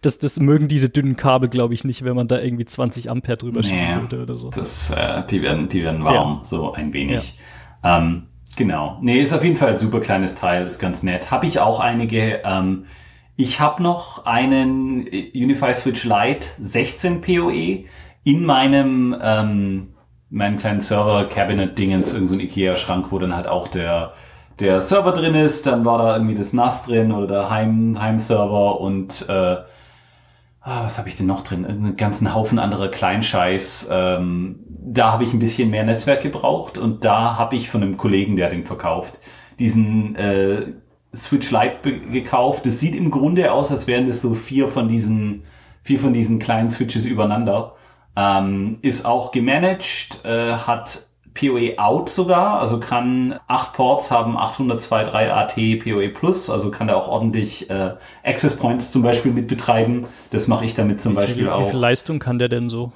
[0.00, 3.36] das, das mögen diese dünnen Kabel, glaube ich, nicht, wenn man da irgendwie 20 Ampere
[3.36, 4.50] drüber nee, schieben würde oder so.
[4.50, 6.44] Das, äh, die werden, die werden warm, ja.
[6.44, 7.36] so ein wenig.
[7.82, 8.98] Ähm, genau.
[9.02, 11.30] Nee, ist auf jeden Fall ein super kleines Teil, ist ganz nett.
[11.30, 12.84] Habe ich auch einige, ähm,
[13.36, 17.84] ich habe noch einen Unify Switch Lite 16 PoE
[18.24, 19.91] in meinem, ähm,
[20.32, 24.14] meinem kleinen Server-Cabinet-Dingens, irgendein so Ikea-Schrank, wo dann halt auch der,
[24.58, 28.80] der Server drin ist, dann war da irgendwie das NAS drin oder der Heim, Heim-Server
[28.80, 29.56] und äh,
[30.62, 31.66] ah, was habe ich denn noch drin?
[31.66, 33.88] Einen ganzen Haufen anderer Kleinscheiß.
[33.92, 37.98] Ähm, da habe ich ein bisschen mehr Netzwerk gebraucht und da habe ich von einem
[37.98, 39.20] Kollegen, der den verkauft,
[39.58, 40.64] diesen äh,
[41.14, 42.64] Switch Lite gekauft.
[42.64, 45.42] Das sieht im Grunde aus, als wären das so vier von diesen,
[45.82, 47.74] vier von diesen kleinen Switches übereinander.
[48.16, 55.30] Ähm, ist auch gemanagt, äh, hat PoE Out sogar, also kann acht Ports haben 802.3
[55.30, 60.06] AT PoE Plus, also kann er auch ordentlich äh, Access Points zum Beispiel mit betreiben.
[60.30, 61.66] Das mache ich damit zum wie Beispiel viel, auch.
[61.66, 62.92] Wie viel Leistung kann der denn so?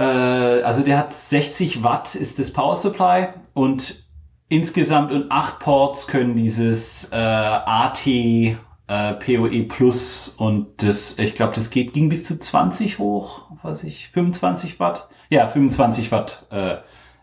[0.00, 4.08] Äh, also der hat 60 Watt ist das Power Supply und
[4.50, 8.06] Insgesamt in acht Ports können dieses äh, AT
[8.88, 13.84] äh, PoE Plus und das, ich glaube, das geht, ging bis zu 20 hoch, was
[13.84, 15.08] ich, 25 Watt?
[15.28, 16.76] Ja, 25 Watt äh,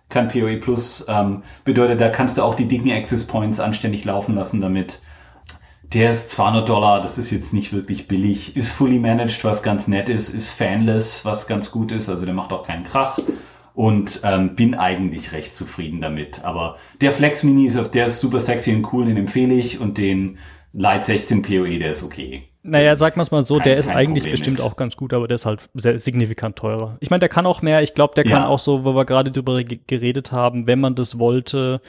[0.07, 1.05] kann PoE Plus.
[1.07, 5.01] Ähm, bedeutet, da kannst du auch die dicken Access Points anständig laufen lassen damit.
[5.93, 9.87] Der ist 200 Dollar, das ist jetzt nicht wirklich billig, ist fully managed, was ganz
[9.87, 13.19] nett ist, ist fanless, was ganz gut ist, also der macht auch keinen Krach
[13.75, 16.43] und ähm, bin eigentlich recht zufrieden damit.
[16.43, 19.97] Aber der Flex Mini ist, der ist super sexy und cool, den empfehle ich und
[19.97, 20.37] den
[20.75, 22.43] Light 16 PoE, der ist okay.
[22.63, 24.65] Naja, sag mal's mal so, kein, der ist eigentlich Problem bestimmt mit.
[24.65, 26.97] auch ganz gut, aber der ist halt sehr signifikant teurer.
[26.99, 27.81] Ich meine, der kann auch mehr.
[27.81, 28.47] Ich glaube, der kann ja.
[28.47, 31.79] auch so, wo wir gerade drüber geredet haben, wenn man das wollte,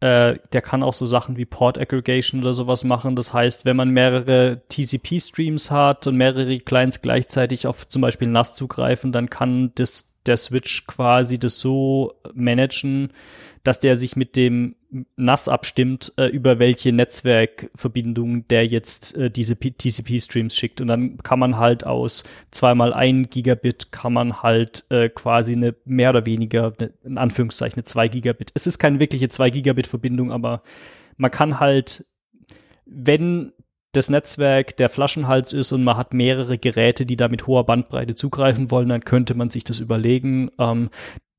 [0.00, 3.16] äh, der kann auch so Sachen wie Port Aggregation oder sowas machen.
[3.16, 8.54] Das heißt, wenn man mehrere TCP-Streams hat und mehrere Clients gleichzeitig auf zum Beispiel NAS
[8.54, 13.12] zugreifen, dann kann das der Switch quasi das so managen,
[13.64, 14.76] dass der sich mit dem
[15.16, 20.80] NAS abstimmt, äh, über welche Netzwerkverbindung der jetzt äh, diese TCP-Streams schickt.
[20.80, 25.74] Und dann kann man halt aus zweimal ein Gigabit kann man halt äh, quasi eine
[25.86, 28.52] mehr oder weniger, eine, in Anführungszeichen, eine zwei Gigabit.
[28.54, 30.62] Es ist keine wirkliche zwei Gigabit Verbindung, aber
[31.16, 32.04] man kann halt,
[32.84, 33.52] wenn
[33.92, 38.14] das Netzwerk der Flaschenhals ist und man hat mehrere Geräte, die da mit hoher Bandbreite
[38.14, 40.50] zugreifen wollen, dann könnte man sich das überlegen.
[40.58, 40.90] Ähm,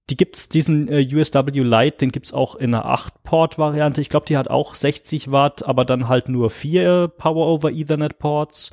[0.09, 4.01] die gibt's diesen äh, USW Lite, den gibt's auch in einer 8-Port-Variante.
[4.01, 8.19] Ich glaube, die hat auch 60 Watt, aber dann halt nur vier Power over Ethernet
[8.19, 8.71] Ports.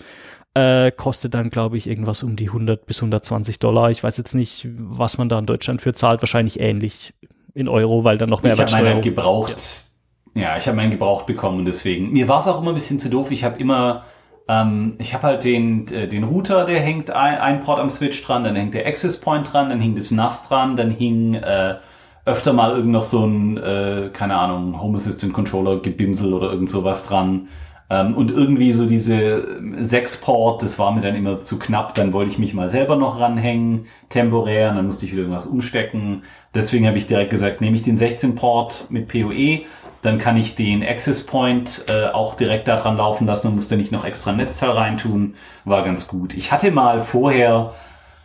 [0.54, 3.90] Äh, kostet dann, glaube ich, irgendwas um die 100 bis 120 Dollar.
[3.90, 6.20] Ich weiß jetzt nicht, was man da in Deutschland für zahlt.
[6.20, 7.14] Wahrscheinlich ähnlich
[7.54, 9.86] in Euro, weil dann noch mehr Ich habe meinen gebraucht.
[10.34, 12.12] Ja, ja ich habe meinen gebraucht bekommen und deswegen.
[12.12, 13.30] Mir war es auch immer ein bisschen zu doof.
[13.30, 14.04] Ich habe immer
[14.48, 18.22] ähm, ich habe halt den, äh, den Router, der hängt ein, ein Port am Switch
[18.22, 21.76] dran, dann hängt der Access Point dran, dann hing das NAS dran, dann hing äh,
[22.24, 26.70] öfter mal irgend noch so ein, äh, keine Ahnung, Home Assistant Controller Gebimsel oder irgend
[26.70, 27.48] sowas dran.
[27.90, 31.94] Ähm, und irgendwie so diese 6-Port, das war mir dann immer zu knapp.
[31.94, 35.46] Dann wollte ich mich mal selber noch ranhängen, temporär, und dann musste ich wieder irgendwas
[35.46, 36.22] umstecken.
[36.54, 39.66] Deswegen habe ich direkt gesagt, nehme ich den 16-Port mit PoE,
[40.02, 43.76] dann kann ich den Access Point äh, auch direkt da dran laufen lassen und musste
[43.76, 45.34] nicht noch extra Netzteil reintun.
[45.64, 46.34] War ganz gut.
[46.34, 47.72] Ich hatte mal vorher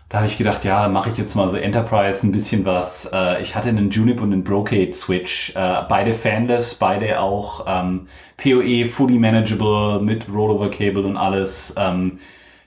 [0.09, 3.09] da habe ich gedacht, ja, mache ich jetzt mal so Enterprise ein bisschen was.
[3.11, 8.07] Äh, ich hatte einen Junip und einen Brocade Switch, äh, beide fanless, beide auch ähm,
[8.37, 11.75] PoE fully manageable mit Rollover Cable und alles.
[11.77, 12.19] Ähm,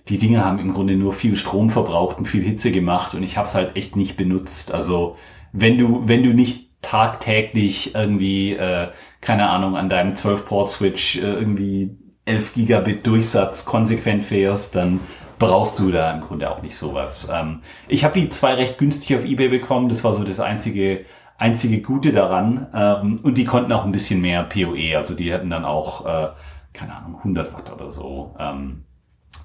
[0.09, 3.39] die Dinge haben im Grunde nur viel Strom verbraucht und viel Hitze gemacht und ich
[3.39, 4.75] habe es halt echt nicht benutzt.
[4.75, 5.17] Also
[5.53, 8.89] wenn du wenn du nicht tagtäglich irgendwie äh,
[9.21, 15.01] keine Ahnung an deinem 12 Port Switch äh, irgendwie 11 Gigabit Durchsatz konsequent fährst, dann
[15.39, 17.31] brauchst du da im Grunde auch nicht sowas.
[17.33, 19.89] Ähm, ich habe die zwei recht günstig auf Ebay bekommen.
[19.89, 21.05] Das war so das einzige
[21.41, 22.69] einzige Gute daran.
[22.73, 24.95] Ähm, und die konnten auch ein bisschen mehr PoE.
[24.95, 26.29] Also die hatten dann auch, äh,
[26.73, 28.37] keine Ahnung, 100 Watt oder so.
[28.39, 28.85] Ähm,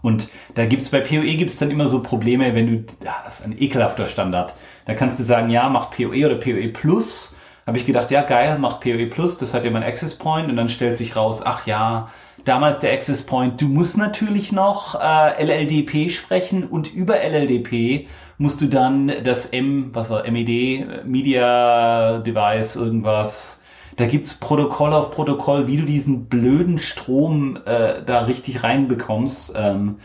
[0.05, 3.59] und da gibt's bei PoE gibt's dann immer so Probleme, wenn du, das ist ein
[3.59, 4.53] ekelhafter Standard.
[4.85, 7.35] Da kannst du sagen, ja, mach PoE oder PoE Plus.
[7.65, 10.47] Habe ich gedacht, ja, geil, macht PoE Plus, das hat ja mein Access Point.
[10.49, 12.07] Und dann stellt sich raus, ach ja,
[12.43, 18.07] damals der Access Point, du musst natürlich noch äh, LLDP sprechen und über LLDP
[18.37, 23.61] musst du dann das M, was war MED, Media Device, irgendwas,
[23.95, 29.53] da gibt's Protokoll auf Protokoll, wie du diesen blöden Strom äh, da richtig reinbekommst.
[29.55, 29.97] Ähm,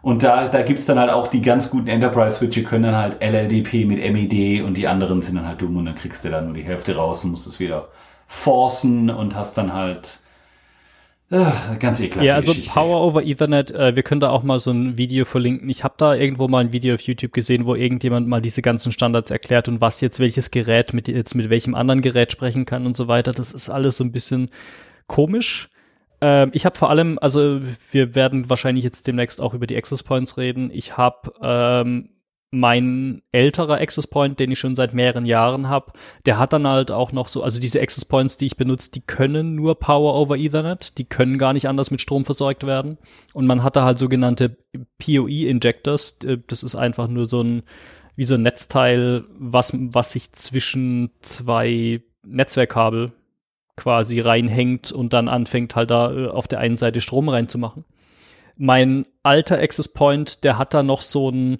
[0.00, 3.84] und da, da gibt's dann halt auch die ganz guten Enterprise-Switche, können dann halt LLDP
[3.84, 6.54] mit MED und die anderen sind dann halt dumm und dann kriegst du da nur
[6.54, 7.88] die Hälfte raus und musst es wieder
[8.26, 10.21] forcen und hast dann halt
[11.34, 12.26] Ach, ganz ekelhaft.
[12.26, 12.72] Ja, also Geschichte.
[12.72, 15.70] Power over Ethernet, äh, wir können da auch mal so ein Video verlinken.
[15.70, 18.92] Ich habe da irgendwo mal ein Video auf YouTube gesehen, wo irgendjemand mal diese ganzen
[18.92, 22.84] Standards erklärt und was jetzt welches Gerät mit jetzt mit welchem anderen Gerät sprechen kann
[22.84, 23.32] und so weiter.
[23.32, 24.50] Das ist alles so ein bisschen
[25.06, 25.70] komisch.
[26.20, 27.60] Ähm, ich habe vor allem, also
[27.90, 30.70] wir werden wahrscheinlich jetzt demnächst auch über die Access Points reden.
[30.70, 32.10] Ich habe ähm,
[32.54, 35.92] mein älterer Access Point, den ich schon seit mehreren Jahren habe,
[36.26, 39.00] der hat dann halt auch noch so, also diese Access Points, die ich benutze, die
[39.00, 42.98] können nur Power over Ethernet, die können gar nicht anders mit Strom versorgt werden.
[43.32, 44.58] Und man hat da halt sogenannte
[44.98, 47.62] PoE Injectors, äh, das ist einfach nur so ein,
[48.16, 53.12] wie so ein Netzteil, was, was sich zwischen zwei Netzwerkkabel
[53.76, 57.86] quasi reinhängt und dann anfängt halt da äh, auf der einen Seite Strom reinzumachen.
[58.58, 61.58] Mein alter Access Point, der hat da noch so ein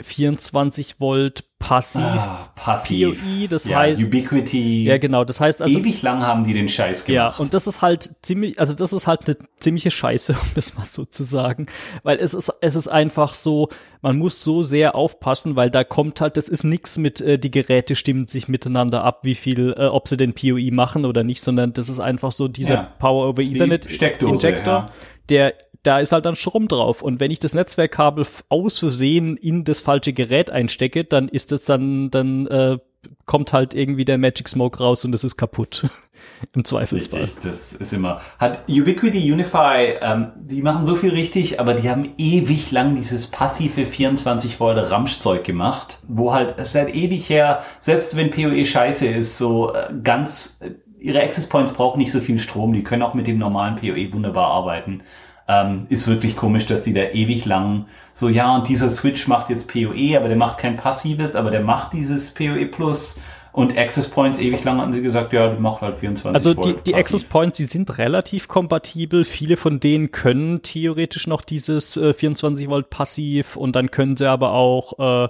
[0.00, 3.22] 24 Volt passiv, ah, passiv.
[3.22, 4.84] PoE, das ja, heißt Ubiquity.
[4.84, 7.34] Ja, genau, das heißt also ewig lang haben die den Scheiß gemacht.
[7.36, 10.74] Ja, und das ist halt ziemlich also das ist halt eine ziemliche Scheiße, um das
[10.76, 11.66] mal so zu sagen,
[12.02, 13.68] weil es ist es ist einfach so,
[14.02, 17.52] man muss so sehr aufpassen, weil da kommt halt das ist nix mit äh, die
[17.52, 21.40] Geräte stimmen sich miteinander ab, wie viel äh, ob sie den PoE machen oder nicht,
[21.40, 22.92] sondern das ist einfach so dieser Ja.
[22.98, 24.86] Power over Ethernet Steckdose, Injector, ja.
[25.28, 25.54] der
[25.84, 27.02] da ist halt dann Strom drauf.
[27.02, 31.66] Und wenn ich das Netzwerkkabel aus Versehen in das falsche Gerät einstecke, dann ist das
[31.66, 32.78] dann, dann äh,
[33.26, 35.86] kommt halt irgendwie der Magic Smoke raus und es ist kaputt.
[36.54, 37.20] Im Zweifelsfall.
[37.20, 38.20] Richtig, das ist immer.
[38.38, 43.26] Hat Ubiquity Unify, ähm, die machen so viel richtig, aber die haben ewig lang dieses
[43.26, 49.36] passive 24 Volt Ramschzeug gemacht, wo halt seit ewig her, selbst wenn PoE scheiße ist,
[49.38, 53.14] so äh, ganz, äh, ihre Access Points brauchen nicht so viel Strom, die können auch
[53.14, 55.02] mit dem normalen PoE wunderbar arbeiten.
[55.46, 57.84] Ähm, ist wirklich komisch, dass die da ewig lang
[58.14, 61.60] so, ja, und dieser Switch macht jetzt PoE, aber der macht kein passives, aber der
[61.60, 63.20] macht dieses PoE Plus
[63.54, 66.80] und Access Points ewig lang hatten sie gesagt, ja, die macht halt 24 Also Volt
[66.80, 66.94] die, die.
[66.96, 69.24] Access Points, die sind relativ kompatibel.
[69.24, 74.28] Viele von denen können theoretisch noch dieses äh, 24 Volt passiv und dann können sie
[74.28, 75.28] aber auch äh,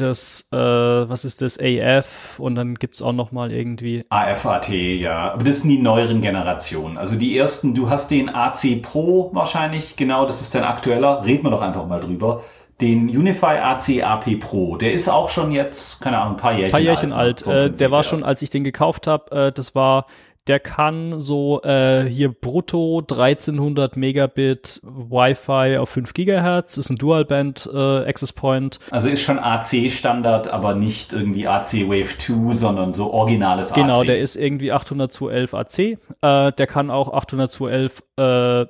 [0.00, 5.32] das, äh, was ist das, AF und dann gibt's auch noch mal irgendwie AFAT, ja.
[5.32, 6.96] Aber das sind die neueren Generationen.
[6.98, 11.24] Also die ersten, du hast den AC Pro wahrscheinlich, genau, das ist dein aktueller.
[11.24, 12.42] Reden wir doch einfach mal drüber.
[12.80, 16.72] Den Unify AC AP Pro, der ist auch schon jetzt, keine Ahnung, ein paar Jährchen,
[16.72, 17.26] paar Jährchen alt.
[17.38, 17.40] alt.
[17.42, 20.06] vom Äh, der war schon, als ich den gekauft habe, äh, das war,
[20.46, 27.68] der kann so äh, hier brutto 1300 Megabit Wi-Fi auf 5 Gigahertz, ist ein Dual-Band
[27.72, 28.78] äh, Access Point.
[28.90, 34.06] Also ist schon AC-Standard, aber nicht irgendwie AC Wave 2, sondern so originales Genau, AC.
[34.06, 36.48] der ist irgendwie 802.11 AC.
[36.48, 38.66] Äh, der kann auch 802.11, äh,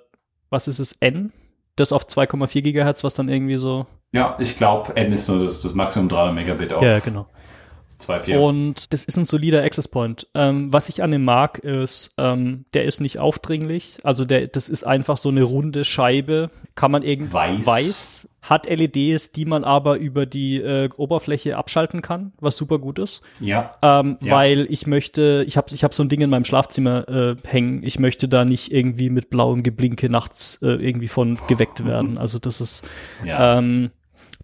[0.48, 1.32] was ist es, N?
[1.76, 5.60] Das auf 2,4 Gigahertz, was dann irgendwie so ja, ich glaube, N ist nur das,
[5.60, 6.82] das Maximum 300 Megabit auf.
[6.82, 7.26] Ja, genau.
[8.00, 8.38] 2.4.
[8.38, 10.26] Und das ist ein solider Access Point.
[10.34, 13.98] Ähm, was ich an dem mag, ist, ähm, der ist nicht aufdringlich.
[14.02, 16.50] Also der, das ist einfach so eine runde Scheibe.
[16.74, 17.66] Kann man irgendwie Weiß.
[17.66, 22.98] weiß hat LEDs, die man aber über die äh, Oberfläche abschalten kann, was super gut
[22.98, 23.22] ist.
[23.40, 23.72] ja.
[23.82, 24.36] Ähm, Ja.
[24.36, 27.82] Weil ich möchte, ich habe ich hab so ein Ding in meinem Schlafzimmer äh, hängen.
[27.82, 32.18] Ich möchte da nicht irgendwie mit blauem Geblinke nachts äh, irgendwie von geweckt werden.
[32.26, 32.84] Also das ist
[33.24, 33.58] ja.
[33.58, 33.90] ähm,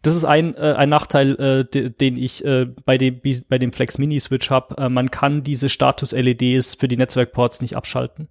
[0.03, 3.73] das ist ein, äh, ein Nachteil, äh, de, den ich äh, bei dem bei dem
[3.73, 4.77] Flex Mini Switch habe.
[4.77, 8.29] Äh, man kann diese Status LEDs für die Netzwerkports nicht abschalten.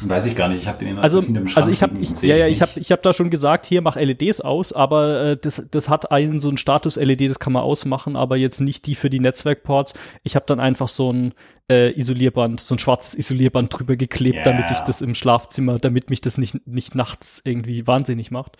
[0.00, 0.60] Weiß ich gar nicht.
[0.62, 2.70] Ich habe den immer Also hinterm Schrank also ich habe ich, ja ja ich habe
[2.76, 6.38] ich habe da schon gesagt, hier mach LEDs aus, aber äh, das das hat einen
[6.38, 9.94] so ein Status LED, das kann man ausmachen, aber jetzt nicht die für die Netzwerkports.
[10.22, 11.34] Ich habe dann einfach so ein
[11.68, 14.42] äh, Isolierband, so ein schwarzes Isolierband drüber geklebt, Ja.
[14.44, 18.56] damit ich das im Schlafzimmer, damit mich das nicht nicht nachts irgendwie wahnsinnig macht.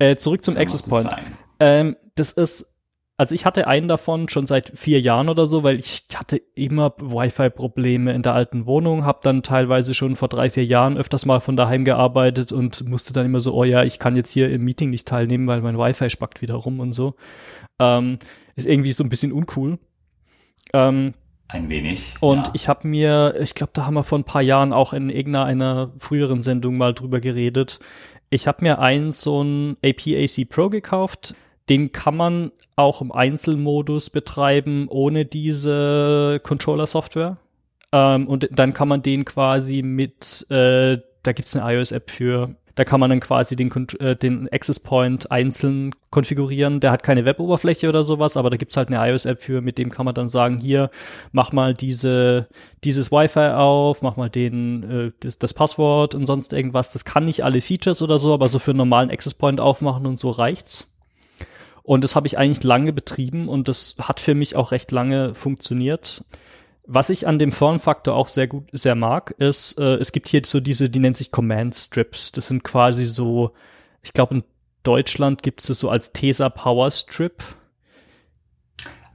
[0.00, 1.08] Äh, zurück zum So Access Point.
[1.10, 1.24] sein.
[1.60, 2.74] Ähm, das ist,
[3.16, 6.94] also ich hatte einen davon schon seit vier Jahren oder so, weil ich hatte immer
[6.98, 11.40] Wi-Fi-Probleme in der alten Wohnung, habe dann teilweise schon vor drei, vier Jahren öfters mal
[11.40, 14.64] von daheim gearbeitet und musste dann immer so, oh ja, ich kann jetzt hier im
[14.64, 17.14] Meeting nicht teilnehmen, weil mein Wi-Fi spackt wieder rum und so.
[17.78, 18.18] Ähm,
[18.56, 19.78] ist irgendwie so ein bisschen uncool.
[20.72, 21.12] Ähm,
[21.48, 22.14] Ein wenig.
[22.20, 22.52] und ja.
[22.54, 25.92] ich habe mir, ich glaube, da haben wir vor ein paar Jahren auch in irgendeiner
[25.98, 27.80] früheren Sendung mal drüber geredet.
[28.30, 31.34] Ich habe mir einen so ein APAC Pro gekauft.
[31.70, 37.38] Den kann man auch im Einzelmodus betreiben, ohne diese Controller-Software.
[37.92, 42.84] Ähm, und dann kann man den quasi mit, äh, da gibt's eine iOS-App für, da
[42.84, 46.80] kann man dann quasi den, äh, den Access Point einzeln konfigurieren.
[46.80, 49.90] Der hat keine Web-Oberfläche oder sowas, aber da gibt's halt eine iOS-App für, mit dem
[49.90, 50.90] kann man dann sagen, hier,
[51.32, 52.48] mach mal diese,
[52.84, 56.92] dieses Wi-Fi auf, mach mal den, äh, das, das Passwort und sonst irgendwas.
[56.92, 60.06] Das kann nicht alle Features oder so, aber so für einen normalen Access Point aufmachen
[60.06, 60.89] und so reicht's.
[61.82, 65.34] Und das habe ich eigentlich lange betrieben und das hat für mich auch recht lange
[65.34, 66.24] funktioniert.
[66.86, 70.42] Was ich an dem Formfaktor auch sehr gut, sehr mag, ist, äh, es gibt hier
[70.44, 72.32] so diese, die nennt sich Command Strips.
[72.32, 73.52] Das sind quasi so,
[74.02, 74.44] ich glaube in
[74.82, 77.44] Deutschland gibt es das so als Tesa Power Strip.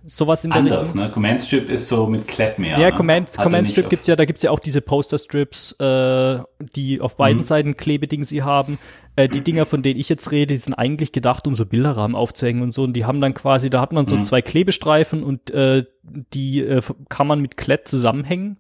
[0.08, 1.02] Sowas in der Anders, Richtung.
[1.02, 1.10] ne?
[1.12, 2.78] Command Strip ist so mit Klett mehr.
[2.80, 2.92] Ja?
[2.92, 6.40] Command, Command Strip gibt's ja, da gibt's ja auch diese Poster-Strips, äh,
[6.76, 7.44] die auf beiden Mhm.
[7.44, 8.78] Seiten Klebeding sie haben.
[9.16, 12.16] Äh, die Dinger, von denen ich jetzt rede, die sind eigentlich gedacht, um so Bilderrahmen
[12.16, 12.84] aufzuhängen und so.
[12.84, 14.24] Und die haben dann quasi, da hat man so Mhm.
[14.24, 15.86] zwei Klebestreifen und äh,
[16.34, 18.58] die äh, kann man mit Klett zusammenhängen.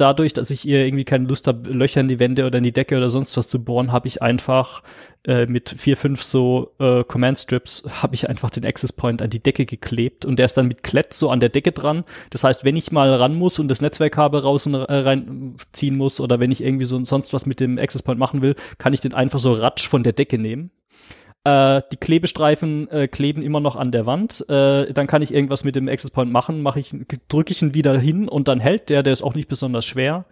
[0.00, 2.72] Dadurch, dass ich ihr irgendwie keine Lust habe, Löcher in die Wände oder in die
[2.72, 4.82] Decke oder sonst was zu bohren, habe ich einfach
[5.26, 9.28] äh, mit vier, fünf so äh, Command Strips habe ich einfach den Access Point an
[9.28, 12.04] die Decke geklebt und der ist dann mit Klett so an der Decke dran.
[12.30, 16.20] Das heißt, wenn ich mal ran muss und das Netzwerkkabel raus und äh, reinziehen muss
[16.20, 19.00] oder wenn ich irgendwie so sonst was mit dem Access Point machen will, kann ich
[19.00, 20.70] den einfach so ratsch von der Decke nehmen.
[21.44, 24.44] Äh, die Klebestreifen äh, kleben immer noch an der Wand.
[24.48, 26.94] Äh, dann kann ich irgendwas mit dem Access Point machen, mache ich,
[27.28, 29.02] drücke ich ihn wieder hin und dann hält der.
[29.02, 30.26] Der ist auch nicht besonders schwer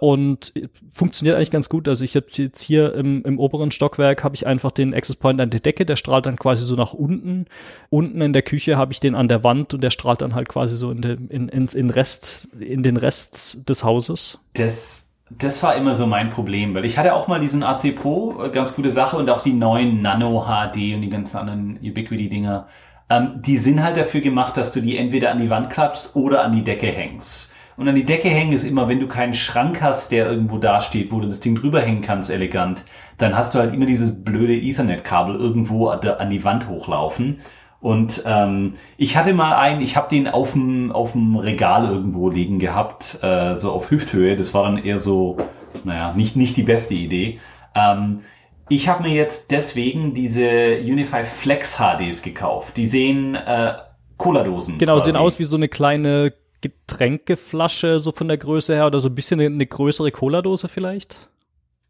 [0.00, 1.88] und äh, funktioniert eigentlich ganz gut.
[1.88, 5.40] Also ich habe jetzt hier im, im oberen Stockwerk habe ich einfach den Access Point
[5.40, 7.46] an der Decke, der strahlt dann quasi so nach unten.
[7.90, 10.48] Unten in der Küche habe ich den an der Wand und der strahlt dann halt
[10.48, 14.38] quasi so in den in, ins in Rest in den Rest des Hauses.
[14.54, 18.44] Das, das war immer so mein Problem, weil ich hatte auch mal diesen AC Pro,
[18.44, 22.66] äh, ganz gute Sache, und auch die neuen Nano HD und die ganzen anderen Ubiquity-Dinger.
[23.10, 26.44] Ähm, die sind halt dafür gemacht, dass du die entweder an die Wand klatschst oder
[26.44, 27.52] an die Decke hängst.
[27.76, 31.12] Und an die Decke hängen ist immer, wenn du keinen Schrank hast, der irgendwo dasteht,
[31.12, 32.84] wo du das Ding drüber hängen kannst, elegant,
[33.18, 37.40] dann hast du halt immer dieses blöde Ethernet-Kabel irgendwo an die Wand hochlaufen.
[37.80, 42.30] Und ähm, ich hatte mal einen, ich habe den auf dem auf dem Regal irgendwo
[42.30, 44.36] liegen gehabt, äh, so auf Hüfthöhe.
[44.36, 45.36] Das war dann eher so,
[45.84, 47.38] naja, nicht nicht die beste Idee.
[47.74, 48.20] Ähm,
[48.68, 52.76] ich habe mir jetzt deswegen diese Unify Flex HDs gekauft.
[52.76, 53.74] Die sehen äh,
[54.16, 54.78] Cola-Dosen.
[54.78, 55.12] Genau, quasi.
[55.12, 56.32] sehen aus wie so eine kleine
[56.62, 61.28] Getränkeflasche so von der Größe her oder so ein bisschen eine, eine größere Cola-Dose vielleicht.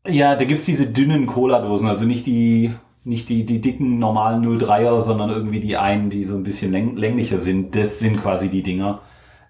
[0.07, 2.73] Ja, da gibt's diese dünnen Cola-Dosen, also nicht die,
[3.07, 6.97] nicht die, die dicken normalen 03er, sondern irgendwie die einen, die so ein bisschen läng
[6.97, 7.75] länglicher sind.
[7.77, 9.01] Das sind quasi die Dinger.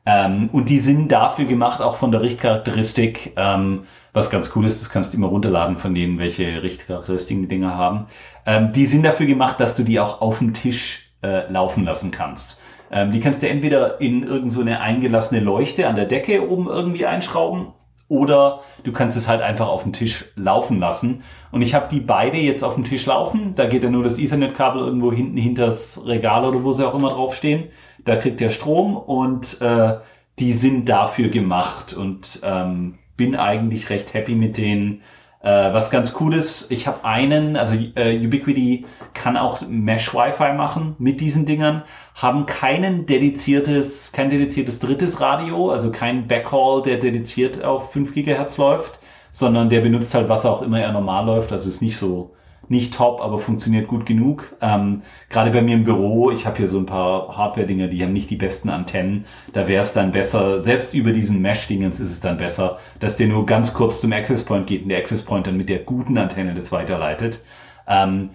[0.05, 4.81] Ähm, und die sind dafür gemacht, auch von der Richtcharakteristik, ähm, was ganz cool ist,
[4.81, 8.07] das kannst du immer runterladen von denen, welche Richtcharakteristiken die Dinger haben.
[8.45, 12.13] Ähm, die sind dafür gemacht, dass du die auch auf dem Tisch äh, laufen lassen
[12.13, 12.61] kannst.
[12.93, 17.07] Ähm, die kannst du entweder in irgend so eingelassene Leuchte an der Decke oben irgendwie
[17.07, 17.73] einschrauben
[18.09, 21.23] oder du kannst es halt einfach auf dem Tisch laufen lassen.
[21.51, 23.53] Und ich habe die beide jetzt auf dem Tisch laufen.
[23.57, 27.11] Da geht ja nur das Ethernet-Kabel irgendwo hinten hinters Regal oder wo sie auch immer
[27.11, 27.65] draufstehen.
[28.05, 29.95] Da kriegt der Strom und äh,
[30.39, 35.03] die sind dafür gemacht und ähm, bin eigentlich recht happy mit denen.
[35.41, 40.55] Äh, was ganz cool ist, ich habe einen, also äh, Ubiquity kann auch Mesh Wi-Fi
[40.55, 41.83] machen mit diesen Dingern,
[42.15, 48.57] haben keinen dediziertes, kein dediziertes drittes Radio, also kein Backhaul, der dediziert auf 5 Gigahertz
[48.57, 49.01] läuft,
[49.31, 52.36] sondern der benutzt halt, was auch immer er normal läuft, also ist nicht so
[52.69, 54.57] nicht top, aber funktioniert gut genug.
[54.61, 54.99] Ähm,
[55.29, 58.31] Gerade bei mir im Büro, ich habe hier so ein paar Hardware-Dinge, die haben nicht
[58.31, 59.27] die besten Antennen.
[59.53, 63.29] Da wäre es dann besser, selbst über diesen Mesh-Dingens ist es dann besser, dass der
[63.29, 66.19] nur ganz kurz zum Access Point geht und der Access Point dann mit der guten
[66.19, 67.43] Antenne das weiterleitet.
[67.87, 68.31] Ähm,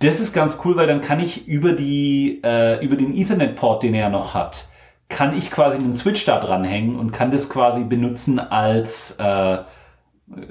[0.00, 3.94] das ist ganz cool, weil dann kann ich über die äh, über den Ethernet-Port, den
[3.94, 4.66] er noch hat,
[5.10, 9.58] kann ich quasi einen Switch da dranhängen und kann das quasi benutzen als äh,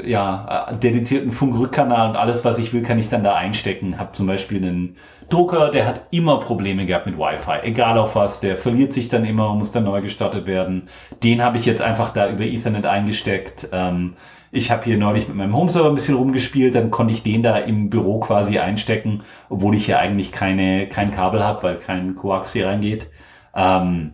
[0.04, 3.98] ja, äh, dedizierten Funkrückkanal und alles, was ich will, kann ich dann da einstecken.
[3.98, 4.96] Hab zum Beispiel einen
[5.30, 7.60] Drucker, der hat immer Probleme gehabt mit Wi-Fi.
[7.64, 10.90] Egal auf was, der verliert sich dann immer und muss dann neu gestartet werden.
[11.24, 13.70] Den habe ich jetzt einfach da über Ethernet eingesteckt.
[13.72, 14.16] Ähm,
[14.52, 17.58] ich habe hier neulich mit meinem Homeserver ein bisschen rumgespielt, dann konnte ich den da
[17.58, 22.54] im Büro quasi einstecken, obwohl ich hier eigentlich keine, kein Kabel habe, weil kein Coax
[22.54, 23.12] hier reingeht.
[23.56, 24.14] Ähm,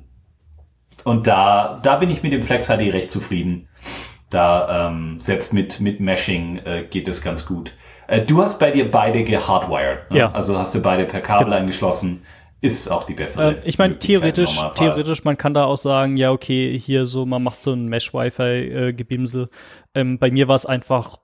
[1.06, 3.70] und da, da bin ich mit dem Flex HD recht zufrieden.
[4.30, 7.74] Da ähm, selbst mit, mit Meshing äh, geht es ganz gut.
[8.08, 10.10] Äh, du hast bei dir beide gehardwired.
[10.12, 10.18] Ne?
[10.20, 10.32] Ja.
[10.32, 11.58] Also hast du beide per Kabel Genau.
[11.58, 12.24] eingeschlossen.
[12.62, 13.58] Ist auch die bessere.
[13.58, 17.44] Äh, ich meine, theoretisch, theoretisch, man kann da auch sagen, ja, okay, hier so, man
[17.44, 19.50] macht so ein Mesh-Wi-Fi-Gebimsel.
[19.94, 21.18] ähm, bei mir war es einfach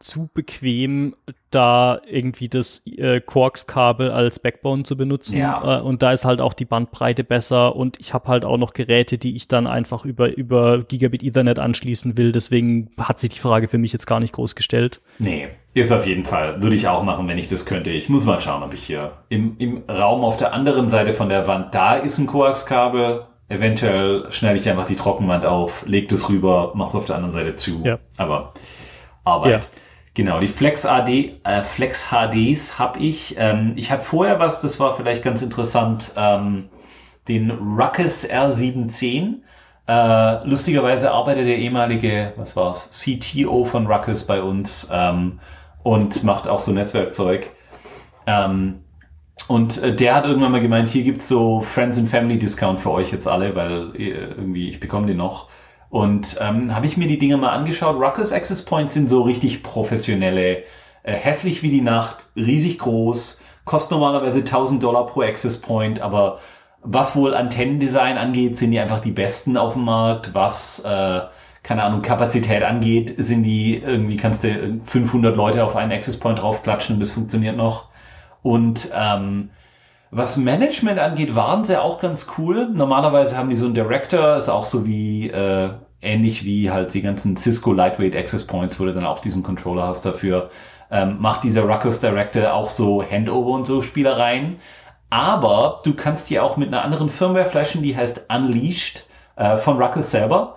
[0.00, 1.14] zu bequem,
[1.50, 5.38] da irgendwie das äh, Quarks-Kabel als Backbone zu benutzen.
[5.38, 5.78] Ja.
[5.78, 8.74] Äh, und da ist halt auch die Bandbreite besser und ich habe halt auch noch
[8.74, 12.32] Geräte, die ich dann einfach über, über Gigabit Ethernet anschließen will.
[12.32, 15.00] Deswegen hat sich die Frage für mich jetzt gar nicht groß gestellt.
[15.18, 16.60] Nee, ist auf jeden Fall.
[16.60, 17.90] Würde ich auch machen, wenn ich das könnte.
[17.90, 21.28] Ich muss mal schauen, ob ich hier im, im Raum auf der anderen Seite von
[21.28, 23.26] der Wand, da ist ein Koaxkabel.
[23.48, 27.54] Eventuell schneide ich einfach die Trockenwand auf, leg das rüber, mach's auf der anderen Seite
[27.54, 27.82] zu.
[27.84, 27.98] Ja.
[28.16, 28.54] Aber
[29.24, 29.64] Arbeit.
[29.64, 29.70] Ja.
[30.14, 33.34] Genau, die Flex AD, äh, Flex HDs habe ich.
[33.36, 36.68] Ähm, ich habe vorher was, das war vielleicht ganz interessant, ähm,
[37.26, 39.40] den Ruckus R710.
[39.88, 45.40] Äh, lustigerweise arbeitet der ehemalige, was war's, CTO von Ruckus bei uns ähm,
[45.82, 47.50] und macht auch so Netzwerkzeug.
[48.26, 48.84] Ähm,
[49.48, 52.92] und äh, der hat irgendwann mal gemeint, hier gibt's so Friends and Family Discount für
[52.92, 55.48] euch jetzt alle, weil äh, irgendwie ich bekomme den noch.
[55.94, 57.94] Und ähm, habe ich mir die Dinge mal angeschaut.
[57.94, 60.64] Ruckus Access Points sind so richtig professionelle,
[61.04, 66.40] äh, hässlich wie die Nacht, riesig groß, kostet normalerweise 1000 Dollar pro Access Point, aber
[66.82, 70.34] was wohl Antennendesign angeht, sind die einfach die besten auf dem Markt.
[70.34, 71.20] Was, äh,
[71.62, 76.42] keine Ahnung, Kapazität angeht, sind die irgendwie, kannst du 500 Leute auf einen Access Point
[76.42, 77.84] draufklatschen und das funktioniert noch.
[78.42, 79.50] Und ähm,
[80.16, 82.68] was Management angeht, waren sie auch ganz cool.
[82.72, 85.70] Normalerweise haben die so einen Director, ist auch so wie äh,
[86.00, 89.88] ähnlich wie halt die ganzen Cisco Lightweight Access Points, wo du dann auch diesen Controller
[89.88, 90.50] hast dafür.
[90.90, 94.60] Ähm, macht dieser Ruckus Director auch so Handover und so Spielereien.
[95.10, 99.82] Aber du kannst die auch mit einer anderen Firmware flashen, die heißt Unleashed äh, von
[99.82, 100.56] Ruckus selber.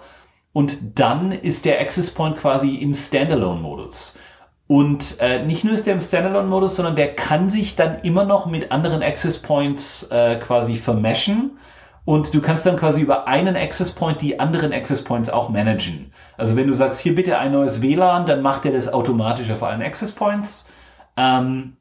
[0.54, 4.20] Und dann ist der Access Point quasi im Standalone-Modus.
[4.68, 8.46] Und äh, nicht nur ist der im Standalone-Modus, sondern der kann sich dann immer noch
[8.48, 11.58] mit anderen Access Points äh, quasi vermeschen.
[12.04, 16.14] Und du kannst dann quasi über einen Access Point die anderen Access Points auch managen.
[16.38, 19.62] Also wenn du sagst, hier bitte ein neues WLAN, dann macht er das automatisch auf
[19.62, 20.70] allen Access Points.
[21.18, 21.76] Ähm,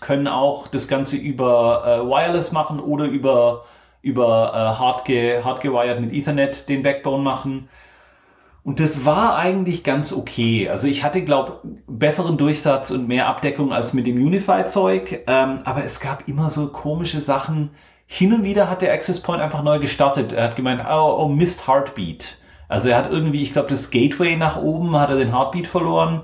[0.00, 3.64] können auch das Ganze über äh, Wireless machen oder über,
[4.02, 7.70] über äh, hardge, hardgewired mit Ethernet den Backbone machen.
[8.66, 10.68] Und das war eigentlich ganz okay.
[10.68, 15.22] Also ich hatte, glaube besseren Durchsatz und mehr Abdeckung als mit dem Unify-Zeug.
[15.28, 17.70] Ähm, aber es gab immer so komische Sachen.
[18.06, 20.32] Hin und wieder hat der Access Point einfach neu gestartet.
[20.32, 22.38] Er hat gemeint, oh, oh Mist Heartbeat.
[22.66, 26.22] Also er hat irgendwie, ich glaube, das Gateway nach oben hat er den Heartbeat verloren.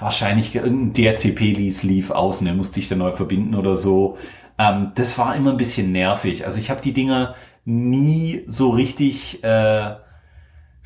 [0.00, 4.18] Wahrscheinlich irgendein DHCP-Lease lief aus und er musste sich dann neu verbinden oder so.
[4.58, 6.44] Ähm, das war immer ein bisschen nervig.
[6.44, 7.34] Also ich habe die Dinger
[7.64, 9.94] nie so richtig äh,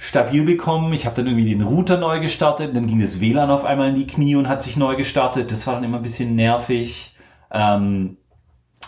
[0.02, 0.92] stabil bekommen.
[0.92, 3.94] Ich habe dann irgendwie den Router neu gestartet, dann ging das WLAN auf einmal in
[3.94, 5.52] die Knie und hat sich neu gestartet.
[5.52, 7.14] Das war dann immer ein bisschen nervig.
[7.52, 8.16] Ähm,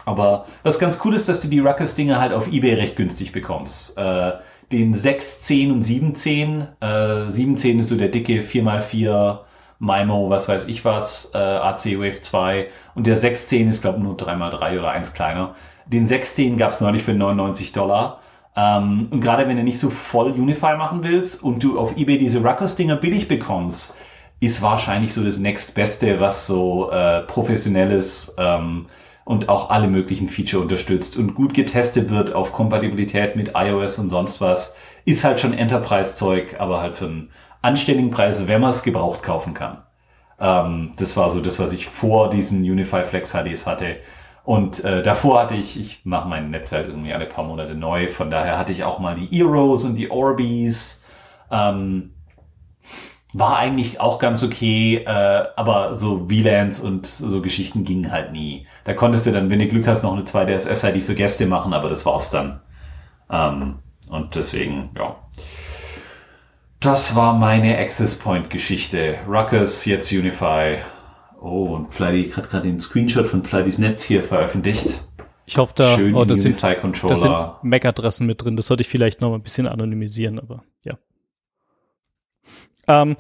[0.05, 3.97] aber was ganz cool ist, dass du die Ruckus-Dinger halt auf Ebay recht günstig bekommst.
[3.97, 4.33] Äh,
[4.73, 6.67] den 610 und 710.
[6.81, 9.39] Äh, 710 ist so der dicke 4x4
[9.79, 12.69] MIMO, was weiß ich was, äh, AC Wave 2.
[12.97, 15.55] Und der 610 ist, glaube nur 3x3 oder eins kleiner.
[15.87, 18.19] Den 610 gab es neulich für 99 Dollar.
[18.57, 22.19] Ähm, und gerade wenn du nicht so voll Unify machen willst und du auf Ebay
[22.19, 23.97] diese Ruckus-Dinger billig bekommst,
[24.41, 28.87] ist wahrscheinlich so das nächstbeste, was so äh, professionelles ähm,
[29.25, 34.11] und auch alle möglichen Feature unterstützt und gut getestet wird auf Kompatibilität mit iOS und
[34.11, 34.75] sonst was,
[35.07, 37.31] ist halt schon Enterprise-Zeug, aber halt für einen
[37.63, 39.83] anständigen Preis, wenn man es gebraucht kaufen kann.
[40.39, 43.97] Ähm, das war so das, was ich vor diesen Unify Flex HDs hatte.
[44.45, 48.31] Und äh, davor hatte ich, ich mache mein Netzwerk irgendwie alle paar Monate neu, von
[48.31, 51.03] daher hatte ich auch mal die Eros und die Orbeez.
[51.51, 52.11] Ähm,
[53.33, 58.67] war eigentlich auch ganz okay, äh, aber so VLANs und so Geschichten gingen halt nie.
[58.85, 61.89] Da konntest du dann, wenn du Glück hast, noch eine 2DS-SID für Gäste machen, aber
[61.89, 62.61] das war's dann.
[63.31, 63.77] Ähm,
[64.11, 65.17] und deswegen, ja.
[66.79, 69.17] Das war meine Access Point Geschichte.
[69.27, 70.77] Ruckus, jetzt Unify.
[71.45, 75.03] Oh, und Flighty hat gerade den Screenshot von Flightys Netz hier veröffentlicht.
[75.45, 77.59] Ich hoffe, da Schön oh, das sind, Unify da Controller.
[77.61, 78.57] sind MAC-Adressen mit drin.
[78.57, 80.95] Das sollte ich vielleicht noch mal ein bisschen anonymisieren, aber ja.
[82.89, 83.19] Ähm,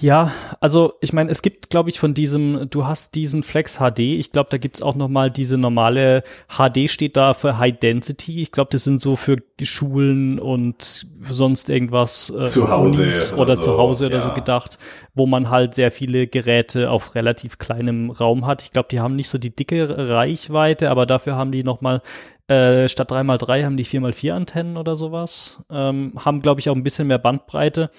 [0.00, 4.00] ja, also ich meine, es gibt, glaube ich, von diesem, du hast diesen Flex HD,
[4.00, 8.42] ich glaube, da gibt's auch noch mal diese normale HD steht da für High Density.
[8.42, 13.56] Ich glaube, das sind so für Schulen und sonst irgendwas äh, Zu Hause oder oder
[13.56, 14.20] so, zu Hause oder ja.
[14.20, 14.78] so gedacht,
[15.14, 18.62] wo man halt sehr viele Geräte auf relativ kleinem Raum hat.
[18.62, 22.00] Ich glaube, die haben nicht so die dicke Reichweite, aber dafür haben die noch mal
[22.48, 25.62] äh, statt 3x3 haben die 4x4 Antennen oder sowas.
[25.70, 27.90] Ähm, haben, glaube ich, auch ein bisschen mehr Bandbreite.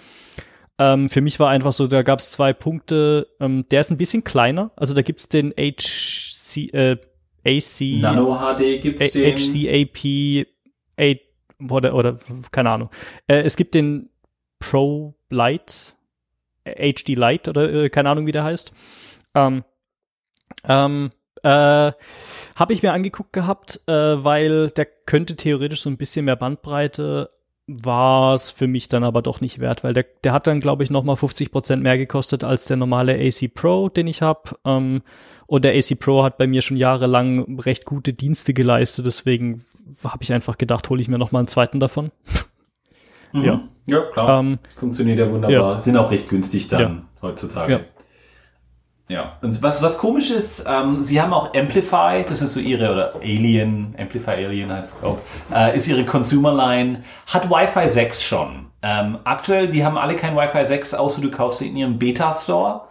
[0.82, 3.28] Ähm, für mich war einfach so, da gab es zwei Punkte.
[3.40, 4.72] Ähm, der ist ein bisschen kleiner.
[4.76, 6.98] Also da gibt's den HC, äh,
[7.46, 9.38] AC, Nano HD gibt's A- den.
[9.38, 10.48] HCAP
[11.00, 12.20] 8 oder, oder
[12.52, 12.90] keine Ahnung.
[13.28, 14.10] Äh, es gibt den
[14.60, 18.74] Pro äh, HD Lite oder äh, keine Ahnung, wie der heißt.
[19.36, 19.64] Ähm,
[20.68, 21.12] ähm,
[21.44, 21.48] äh,
[22.56, 23.94] habe ich mir angeguckt gehabt, äh,
[24.24, 27.30] weil der könnte theoretisch so ein bisschen mehr Bandbreite
[27.68, 30.84] war es für mich dann aber doch nicht wert, weil der, der hat dann, glaube
[30.84, 34.52] ich, nochmal 50% mehr gekostet als der normale AC Pro, den ich habe.
[34.66, 35.02] Ähm,
[35.48, 39.66] und der AC Pro hat bei mir schon jahrelang recht gute Dienste geleistet, deswegen
[40.04, 42.12] habe ich einfach gedacht, hole ich mir nochmal einen zweiten davon.
[43.34, 43.44] Mhm.
[43.44, 43.62] ja.
[43.90, 44.40] Ja, klar.
[44.40, 45.80] Ähm, Funktioniert ja wunderbar.
[45.80, 47.86] Sind auch recht günstig dann heutzutage.
[49.12, 49.34] Ja.
[49.42, 53.16] Und was, was komisch ist, ähm, sie haben auch Amplify, das ist so ihre, oder
[53.16, 55.20] Alien, Amplify Alien heißt es, glaube
[55.54, 58.68] äh, ist ihre Consumer Line, hat Wi-Fi 6 schon.
[58.82, 62.84] Ähm, aktuell, die haben alle kein Wi-Fi 6, außer du kaufst sie in ihrem Beta-Store.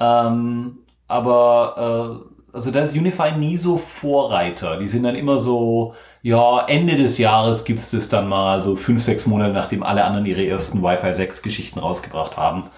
[0.00, 4.76] Ähm, aber äh, also da ist Unify nie so Vorreiter.
[4.76, 9.02] Die sind dann immer so, ja, Ende des Jahres gibt's das dann mal, so fünf,
[9.02, 12.70] sechs Monate, nachdem alle anderen ihre ersten Wi-Fi 6 Geschichten rausgebracht haben.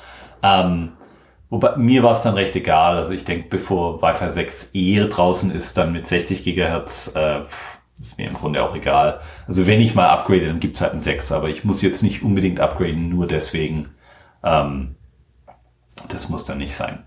[0.42, 0.92] Ähm,
[1.52, 2.96] wobei mir war es dann recht egal.
[2.96, 7.42] Also ich denke, bevor Wi-Fi 6 eh draußen ist, dann mit 60 Gigahertz, äh,
[8.00, 9.20] ist mir im Grunde auch egal.
[9.46, 12.22] Also wenn ich mal upgrade, dann gibt's halt ein 6, aber ich muss jetzt nicht
[12.22, 13.90] unbedingt upgraden, nur deswegen.
[14.42, 14.96] Ähm,
[16.08, 17.04] das muss dann nicht sein.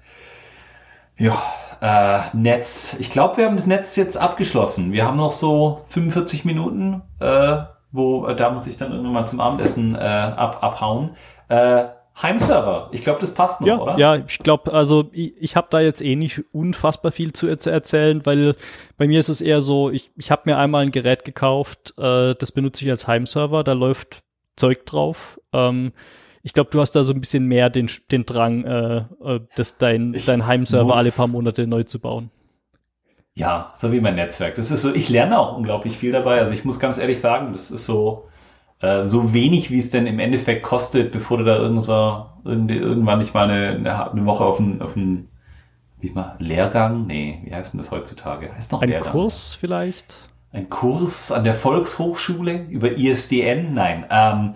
[1.18, 1.42] Ja,
[1.82, 2.98] äh, Netz.
[3.00, 4.92] Ich glaube, wir haben das Netz jetzt abgeschlossen.
[4.92, 7.58] Wir haben noch so 45 Minuten, äh,
[7.92, 11.16] wo äh, da muss ich dann irgendwann mal zum Abendessen äh, ab, abhauen.
[11.50, 11.86] Äh,
[12.22, 12.90] Heimserver.
[12.92, 13.98] Ich glaube, das passt noch, ja, oder?
[13.98, 17.70] ja, ich glaube, also ich, ich habe da jetzt eh nicht unfassbar viel zu, zu
[17.70, 18.56] erzählen, weil
[18.98, 22.34] bei mir ist es eher so, ich, ich habe mir einmal ein Gerät gekauft, äh,
[22.36, 24.24] das benutze ich als Heimserver, da läuft
[24.56, 25.42] Zeug drauf.
[25.52, 25.92] Ähm,
[26.42, 29.78] ich glaube, du hast da so ein bisschen mehr den, den Drang, äh, äh, das
[29.78, 32.30] dein, Ich dein Heimserver alle paar Monate neu zu bauen.
[33.34, 34.56] Ja, so wie mein Netzwerk.
[34.56, 36.40] Das ist so, ich lerne auch unglaublich viel dabei.
[36.40, 38.30] Also ich muss ganz ehrlich sagen, das ist so,
[38.80, 41.58] äh, so wenig, wie es denn im Endeffekt kostet, bevor du da
[42.44, 45.30] irgendwann nicht mal eine, eine, eine Woche auf einen, auf einen,
[46.00, 47.08] wie mal, Lehrgang?
[47.08, 48.54] Nee, wie heißt denn das heutzutage?
[48.54, 49.12] Heißt noch Ein Lehrgang.
[49.12, 50.30] Kurs vielleicht?
[50.52, 53.74] Ein Kurs an der Volkshochschule über ISDN?
[53.74, 54.06] Nein.
[54.10, 54.54] Ähm,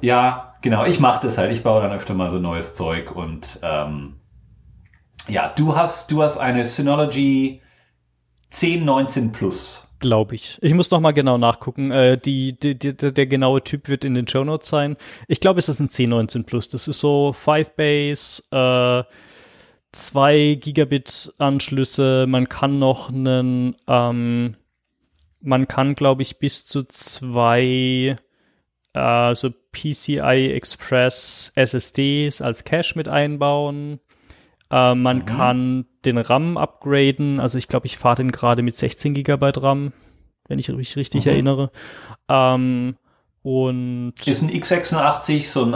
[0.00, 1.52] ja, genau, ich mache das halt.
[1.52, 4.16] Ich baue dann öfter mal so neues Zeug und ähm,
[5.28, 7.60] ja, du hast, du hast eine Synology
[8.50, 9.87] 1019 Plus.
[10.00, 10.58] Glaube ich.
[10.60, 11.90] Ich muss noch mal genau nachgucken.
[11.90, 14.96] Äh, die, die, die, der genaue Typ wird in den Show Notes sein.
[15.26, 16.68] Ich glaube, es ist ein C19 Plus.
[16.68, 19.02] Das ist so 5 Base, äh,
[19.92, 22.26] 2 Gigabit Anschlüsse.
[22.28, 24.56] Man kann noch einen, ähm,
[25.40, 28.16] man kann, glaube ich, bis zu zwei
[28.92, 33.98] äh, so PCI Express SSDs als Cache mit einbauen.
[34.70, 37.40] Äh, man kann den RAM upgraden.
[37.40, 39.92] Also ich glaube, ich fahre den gerade mit 16 Gigabyte RAM,
[40.48, 41.30] wenn ich mich richtig Mhm.
[41.30, 41.70] erinnere.
[42.28, 42.96] Ähm,
[43.42, 45.74] und Ist ein x86 so ein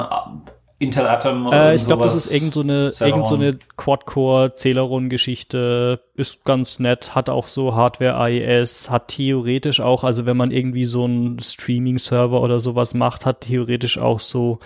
[0.82, 6.00] Intel Atom oder Äh, ich glaube, das ist irgend so eine, irgend so eine Quad-Core-Celeron-Geschichte.
[6.14, 11.04] Ist ganz nett, hat auch so Hardware-IS, hat theoretisch auch, also wenn man irgendwie so
[11.04, 14.58] einen Streaming-Server oder sowas macht, hat theoretisch auch so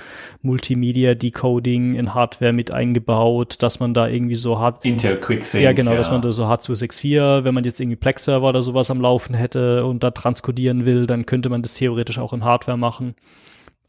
[0.43, 5.63] Multimedia-Decoding in Hardware mit eingebaut, dass man da irgendwie so Hard Intel QuickSync.
[5.63, 9.03] ja, genau, dass man da so H264, wenn man jetzt irgendwie Plex-Server oder sowas am
[9.03, 13.15] Laufen hätte und da transkodieren will, dann könnte man das theoretisch auch in Hardware machen.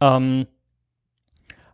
[0.01, 0.45] Ähm,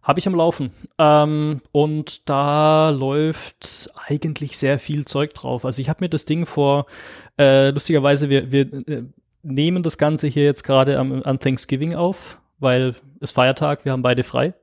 [0.03, 0.71] habe ich am Laufen.
[0.97, 5.65] Ähm, und da läuft eigentlich sehr viel Zeug drauf.
[5.65, 6.85] Also ich habe mir das Ding vor,
[7.39, 9.03] äh, lustigerweise, wir, wir äh,
[9.41, 14.23] nehmen das Ganze hier jetzt gerade an Thanksgiving auf, weil es Feiertag, wir haben beide
[14.23, 14.53] frei.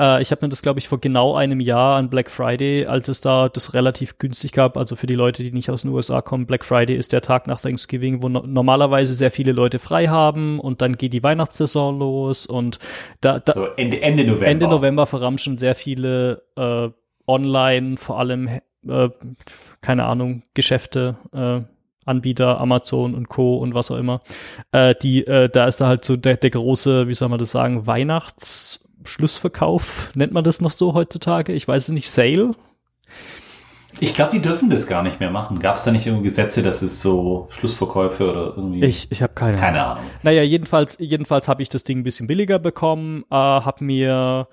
[0.00, 3.08] Äh, ich habe mir das, glaube ich, vor genau einem Jahr an Black Friday, als
[3.08, 6.22] es da das relativ günstig gab, also für die Leute, die nicht aus den USA
[6.22, 10.08] kommen, Black Friday ist der Tag nach Thanksgiving, wo no normalerweise sehr viele Leute frei
[10.08, 12.78] haben und dann geht die Weihnachtssaison los und
[13.20, 14.46] da, da so Ende, Ende November.
[14.46, 16.88] Ende November verramschen sehr viele äh,
[17.26, 18.48] online, vor allem,
[18.86, 19.08] äh,
[19.80, 21.60] keine Ahnung, Geschäfte, äh,
[22.04, 23.58] Anbieter, Amazon und Co.
[23.58, 24.22] und was auch immer.
[24.72, 27.52] Äh, die, äh, da ist da halt so der, der große, wie soll man das
[27.52, 27.86] sagen,
[29.02, 31.52] Weihnachtsschlussverkauf, nennt man das noch so heutzutage?
[31.52, 32.52] Ich weiß es nicht, Sale?
[34.00, 35.58] Ich glaube, die dürfen das gar nicht mehr machen.
[35.58, 38.84] Gab es da nicht irgendwie Gesetze, dass es so Schlussverkäufe oder irgendwie.
[38.84, 40.04] Ich, ich habe keine, keine Ahnung.
[40.22, 44.48] Naja, jedenfalls, jedenfalls habe ich das Ding ein bisschen billiger bekommen, äh, habe mir,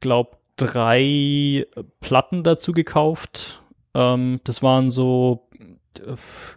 [0.00, 1.66] glaub, drei
[2.00, 3.62] Platten dazu gekauft.
[3.94, 5.48] Ähm, das waren so,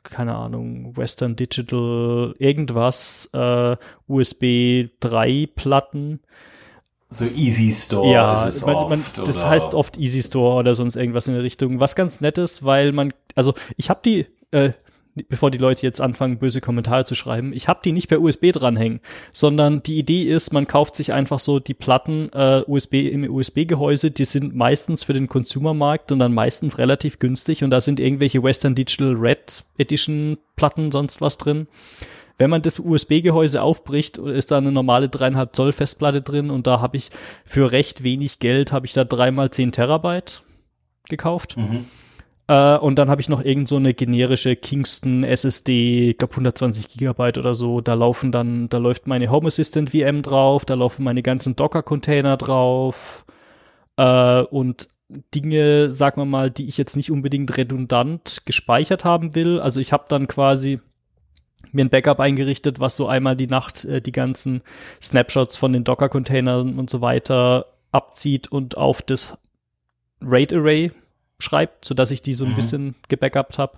[0.03, 3.75] keine Ahnung, Western Digital, irgendwas, äh,
[4.07, 6.19] USB 3 Platten.
[7.09, 9.17] So Easy Store ja, ist es man, man, oft.
[9.19, 11.79] das oder heißt oft Easy Store oder sonst irgendwas in der Richtung.
[11.79, 14.71] Was ganz nett ist, weil man, also ich habe die, äh,
[15.29, 18.51] bevor die Leute jetzt anfangen, böse Kommentare zu schreiben, ich habe die nicht per USB
[18.51, 18.99] dranhängen,
[19.31, 24.11] sondern die Idee ist, man kauft sich einfach so die Platten äh, USB im USB-Gehäuse,
[24.11, 28.43] die sind meistens für den Consumermarkt und dann meistens relativ günstig und da sind irgendwelche
[28.43, 31.67] Western Digital Red Edition Platten sonst was drin.
[32.37, 36.81] Wenn man das USB-Gehäuse aufbricht, ist da eine normale dreieinhalb Zoll Festplatte drin und da
[36.81, 37.09] habe ich
[37.45, 40.43] für recht wenig Geld habe ich da dreimal 10 Terabyte
[41.09, 41.57] gekauft.
[41.57, 41.85] Mhm.
[42.47, 46.87] Äh, und dann habe ich noch irgend so eine generische Kingston SSD, ich glaube 120
[46.87, 47.81] Gigabyte oder so.
[47.81, 52.37] Da laufen dann, da läuft meine Home Assistant VM drauf, da laufen meine ganzen Docker-Container
[52.37, 53.25] drauf
[53.97, 54.87] äh, und
[55.33, 59.59] Dinge, sagen wir mal, die ich jetzt nicht unbedingt redundant gespeichert haben will.
[59.59, 60.79] Also ich habe dann quasi
[61.71, 64.61] mir ein Backup eingerichtet, was so einmal die Nacht äh, die ganzen
[65.01, 69.37] Snapshots von den Docker-Containern und so weiter abzieht und auf das
[70.21, 70.91] RAID-Array
[71.39, 72.55] schreibt, sodass ich die so ein Mhm.
[72.55, 73.77] bisschen gebackupt habe.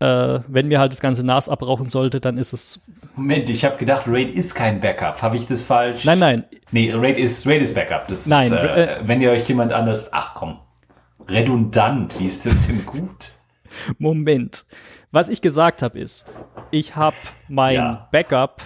[0.00, 2.80] Äh, wenn mir halt das ganze NAS abrauchen sollte, dann ist es.
[3.14, 5.22] Moment, ich habe gedacht, RAID ist kein Backup.
[5.22, 6.04] Habe ich das falsch?
[6.04, 6.44] Nein, nein.
[6.72, 8.08] Nee, RAID ist, RAID ist Backup.
[8.08, 10.58] Das Nein, ist, äh, wenn ihr euch jemand anders, ach komm,
[11.28, 13.32] redundant, wie ist das denn gut?
[13.98, 14.64] Moment.
[15.12, 16.24] Was ich gesagt habe ist,
[16.70, 17.16] ich habe
[17.48, 18.08] mein Ja.
[18.10, 18.62] Backup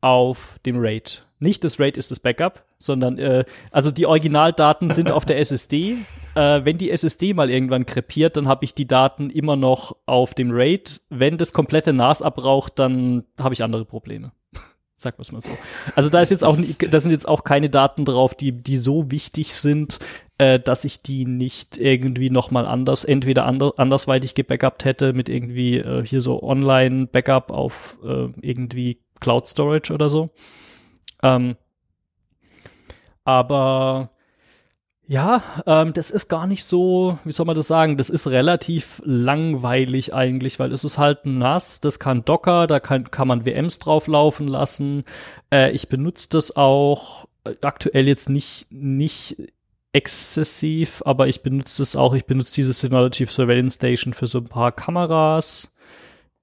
[0.00, 1.26] auf dem RAID.
[1.42, 5.96] Nicht das RAID ist das Backup, sondern äh, also die Originaldaten sind auf der SSD.
[6.36, 10.34] Äh, wenn die SSD mal irgendwann krepiert, dann habe ich die Daten immer noch auf
[10.34, 11.00] dem RAID.
[11.10, 14.30] Wenn das komplette NAS abraucht, dann habe ich andere Probleme.
[15.02, 15.50] Wir es mal so.
[15.96, 19.10] Also da ist jetzt auch, da sind jetzt auch keine Daten drauf, die, die so
[19.10, 19.98] wichtig sind,
[20.38, 25.78] äh, dass ich die nicht irgendwie nochmal anders, entweder ander, andersweitig gebackupt hätte mit irgendwie
[25.78, 30.30] äh, hier so Online-Backup auf äh, irgendwie Cloud Storage oder so.
[31.22, 31.56] Ähm,
[33.24, 34.10] aber
[35.06, 39.02] ja, ähm, das ist gar nicht so, wie soll man das sagen, das ist relativ
[39.04, 43.44] langweilig eigentlich, weil es ist halt ein NAS, das kann Docker, da kann, kann man
[43.44, 45.04] VMs drauflaufen lassen.
[45.52, 49.36] Äh, ich benutze das auch äh, aktuell jetzt nicht, nicht
[49.92, 54.48] exzessiv, aber ich benutze das auch, ich benutze diese Synology Surveillance Station für so ein
[54.48, 55.74] paar Kameras.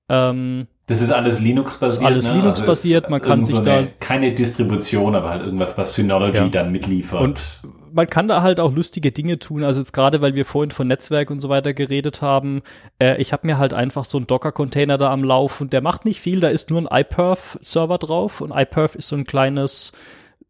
[0.10, 2.12] Ähm, Das ist alles Linux-basiert.
[2.12, 2.34] alles ne?
[2.34, 6.40] Linux-basiert, ist man kann sich so da- eine, keine Distribution, aber halt irgendwas, was Synology
[6.40, 6.48] Ja.
[6.50, 7.22] dann mitliefert.
[7.22, 7.62] Und
[7.94, 9.64] man kann da halt auch lustige Dinge tun.
[9.64, 12.62] Also jetzt gerade, weil wir vorhin von Netzwerk und so weiter geredet haben.
[13.00, 15.70] Äh, ich habe mir halt einfach so einen Docker-Container da am Laufen.
[15.70, 16.40] Der macht nicht viel.
[16.40, 18.42] Da ist nur ein iPerf-Server drauf.
[18.42, 19.92] Und iPerf ist so ein kleines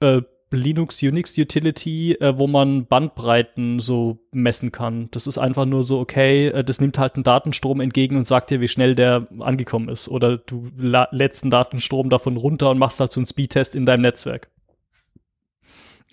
[0.01, 5.09] äh, Linux Unix Utility, äh, wo man Bandbreiten so messen kann.
[5.11, 8.49] Das ist einfach nur so, okay, äh, das nimmt halt einen Datenstrom entgegen und sagt
[8.49, 10.09] dir, wie schnell der angekommen ist.
[10.09, 14.01] Oder du lädst einen Datenstrom davon runter und machst halt so einen Speedtest in deinem
[14.01, 14.49] Netzwerk.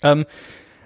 [0.02, 0.26] Ähm,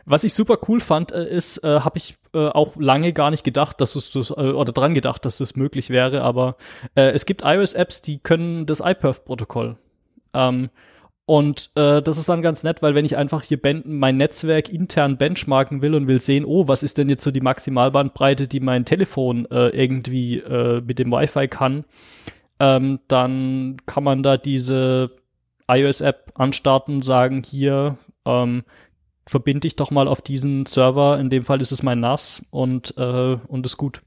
[0.04, 3.44] was ich super cool fand, äh, ist, äh, habe ich äh, auch lange gar nicht
[3.44, 6.56] gedacht, dass es das, äh, oder dran gedacht, dass das möglich wäre, aber
[6.94, 9.76] äh, es gibt iOS-Apps, die können das iPerf-Protokoll.
[10.32, 10.70] Ähm,
[11.30, 15.16] Und äh, das ist dann ganz nett, weil wenn ich einfach hier mein Netzwerk intern
[15.16, 18.84] benchmarken will und will sehen, oh, was ist denn jetzt so die Maximalbandbreite, die mein
[18.84, 21.84] Telefon äh, irgendwie äh, mit dem Wi-Fi kann,
[22.58, 25.12] ähm, dann kann man da diese
[25.68, 28.64] iOS-App anstarten, sagen hier, ähm,
[29.24, 32.94] verbinde ich doch mal auf diesen Server, in dem Fall ist es mein NAS und,
[32.96, 34.02] äh, und ist gut.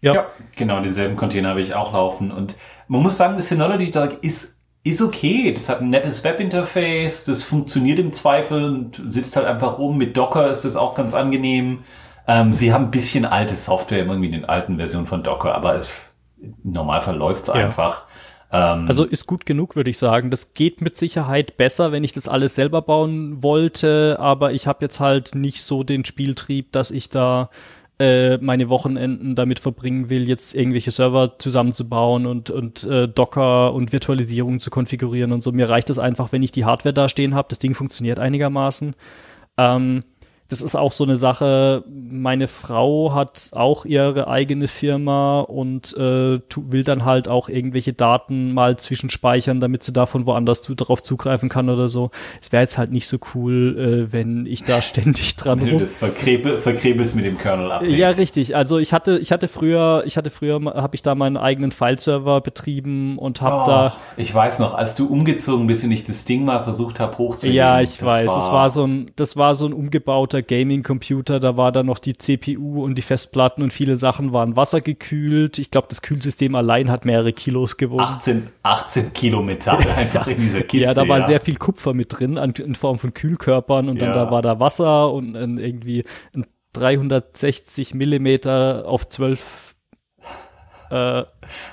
[0.00, 0.14] Ja.
[0.14, 2.32] ja, genau, denselben Container habe ich auch laufen.
[2.32, 2.56] Und
[2.88, 5.52] man muss sagen, das Synology Dog ist, ist okay.
[5.52, 9.96] Das hat ein nettes Webinterface, das funktioniert im Zweifel und sitzt halt einfach rum.
[9.96, 11.80] Mit Docker ist das auch ganz angenehm.
[12.26, 15.74] Ähm, sie haben ein bisschen alte Software, irgendwie in den alten Versionen von Docker, aber
[15.74, 15.92] es,
[16.40, 17.54] im Normalfall läuft's ja.
[17.54, 18.04] einfach.
[18.52, 20.30] Ähm, also ist gut genug, würde ich sagen.
[20.30, 24.84] Das geht mit Sicherheit besser, wenn ich das alles selber bauen wollte, aber ich habe
[24.84, 27.50] jetzt halt nicht so den Spieltrieb, dass ich da
[27.98, 33.92] äh, meine Wochenenden damit verbringen will, jetzt irgendwelche Server zusammenzubauen und, und äh, Docker und
[33.92, 35.52] Virtualisierung zu konfigurieren und so.
[35.52, 37.48] Mir reicht es einfach, wenn ich die Hardware da stehen habe.
[37.48, 38.94] Das Ding funktioniert einigermaßen.
[39.58, 40.02] Ähm,
[40.52, 46.40] das ist auch so eine Sache, meine Frau hat auch ihre eigene Firma und äh,
[46.56, 51.48] will dann halt auch irgendwelche Daten mal zwischenspeichern, damit sie davon woanders zu, darauf zugreifen
[51.48, 52.10] kann oder so.
[52.38, 55.78] Es wäre jetzt halt nicht so cool, äh, wenn ich da ständig dran wenn du
[55.78, 57.96] das verkrebe, verkrebelst mit dem Kernel-Update.
[57.96, 58.54] Ja, richtig.
[58.54, 62.42] Also ich hatte, ich hatte früher, ich hatte früher, habe ich da meinen eigenen File-Server
[62.42, 63.96] betrieben und habe oh, da...
[64.18, 67.56] Ich weiß noch, als du umgezogen bist und ich das Ding mal versucht habe hochzunehmen.
[67.56, 68.28] Ja, ich weiß.
[68.28, 71.98] War das war so ein, das war so ein umgebauter Gaming-Computer, da war dann noch
[71.98, 75.58] die CPU und die Festplatten und viele Sachen waren wassergekühlt.
[75.58, 78.02] Ich glaube, das Kühlsystem allein hat mehrere Kilos gewogen.
[78.02, 80.86] 18, 18 Kilo Metall einfach in dieser Kiste.
[80.86, 81.26] Ja, da war ja.
[81.26, 84.60] sehr viel Kupfer mit drin an, in Form von Kühlkörpern und dann da war da
[84.60, 86.04] Wasser und ein, irgendwie
[86.34, 89.74] ein 360 Millimeter auf 12
[90.90, 91.24] äh,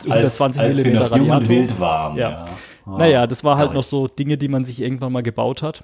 [0.05, 2.17] 120 als, als Millimeter wir noch wild waren.
[2.17, 2.29] Ja.
[2.29, 2.45] ja.
[2.85, 5.83] Oh, naja, das war halt noch so Dinge, die man sich irgendwann mal gebaut hat.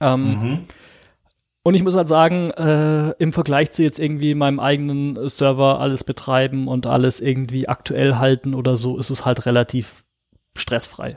[0.00, 0.64] Ähm, mhm.
[1.66, 6.04] Und ich muss halt sagen, äh, im Vergleich zu jetzt irgendwie meinem eigenen Server alles
[6.04, 10.04] betreiben und alles irgendwie aktuell halten oder so, ist es halt relativ
[10.56, 11.16] stressfrei.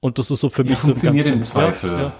[0.00, 1.90] Und das ist so für mich ja, so funktioniert im Zweifel.
[1.90, 2.12] Ja.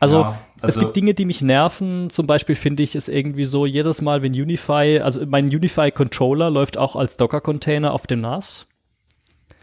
[0.00, 2.08] Also, ja, also, es gibt Dinge, die mich nerven.
[2.08, 6.78] Zum Beispiel finde ich es irgendwie so, jedes Mal, wenn Unify, also mein Unify-Controller läuft
[6.78, 8.66] auch als Docker-Container auf dem NAS.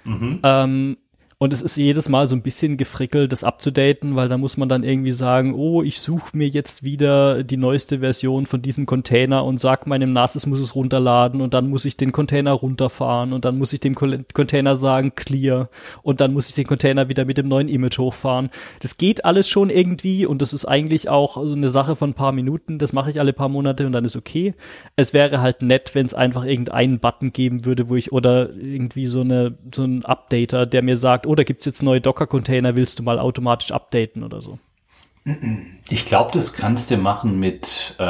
[0.04, 0.42] Mhm.
[0.44, 0.98] Ähm,
[1.42, 4.70] und es ist jedes Mal so ein bisschen gefrickelt, das abzudaten, weil da muss man
[4.70, 9.44] dann irgendwie sagen, oh, ich suche mir jetzt wieder die neueste Version von diesem Container
[9.44, 13.34] und sag meinem NAS, es muss es runterladen und dann muss ich den Container runterfahren
[13.34, 15.72] und dann muss ich dem Container sagen, clear
[16.04, 18.52] und dann muss ich den Container wieder mit dem neuen Image hochfahren.
[18.80, 22.14] Das geht alles schon irgendwie und das ist eigentlich auch so eine Sache von ein
[22.14, 22.78] paar Minuten.
[22.78, 24.54] Das mache ich alle paar Monate und dann ist okay.
[24.96, 29.08] Es wäre halt nett, wenn es einfach irgendeinen Button geben würde, wo ich oder irgendwie
[29.08, 33.00] so eine so ein Updater, der mir sagt, da gibt es jetzt neue Docker-Container, willst
[33.00, 34.60] du mal automatisch updaten oder so?
[35.90, 38.04] Ich glaube, das kannst du machen mit, äh,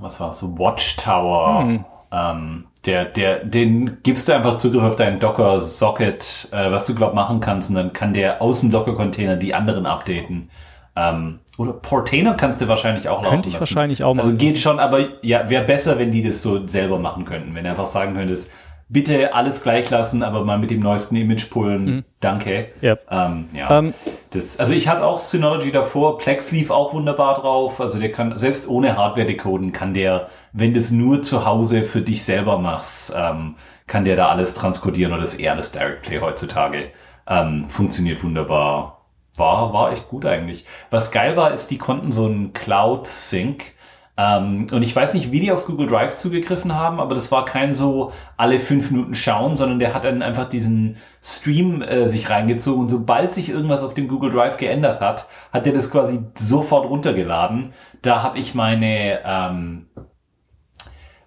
[0.00, 1.62] was war es, so Watchtower.
[1.62, 1.84] Hm.
[2.12, 7.14] Ähm, der, der, den gibst du einfach Zugriff auf deinen Docker-Socket, äh, was du glaub
[7.14, 10.50] machen kannst, und dann kann der aus dem Docker-Container die anderen updaten.
[10.96, 13.62] Ähm, oder Portainer kannst du wahrscheinlich auch laufen Könnte ich lassen.
[13.62, 14.26] wahrscheinlich auch machen.
[14.26, 17.54] Also geht schon, aber ja, wäre besser, wenn die das so selber machen könnten.
[17.54, 18.50] Wenn du einfach sagen könntest,
[18.88, 21.84] bitte alles gleich lassen, aber mal mit dem neuesten Image pullen.
[21.84, 22.04] Mhm.
[22.20, 22.68] Danke.
[22.82, 23.06] Yep.
[23.10, 23.78] Ähm, ja.
[23.78, 23.94] Um, ähm,
[24.30, 26.18] das, also ich hatte auch Synology davor.
[26.18, 27.80] Plex lief auch wunderbar drauf.
[27.80, 31.84] Also der kann, selbst ohne Hardware decoden, kann der, wenn du es nur zu Hause
[31.84, 33.56] für dich selber machst, ähm,
[33.86, 36.90] kann der da alles transkodieren oder das eher alles Direct Play heutzutage.
[37.28, 39.04] Ähm, funktioniert wunderbar.
[39.36, 40.64] War, war echt gut eigentlich.
[40.90, 43.74] Was geil war, ist, die konnten so einen Cloud Sync
[44.18, 47.44] ähm, und ich weiß nicht, wie die auf Google Drive zugegriffen haben, aber das war
[47.44, 52.30] kein so alle fünf Minuten schauen, sondern der hat dann einfach diesen Stream äh, sich
[52.30, 56.20] reingezogen und sobald sich irgendwas auf dem Google Drive geändert hat, hat der das quasi
[56.34, 57.74] sofort runtergeladen.
[58.00, 59.86] Da habe ich meine ähm,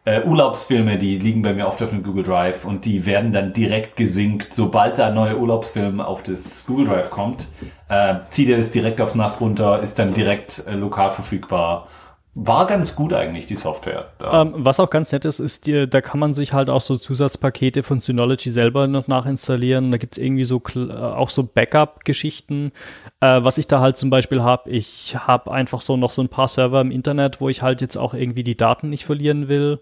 [0.06, 3.54] äh, Urlaubsfilme, die liegen bei mir oft auf dem Google Drive und die werden dann
[3.54, 4.52] direkt gesynkt.
[4.52, 7.50] Sobald da ein neuer Urlaubsfilm auf das Google Drive kommt,
[7.90, 11.88] äh, zieht er das direkt aufs NAS runter, ist dann direkt äh, lokal verfügbar
[12.36, 14.12] war ganz gut eigentlich, die Software.
[14.24, 16.96] Ähm, was auch ganz nett ist, ist, die, da kann man sich halt auch so
[16.96, 19.92] Zusatzpakete von Synology selber noch nachinstallieren.
[19.92, 22.72] Da gibt's irgendwie so äh, auch so Backup-Geschichten.
[23.20, 26.30] Äh, was ich da halt zum Beispiel habe, ich habe einfach so noch so ein
[26.30, 29.80] paar Server im Internet, wo ich halt jetzt auch irgendwie die Daten nicht verlieren will.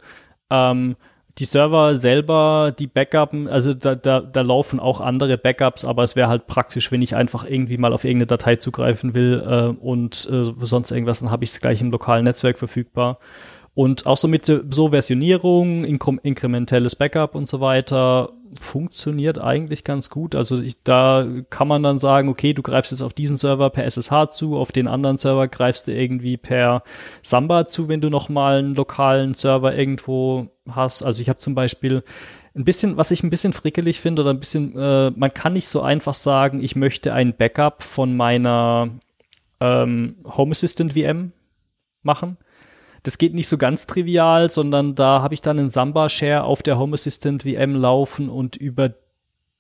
[0.50, 0.96] Ähm,
[1.40, 6.16] die Server selber, die Backupen, also da, da, da laufen auch andere Backups, aber es
[6.16, 10.28] wäre halt praktisch, wenn ich einfach irgendwie mal auf irgendeine Datei zugreifen will äh, und
[10.32, 13.20] äh, sonst irgendwas, dann habe ich es gleich im lokalen Netzwerk verfügbar.
[13.78, 20.34] Und auch so mit so Versionierung, inkrementelles Backup und so weiter funktioniert eigentlich ganz gut.
[20.34, 23.86] Also ich, da kann man dann sagen, okay, du greifst jetzt auf diesen Server per
[23.86, 26.82] SSH zu, auf den anderen Server greifst du irgendwie per
[27.22, 31.04] Samba zu, wenn du nochmal einen lokalen Server irgendwo hast.
[31.04, 32.04] Also ich habe zum Beispiel
[32.56, 35.68] ein bisschen, was ich ein bisschen frickelig finde oder ein bisschen, äh, man kann nicht
[35.68, 38.90] so einfach sagen, ich möchte ein Backup von meiner
[39.60, 41.32] ähm, Home Assistant VM
[42.02, 42.38] machen
[43.08, 46.78] das geht nicht so ganz trivial, sondern da habe ich dann einen Samba-Share auf der
[46.78, 48.96] Home Assistant VM laufen und über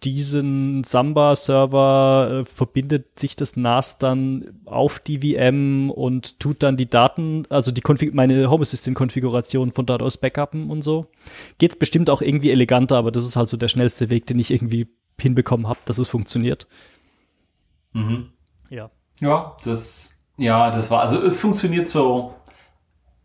[0.03, 6.90] diesen Samba-Server äh, verbindet sich das NAS dann auf die VM und tut dann die
[6.90, 11.07] Daten, also die Konfig meine Home Assistant-Konfiguration von dort aus backuppen und so.
[11.57, 14.52] Geht bestimmt auch irgendwie eleganter, aber das ist halt so der schnellste Weg, den ich
[14.52, 14.88] irgendwie
[15.22, 16.68] hinbekommen habe, dass es funktioniert.
[17.94, 18.28] Mhm.
[18.69, 18.91] Ja.
[19.22, 22.36] Ja, das, ja, das war, also es funktioniert so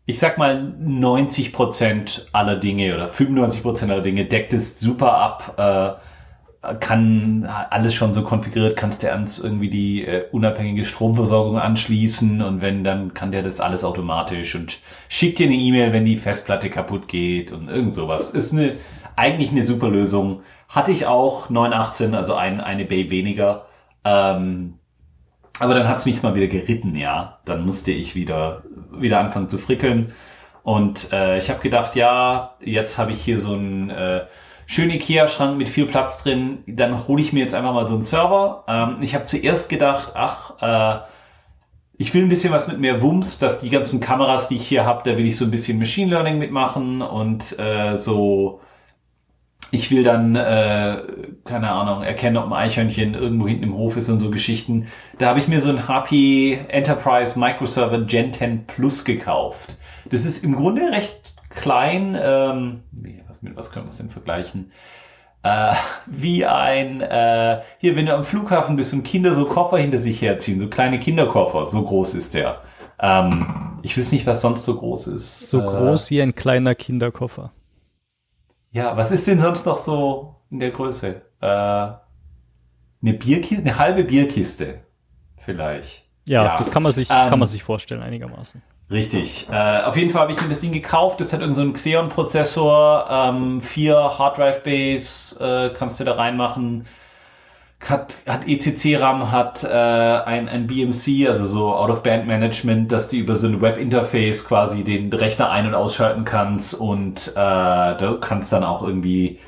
[0.05, 5.17] ich sag mal, 90 Prozent aller Dinge oder 95 Prozent aller Dinge deckt es super
[5.17, 11.57] ab, äh, kann alles schon so konfiguriert, kannst du ans irgendwie die äh, unabhängige Stromversorgung
[11.59, 16.05] anschließen und wenn, dann kann der das alles automatisch und schickt dir eine E-Mail, wenn
[16.05, 18.29] die Festplatte kaputt geht und irgend sowas.
[18.29, 18.77] Ist eine,
[19.17, 20.41] eigentlich eine super Lösung.
[20.69, 23.65] Hatte ich auch 918, also ein, eine Bay weniger.
[24.05, 24.75] Ähm,
[25.63, 27.39] aber dann hat's mich mal wieder geritten, ja.
[27.45, 30.13] Dann musste ich wieder, wieder anfangen zu frickeln.
[30.63, 34.25] Und äh, ich habe gedacht, ja, jetzt habe ich hier so einen äh,
[34.65, 36.63] schönen Ikea-Schrank mit viel Platz drin.
[36.67, 38.65] Dann hole ich mir jetzt einfach mal so einen Server.
[38.67, 41.03] Ähm, ich habe zuerst gedacht, ach, äh,
[41.97, 44.85] ich will ein bisschen was mit mehr Wumms, dass die ganzen Kameras, die ich hier
[44.85, 48.59] habe, da will ich so ein bisschen Machine Learning mitmachen und äh, so
[49.73, 51.01] ich will dann, äh,
[51.45, 54.87] keine Ahnung, erkennen, ob ein Eichhörnchen irgendwo hinten im Hof ist und so Geschichten.
[55.17, 59.77] Da habe ich mir so ein HP Enterprise Microserver Gen 10 Plus gekauft.
[60.11, 62.15] Das ist im Grunde recht klein.
[62.21, 62.83] Ähm,
[63.27, 64.71] was, mit was können wir es denn vergleichen?
[65.41, 65.73] Äh,
[66.05, 70.21] wie ein, äh, hier, wenn du am Flughafen bist und Kinder so Koffer hinter sich
[70.21, 72.61] herziehen, so kleine Kinderkoffer, so groß ist der.
[72.99, 75.49] Ähm, ich wüsste nicht, was sonst so groß ist.
[75.49, 77.51] So äh, groß wie ein kleiner Kinderkoffer.
[78.73, 81.21] Ja, was ist denn sonst noch so in der Größe?
[81.39, 81.99] Äh, eine
[83.01, 84.79] Bierkiste, eine halbe Bierkiste
[85.37, 86.03] vielleicht.
[86.25, 86.57] Ja, ja.
[86.57, 88.61] das kann man sich, ähm, kann man sich vorstellen einigermaßen.
[88.89, 89.47] Richtig.
[89.51, 91.19] Äh, auf jeden Fall habe ich mir das Ding gekauft.
[91.19, 96.85] Das hat irgendeinen so Xeon-Prozessor, ähm, vier Hard Drive Base äh, kannst du da reinmachen
[97.89, 103.47] hat, hat ECC-RAM, hat äh, ein, ein BMC, also so Out-of-Band-Management, dass du über so
[103.47, 108.83] ein Web-Interface quasi den Rechner ein- und ausschalten kannst und äh, du kannst dann auch
[108.83, 109.39] irgendwie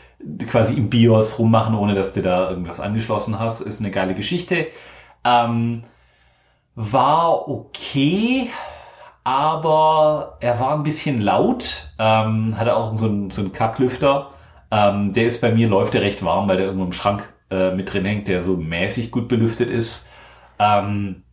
[0.47, 3.61] quasi im BIOS rummachen, ohne dass du da irgendwas angeschlossen hast.
[3.61, 4.67] Ist eine geile Geschichte.
[5.23, 5.83] Ähm,
[6.75, 8.49] war okay,
[9.23, 11.89] aber er war ein bisschen laut.
[11.99, 14.29] Ähm, hatte auch so einen so einen Kacklüfter.
[14.71, 17.71] Ähm, der ist bei mir, läuft der recht warm, weil der irgendwo im Schrank äh,
[17.71, 20.07] mit drin hängt, der so mäßig gut belüftet ist.
[20.59, 21.23] Ähm,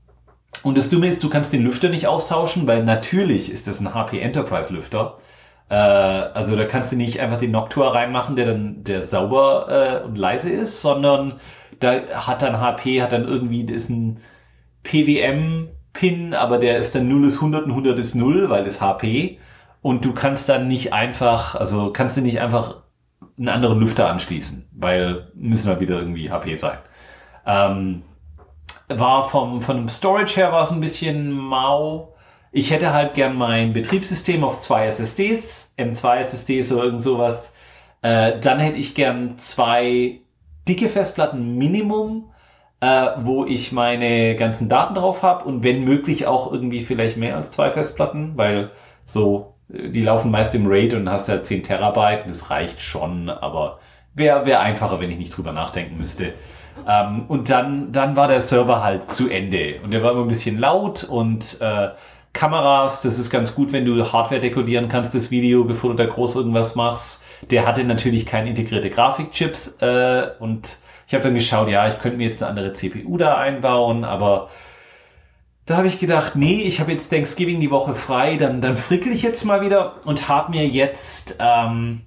[0.62, 3.94] und das Dumme ist, du kannst den Lüfter nicht austauschen, weil natürlich ist das ein
[3.94, 5.18] HP Enterprise Lüfter.
[5.68, 10.06] Äh, also da kannst du nicht einfach den Noctua reinmachen, der dann der sauber äh,
[10.06, 11.34] und leise ist, sondern
[11.80, 14.18] da hat dann HP, hat dann irgendwie, ist ein
[14.84, 19.38] PWM-Pin, aber der ist dann 0 ist 100 und 100 ist 0, weil es HP.
[19.80, 22.81] Und du kannst dann nicht einfach, also kannst du nicht einfach
[23.38, 26.78] einen anderen Lüfter anschließen, weil müssen wir wieder irgendwie HP sein.
[27.46, 28.02] Ähm,
[28.88, 32.14] war vom, von dem Storage her war es ein bisschen mau.
[32.50, 37.54] Ich hätte halt gern mein Betriebssystem auf zwei SSDs, M2 SSDs oder irgend sowas.
[38.02, 40.20] Äh, dann hätte ich gern zwei
[40.68, 42.30] dicke Festplatten Minimum,
[42.80, 47.36] äh, wo ich meine ganzen Daten drauf habe und wenn möglich auch irgendwie vielleicht mehr
[47.36, 48.70] als zwei Festplatten, weil
[49.04, 53.80] so die laufen meist im RAID und hast ja 10 Terabyte, das reicht schon, aber
[54.14, 56.34] wäre wär einfacher, wenn ich nicht drüber nachdenken müsste.
[56.86, 60.28] Ähm, und dann, dann war der Server halt zu Ende und der war immer ein
[60.28, 61.90] bisschen laut und äh,
[62.32, 66.06] Kameras, das ist ganz gut, wenn du Hardware dekodieren kannst, das Video, bevor du da
[66.06, 67.22] groß irgendwas machst.
[67.50, 72.16] Der hatte natürlich keine integrierte Grafikchips äh, und ich habe dann geschaut, ja, ich könnte
[72.16, 74.48] mir jetzt eine andere CPU da einbauen, aber
[75.66, 79.12] da habe ich gedacht, nee, ich habe jetzt Thanksgiving die Woche frei, dann, dann frickel
[79.12, 82.02] ich jetzt mal wieder und habe mir jetzt ähm,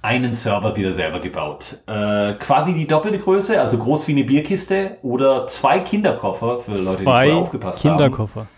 [0.00, 1.82] einen Server wieder selber gebaut.
[1.86, 6.96] Äh, quasi die doppelte Größe, also groß wie eine Bierkiste oder zwei Kinderkoffer für Leute,
[6.96, 8.40] die vorher aufgepasst Kinderkoffer.
[8.40, 8.48] haben.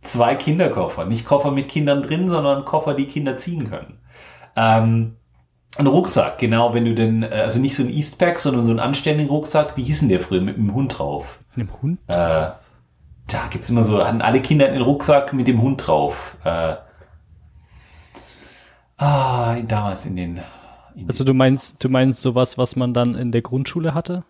[0.00, 1.04] Zwei Kinderkoffer.
[1.04, 3.98] Nicht Koffer mit Kindern drin, sondern Koffer, die Kinder ziehen können.
[4.56, 5.16] Ähm,
[5.76, 8.80] ein Rucksack, genau, wenn du denn, äh, also nicht so ein Eastpack, sondern so einen
[8.80, 11.40] anständigen Rucksack, wie hieß denn der früher, mit einem Hund drauf?
[11.54, 11.98] Mit einem Hund?
[12.06, 12.46] Äh,
[13.32, 16.36] da gibt's immer so, hatten alle Kinder einen Rucksack mit dem Hund drauf.
[16.44, 16.76] Äh,
[18.96, 20.40] Ah, damals in den.
[20.94, 24.24] In Also du meinst, du meinst sowas, was man dann in der Grundschule hatte?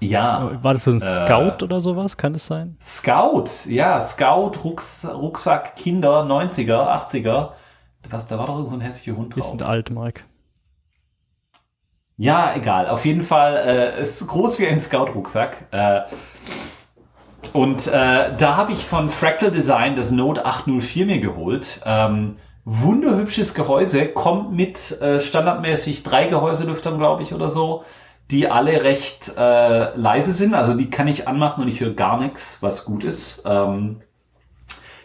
[0.00, 0.50] ja.
[0.62, 2.16] War das so ein Äh, Scout oder sowas?
[2.16, 2.76] Kann es sein?
[2.80, 7.50] Scout, ja, Scout, Rucks, Rucksack, Kinder, 90er, 80er.
[8.08, 9.44] Was, da war doch so ein hässlicher Hund drauf.
[9.44, 10.22] sind alt, Mike.
[12.18, 12.88] Ja, egal.
[12.88, 15.66] Auf jeden Fall äh, ist so groß wie ein Scout-Rucksack.
[15.70, 16.02] Äh,
[17.52, 21.80] und äh, da habe ich von Fractal Design das Note 804 mir geholt.
[21.84, 27.84] Ähm, wunderhübsches Gehäuse, kommt mit äh, standardmäßig drei Gehäuselüftern, glaube ich, oder so,
[28.30, 30.54] die alle recht äh, leise sind.
[30.54, 33.44] Also die kann ich anmachen und ich höre gar nichts, was gut ist.
[33.46, 34.00] Ähm,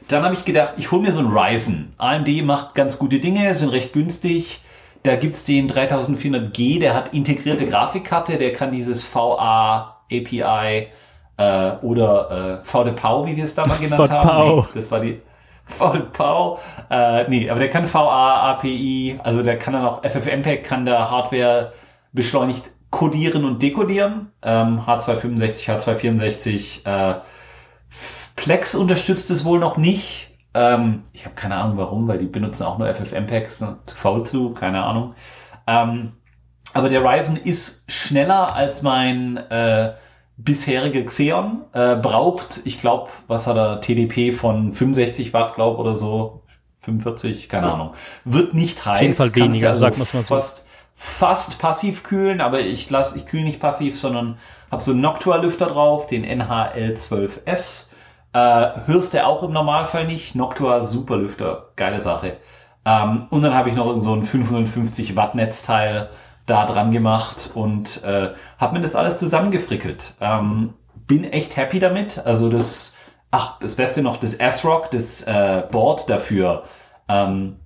[0.08, 1.94] dann habe ich gedacht, ich hole mir so einen Ryzen.
[1.98, 4.62] AMD macht ganz gute Dinge, sind recht günstig.
[5.04, 10.88] Da gibt's den 3400G, der hat integrierte Grafikkarte, der kann dieses VA API
[11.38, 14.28] äh, oder äh, VDPAU, wie wir es da mal genannt haben.
[14.28, 14.56] VDPAU.
[14.62, 15.22] Nee, das war die
[15.66, 16.60] VDPAU.
[16.90, 21.10] Äh, nee, aber der kann VA, API, also der kann dann auch FFmpeg, kann da
[21.10, 21.74] Hardware
[22.12, 24.32] beschleunigt codieren und dekodieren.
[24.42, 27.22] Ähm, H265, H264, äh,
[28.36, 30.28] Plex unterstützt es wohl noch nicht.
[30.54, 34.54] Ähm, ich habe keine Ahnung warum, weil die benutzen auch nur FFmpeg, zu faul zu,
[34.54, 35.16] keine Ahnung.
[35.68, 36.14] Ähm,
[36.74, 39.94] aber der Ryzen ist schneller als mein äh,
[40.44, 41.64] bisheriger Xeon.
[41.74, 46.44] Äh, braucht, ich glaube, was hat er, TDP von 65 Watt, glaub oder so.
[46.80, 47.92] 45, keine Ahnung.
[48.26, 49.02] Wird nicht heiß.
[49.02, 50.36] jeden Fall weniger, sagen wir's mal so.
[50.36, 50.66] Fast,
[50.96, 54.38] fast passiv kühlen, aber ich lass, ich kühle nicht passiv, sondern
[54.72, 57.88] habe so einen Noctua-Lüfter drauf, den NHL12S.
[58.34, 58.40] Äh,
[58.86, 60.36] hörst du auch im Normalfall nicht.
[60.36, 62.38] Noctua Superlüfter, geile Sache.
[62.86, 66.10] Ähm, und dann habe ich noch so ein 550 Watt Netzteil
[66.46, 70.14] da dran gemacht und äh, habe mir das alles zusammengefrickelt.
[70.20, 70.74] Ähm,
[71.08, 72.20] bin echt happy damit.
[72.26, 72.96] Also das,
[73.32, 76.64] ach, das Beste noch, das S-Rock, das äh, Board dafür.
[77.08, 77.58] Ähm,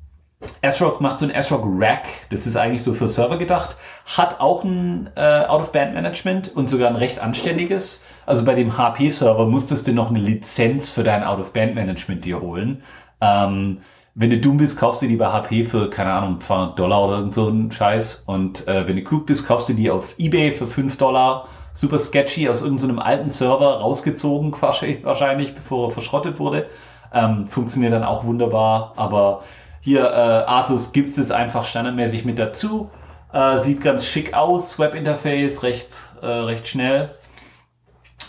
[0.62, 3.78] ASRock macht so ein ASRock Rack, das ist eigentlich so für Server gedacht,
[4.18, 8.04] hat auch ein äh, Out-of-Band-Management und sogar ein recht anständiges.
[8.26, 12.84] Also bei dem HP-Server musstest du noch eine Lizenz für dein Out-of-Band-Management dir holen.
[13.22, 13.80] Ähm,
[14.18, 17.18] wenn du dumm bist, kaufst du die bei HP für, keine Ahnung, 200 Dollar oder
[17.18, 18.24] irgend so ein Scheiß.
[18.26, 21.50] Und äh, wenn du klug bist, kaufst du die auf Ebay für 5 Dollar.
[21.74, 26.68] Super sketchy, aus irgendeinem alten Server rausgezogen, wahrscheinlich, bevor er verschrottet wurde.
[27.14, 29.44] Ähm, funktioniert dann auch wunderbar, aber
[29.82, 32.90] hier äh, Asus gibt es einfach standardmäßig mit dazu.
[33.34, 37.16] Äh, sieht ganz schick aus, Webinterface recht, äh, recht schnell.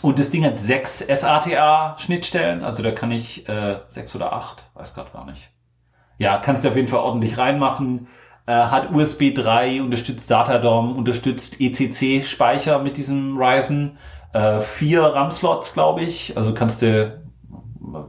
[0.02, 4.92] Und das Ding hat sechs SATA-Schnittstellen, also da kann ich äh, sechs oder acht, weiß
[4.92, 5.48] gerade gar nicht.
[6.18, 8.08] Ja, kannst du auf jeden Fall ordentlich reinmachen.
[8.46, 13.98] Äh, hat USB 3, unterstützt SATA-DOM, unterstützt ECC-Speicher mit diesem Ryzen.
[14.32, 16.36] Äh, vier RAM-Slots, glaube ich.
[16.36, 17.20] Also kannst du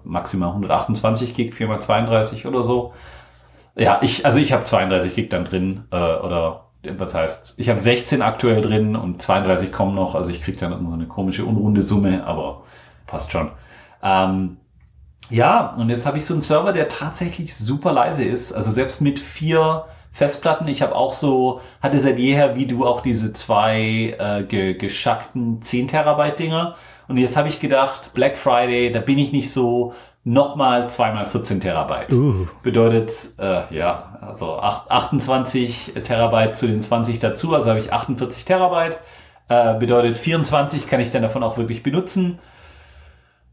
[0.04, 2.94] maximal 128 Gig, 4x32 oder so.
[3.76, 7.80] Ja, ich, also ich habe 32 Gig dann drin, äh, oder was heißt, ich habe
[7.80, 11.82] 16 aktuell drin und 32 kommen noch, also ich krieg dann so eine komische unrunde
[11.82, 12.64] Summe, aber
[13.06, 13.52] passt schon.
[14.02, 14.58] Ähm,
[15.30, 19.02] ja, und jetzt habe ich so einen Server, der tatsächlich super leise ist, also selbst
[19.02, 20.68] mit vier Festplatten.
[20.68, 25.62] Ich habe auch so, hatte seit jeher wie du auch diese zwei äh, ge geschackten
[25.62, 26.76] 10 Terabyte Dinger.
[27.08, 29.94] Und jetzt habe ich gedacht, Black Friday, da bin ich nicht so,
[30.28, 32.12] nochmal zweimal 14 Terabyte.
[32.12, 32.48] Uh.
[32.62, 38.44] Bedeutet, äh, ja, also acht- 28 Terabyte zu den 20 dazu, also habe ich 48
[38.44, 39.00] Terabyte.
[39.48, 42.40] Äh, bedeutet 24 kann ich dann davon auch wirklich benutzen.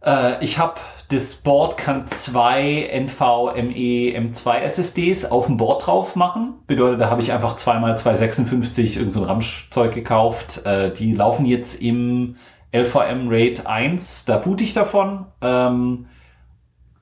[0.05, 0.75] Äh, ich habe
[1.09, 6.55] das Board kann zwei NVMe M2 SSDs auf dem Board drauf machen.
[6.67, 10.65] Bedeutet, da habe ich einfach zweimal 256 irgend so ein RAM-Zeug gekauft.
[10.65, 12.37] Äh, die laufen jetzt im
[12.75, 14.25] LVM RAID 1.
[14.25, 15.27] Da boot ich davon.
[15.43, 16.07] Ähm,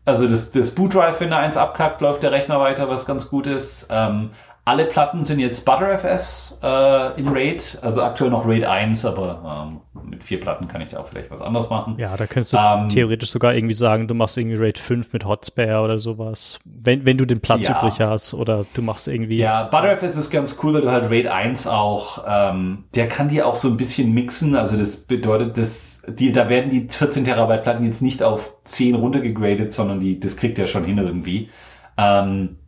[0.04, 3.46] also das, das Boot-Drive, wenn da eins abkackt, läuft der Rechner weiter, was ganz gut
[3.46, 3.86] ist.
[3.90, 4.30] Ähm,
[4.64, 9.80] alle Platten sind jetzt ButterFS äh, im RAID, also aktuell noch RAID 1, aber ähm,
[10.08, 11.96] mit vier Platten kann ich da auch vielleicht was anderes machen.
[11.98, 15.24] Ja, da könntest du Ähm, theoretisch sogar irgendwie sagen, du machst irgendwie Raid 5 mit
[15.24, 16.60] Hotspare oder sowas.
[16.64, 17.76] Wenn, wenn du den Platz Ja.
[17.76, 19.38] übrig hast oder du machst irgendwie.
[19.38, 23.48] Ja, ButterFS ist ganz cool, weil du halt RAID 1 auch, ähm, der kann dir
[23.48, 24.54] auch so ein bisschen mixen.
[24.54, 28.94] Also das bedeutet, dass die, da werden die 14 Terabyte Platten jetzt nicht auf 10
[28.94, 31.50] runtergegradet, sondern die, das kriegt er schon hin irgendwie.
[31.98, 32.58] Ähm,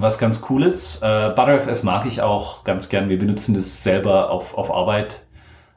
[0.00, 3.08] was ganz cool ist, äh, ButterFS mag ich auch ganz gern.
[3.08, 5.26] Wir benutzen das selber auf, auf Arbeit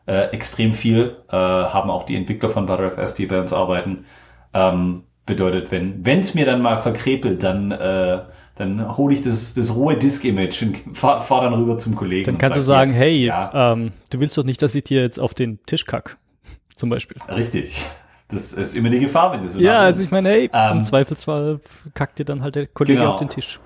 [0.06, 4.06] äh, extrem viel, äh, haben auch die Entwickler von ButterFS, die bei uns arbeiten.
[4.54, 4.96] Ähm,
[5.26, 8.22] bedeutet, wenn es mir dann mal verkrepelt, dann, äh,
[8.56, 12.26] dann hole ich das, das rohe Disk-Image und fahr, fahr dann rüber zum Kollegen.
[12.26, 14.84] Dann kannst du sag, sagen, jetzt, hey, Ja, ähm, du willst doch nicht, dass ich
[14.84, 16.18] dir jetzt auf den Tisch kack.
[16.76, 17.18] Zum Beispiel.
[17.34, 17.86] richtig.
[18.28, 20.82] Das ist immer die Gefahr, wenn du so Ja, also ich meine, hey, Ähm, im
[20.82, 21.60] Zweifelsfall
[21.94, 23.12] kackt dir dann halt der Kollege genau.
[23.12, 23.60] auf den Tisch.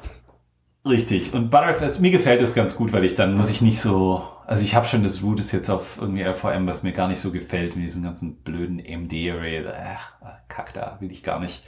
[0.87, 1.33] Richtig.
[1.33, 4.63] Und ButterFS, mir gefällt es ganz gut, weil ich dann muss ich nicht so, also
[4.63, 7.31] ich habe schon das Root ist jetzt auf irgendwie LVM, was mir gar nicht so
[7.31, 9.65] gefällt, mit diesen ganzen blöden MD-Array.
[10.47, 11.63] Kack da, will ich gar nicht.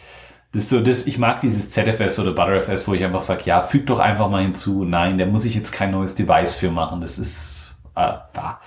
[0.52, 3.64] Das ist so, das, ich mag dieses ZFS oder ButterFS, wo ich einfach sage, ja,
[3.64, 4.86] füg doch einfach mal hinzu.
[4.86, 7.02] Nein, da muss ich jetzt kein neues Device für machen.
[7.02, 8.60] Das ist, äh, da.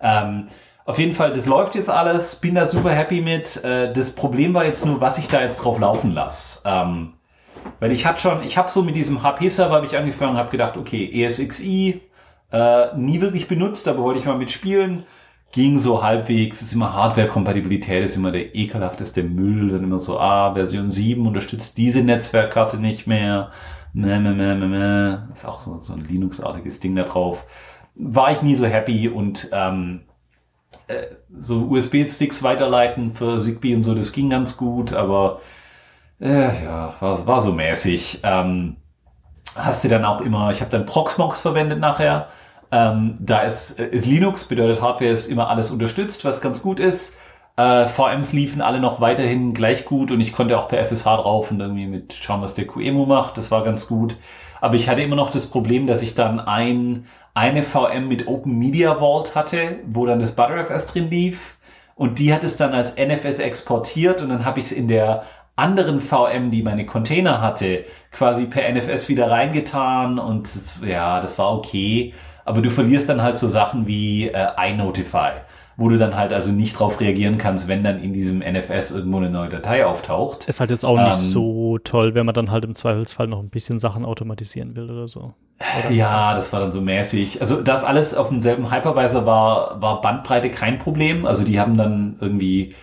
[0.00, 0.46] Ähm,
[0.84, 3.62] auf jeden Fall, das läuft jetzt alles, bin da super happy mit.
[3.64, 6.60] Äh, das Problem war jetzt nur, was ich da jetzt drauf laufen lasse.
[6.64, 7.14] Ähm,
[7.80, 11.08] weil ich hatte schon, ich habe so mit diesem HP-Server habe angefangen, habe gedacht, okay,
[11.12, 12.00] ESXi,
[12.52, 15.04] äh, nie wirklich benutzt, aber wollte ich mal mitspielen.
[15.52, 20.54] Ging so halbwegs, ist immer Hardware-Kompatibilität, ist immer der ekelhafteste Müll, dann immer so, ah,
[20.54, 23.50] Version 7 unterstützt diese Netzwerkkarte nicht mehr.
[23.92, 25.18] Meh, meh, meh, meh, meh.
[25.32, 27.46] Ist auch so, so ein Linux-artiges Ding da drauf.
[27.94, 30.02] War ich nie so happy und ähm,
[30.88, 31.06] äh,
[31.36, 35.40] so USB-Sticks weiterleiten für Zigbee und so, das ging ganz gut, aber
[36.20, 38.20] äh, ja, war, war so mäßig.
[38.22, 38.76] Ähm,
[39.54, 42.28] hast du dann auch immer, ich habe dann Proxmox verwendet nachher.
[42.72, 47.16] Ähm, da ist, ist Linux, bedeutet Hardware ist immer alles unterstützt, was ganz gut ist.
[47.56, 51.50] Äh, VMs liefen alle noch weiterhin gleich gut und ich konnte auch per SSH drauf
[51.50, 53.38] und irgendwie mit schauen, was der QEMU macht.
[53.38, 54.16] Das war ganz gut.
[54.60, 58.58] Aber ich hatte immer noch das Problem, dass ich dann ein, eine VM mit Open
[58.58, 61.58] Media Vault hatte, wo dann das ButterFS drin lief.
[61.94, 65.22] Und die hat es dann als NFS exportiert und dann habe ich es in der
[65.56, 71.38] anderen VM, die meine Container hatte, quasi per NFS wieder reingetan und das, ja, das
[71.38, 72.12] war okay.
[72.44, 75.32] Aber du verlierst dann halt so Sachen wie äh, iNotify,
[75.76, 79.16] wo du dann halt also nicht drauf reagieren kannst, wenn dann in diesem NFS irgendwo
[79.16, 80.44] eine neue Datei auftaucht.
[80.44, 83.40] Ist halt jetzt auch nicht ähm, so toll, wenn man dann halt im Zweifelsfall noch
[83.40, 85.34] ein bisschen Sachen automatisieren will oder so.
[85.78, 85.90] Oder?
[85.90, 87.40] Ja, das war dann so mäßig.
[87.40, 91.26] Also das alles auf demselben Hypervisor war, war Bandbreite kein Problem.
[91.26, 92.74] Also die haben dann irgendwie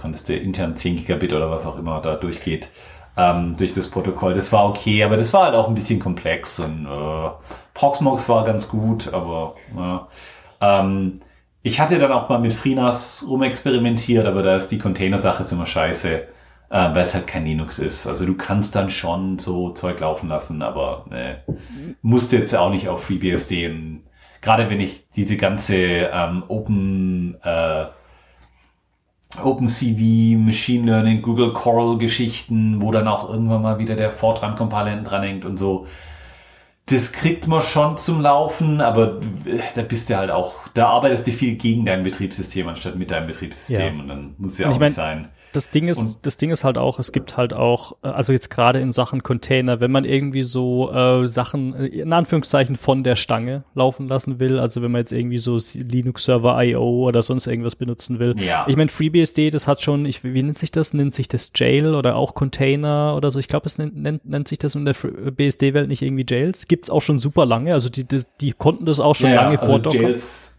[0.00, 2.70] konntest du intern 10 Gigabit oder was auch immer da durchgeht
[3.16, 4.34] ähm, durch das Protokoll.
[4.34, 7.30] Das war okay, aber das war halt auch ein bisschen komplex und äh,
[7.74, 10.08] Proxmox war ganz gut, aber ja.
[10.60, 11.14] ähm,
[11.62, 16.10] ich hatte dann auch mal mit FreeNAS rumexperimentiert, aber da ist die Container-Sache immer scheiße,
[16.12, 16.26] äh,
[16.70, 18.06] weil es halt kein Linux ist.
[18.06, 21.42] Also du kannst dann schon so Zeug laufen lassen, aber ne,
[22.02, 24.02] musste jetzt auch nicht auf FreeBSD
[24.46, 27.86] gerade wenn ich diese ganze ähm, Open äh,
[29.38, 34.96] OpenCV, Machine Learning, Google Coral Geschichten, wo dann auch irgendwann mal wieder der Fortran Compiler
[34.96, 35.86] dranhängt und so.
[36.86, 39.20] Das kriegt man schon zum Laufen, aber
[39.74, 43.26] da bist du halt auch, da arbeitest du viel gegen dein Betriebssystem anstatt mit deinem
[43.26, 44.02] Betriebssystem ja.
[44.02, 46.50] und dann muss ja auch ich mein, nicht sein das Ding ist, und das Ding
[46.50, 49.90] ist halt auch, es gibt halt auch, äh, also jetzt gerade in Sachen Container, wenn
[49.90, 54.82] man irgendwie so äh, Sachen äh, in Anführungszeichen von der Stange laufen lassen will, also
[54.82, 58.34] wenn man jetzt irgendwie so Linux Server IO oder sonst irgendwas benutzen will.
[58.38, 58.66] Ja.
[58.68, 60.94] Ich meine, FreeBSD, das hat schon, ich, wie nennt sich das?
[60.94, 63.38] Nennt sich das Jail oder auch Container oder so?
[63.38, 66.68] Ich glaube, es nennt, nennt, nennt sich das in der BSD-Welt nicht irgendwie Jails.
[66.68, 69.58] Gibt's auch schon super lange, also die, die, die konnten das auch schon ja, lange
[69.58, 70.02] also vor Docker.
[70.02, 70.55] Jails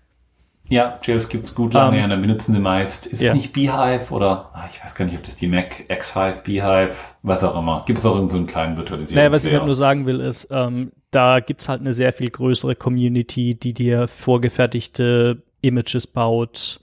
[0.69, 3.05] ja, JS gibt's gut lange, um, ähm, ja, dann benutzen sie meist.
[3.05, 3.29] Ist ja.
[3.29, 6.95] es nicht Beehive oder, ah, ich weiß gar nicht, ob das die Mac X-Hive, Beehive,
[7.23, 7.83] was auch immer.
[7.85, 9.23] Gibt es auch irgendeinen so einen kleinen Virtualisierung?
[9.23, 12.29] Naja, was ich halt nur sagen will, ist, ähm, da gibt's halt eine sehr viel
[12.29, 16.79] größere Community, die dir vorgefertigte Images baut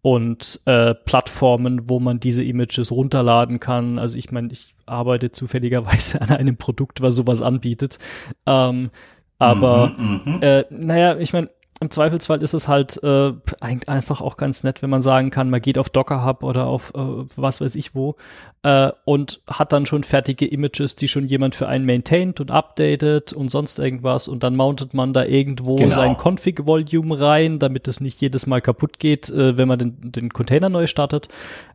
[0.00, 3.98] und äh, Plattformen, wo man diese Images runterladen kann.
[3.98, 7.98] Also ich meine, ich arbeite zufälligerweise an einem Produkt, was sowas anbietet.
[8.46, 8.90] Ähm,
[9.38, 10.42] aber mhm, mhm.
[10.42, 11.48] äh, naja, ich meine,
[11.80, 15.60] im Zweifelsfall ist es halt äh, einfach auch ganz nett, wenn man sagen kann, man
[15.60, 18.16] geht auf Docker Hub oder auf äh, was weiß ich wo
[18.62, 23.32] äh, und hat dann schon fertige Images, die schon jemand für einen maintaint und updatet
[23.32, 25.94] und sonst irgendwas und dann mountet man da irgendwo genau.
[25.94, 30.30] sein Config-Volume rein, damit es nicht jedes Mal kaputt geht, äh, wenn man den, den
[30.30, 31.28] Container neu startet.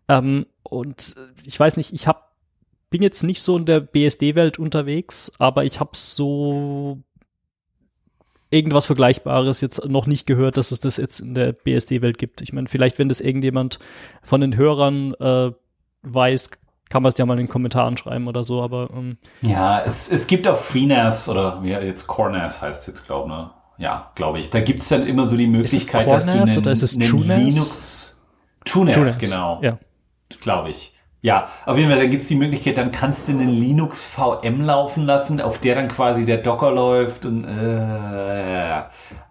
[0.07, 1.15] Ähm, und
[1.45, 2.19] ich weiß nicht, ich habe
[2.89, 7.03] bin jetzt nicht so in der BSD-Welt unterwegs, aber ich habe so
[8.49, 12.41] irgendwas Vergleichbares jetzt noch nicht gehört, dass es das jetzt in der BSD-Welt gibt.
[12.41, 13.79] Ich meine, vielleicht, wenn das irgendjemand
[14.23, 15.51] von den Hörern äh,
[16.03, 16.49] weiß,
[16.89, 20.09] kann man es ja mal in den Kommentaren schreiben oder so, aber ähm, Ja, es,
[20.09, 23.51] es gibt auch FreeNAS oder wie jetzt CoreNAS heißt es jetzt, glaube ich, ne?
[23.77, 24.49] Ja, glaube ich.
[24.49, 27.23] Da gibt es dann immer so die Möglichkeit, dass du einen, oder ist es einen
[27.23, 28.21] Linux
[28.65, 29.61] TrueNAS, genau.
[29.61, 29.79] Ja.
[30.41, 30.93] Glaube ich.
[31.21, 35.05] Ja, auf jeden Fall, da gibt's die Möglichkeit, dann kannst du einen Linux VM laufen
[35.05, 38.83] lassen, auf der dann quasi der Docker läuft und äh,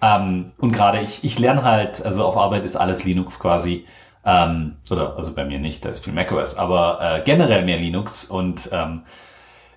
[0.02, 3.86] ähm, und gerade ich, ich lerne halt, also auf Arbeit ist alles Linux quasi,
[4.26, 8.24] ähm, oder also bei mir nicht, da ist viel macOS, aber äh, generell mehr Linux
[8.26, 9.04] und ähm,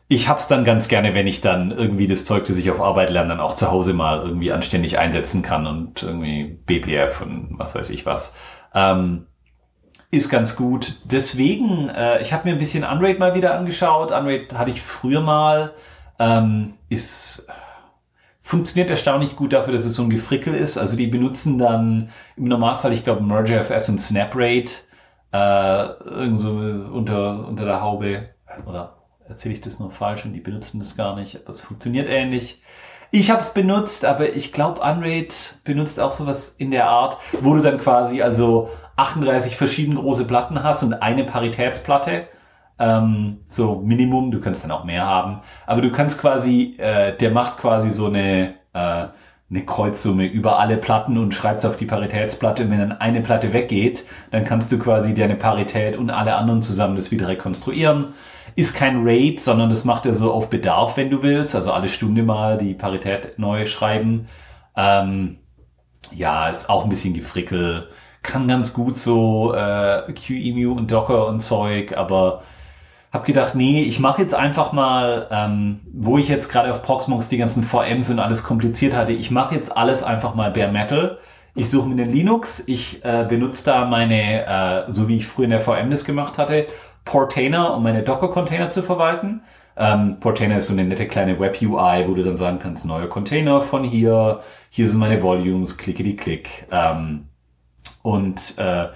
[0.10, 3.10] ich hab's dann ganz gerne, wenn ich dann irgendwie das Zeug, das ich auf Arbeit
[3.12, 7.76] lerne, dann auch zu Hause mal irgendwie anständig einsetzen kann und irgendwie BPF und was
[7.76, 8.36] weiß ich was.
[8.74, 9.28] Ähm,
[10.12, 10.98] ist ganz gut.
[11.06, 14.12] Deswegen, äh, ich habe mir ein bisschen Unraid mal wieder angeschaut.
[14.12, 15.74] Unraid hatte ich früher mal.
[16.20, 17.48] Ähm, ist
[18.44, 20.78] funktioniert erstaunlich gut dafür, dass es so ein Gefrickel ist.
[20.78, 24.80] Also die benutzen dann im Normalfall, ich glaube, MergeFS und SnapRate
[25.32, 28.30] äh, irgend so unter, unter der Haube.
[28.66, 28.98] Oder
[29.28, 32.62] erzähle ich das nur falsch und die benutzen das gar nicht, aber es funktioniert ähnlich.
[33.14, 37.54] Ich habe es benutzt, aber ich glaube, Unraid benutzt auch sowas in der Art, wo
[37.54, 42.28] du dann quasi also 38 verschieden große Platten hast und eine Paritätsplatte.
[42.80, 45.42] Ähm, so Minimum, du kannst dann auch mehr haben.
[45.68, 49.08] Aber du kannst quasi, äh, der macht quasi so eine, äh,
[49.50, 52.64] eine Kreuzsumme über alle Platten und schreibt es auf die Paritätsplatte.
[52.64, 56.62] Und wenn dann eine Platte weggeht, dann kannst du quasi deine Parität und alle anderen
[56.62, 58.14] zusammen das wieder rekonstruieren.
[58.56, 61.56] Ist kein Raid, sondern das macht er so auf Bedarf, wenn du willst.
[61.56, 64.28] Also alle Stunde mal die Parität neu schreiben.
[64.76, 65.38] Ähm,
[66.14, 67.88] ja, ist auch ein bisschen gefrickel.
[68.24, 72.42] Kann ganz gut so äh, QEMU und Docker und Zeug, aber
[73.12, 77.28] hab gedacht, nee, ich mache jetzt einfach mal, ähm, wo ich jetzt gerade auf Proxmox
[77.28, 81.18] die ganzen VMs und alles kompliziert hatte, ich mache jetzt alles einfach mal bare metal.
[81.54, 84.46] Ich suche mir den Linux, ich äh, benutze da meine,
[84.88, 86.68] äh, so wie ich früher in der VM das gemacht hatte,
[87.06, 89.42] Portainer, um meine Docker-Container zu verwalten.
[89.78, 93.62] Ähm, Portainer ist so eine nette kleine Web-UI, wo du dann sagen kannst, neue Container
[93.62, 96.68] von hier, hier sind meine Volumes, klicke die Klick.
[96.72, 97.28] Ähm,
[98.04, 98.90] und äh,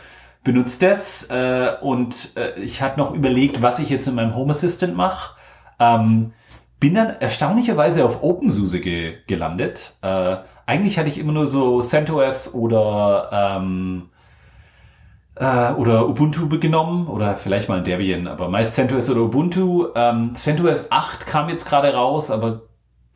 [0.44, 4.52] benutzt das äh, und äh, ich hatte noch überlegt, was ich jetzt in meinem Home
[4.52, 5.36] Assistant mache.
[5.80, 6.34] Ähm,
[6.80, 9.98] bin dann erstaunlicherweise auf OpenSUSE ge gelandet.
[10.02, 14.10] Äh, eigentlich hatte ich immer nur so CentOS oder ähm,
[15.36, 19.88] äh, oder Ubuntu genommen oder vielleicht mal Debian, aber meist CentOS oder Ubuntu.
[19.96, 22.62] Ähm, CentOS 8 kam jetzt gerade raus, aber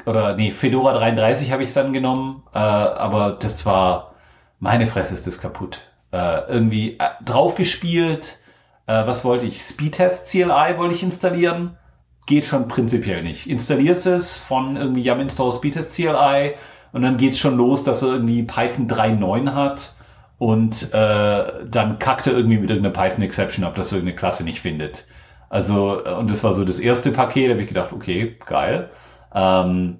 [0.05, 4.15] oder nee, Fedora 33 habe ich dann genommen, äh, aber das war
[4.59, 8.39] meine Fresse ist das kaputt äh, irgendwie äh, draufgespielt.
[8.87, 9.61] Äh, was wollte ich?
[9.61, 11.77] Speedtest CLI wollte ich installieren.
[12.25, 13.47] Geht schon prinzipiell nicht.
[13.47, 16.55] Installierst es von irgendwie yum install Speedtest CLI
[16.91, 19.95] und dann geht's schon los, dass er irgendwie Python 3.9 hat
[20.39, 24.43] und äh, dann kackt er irgendwie mit irgendeiner Python Exception ab, dass er irgendeine Klasse
[24.43, 25.05] nicht findet.
[25.49, 28.89] Also, äh, und das war so das erste Paket, da habe ich gedacht, okay, geil.
[29.35, 29.99] Ähm,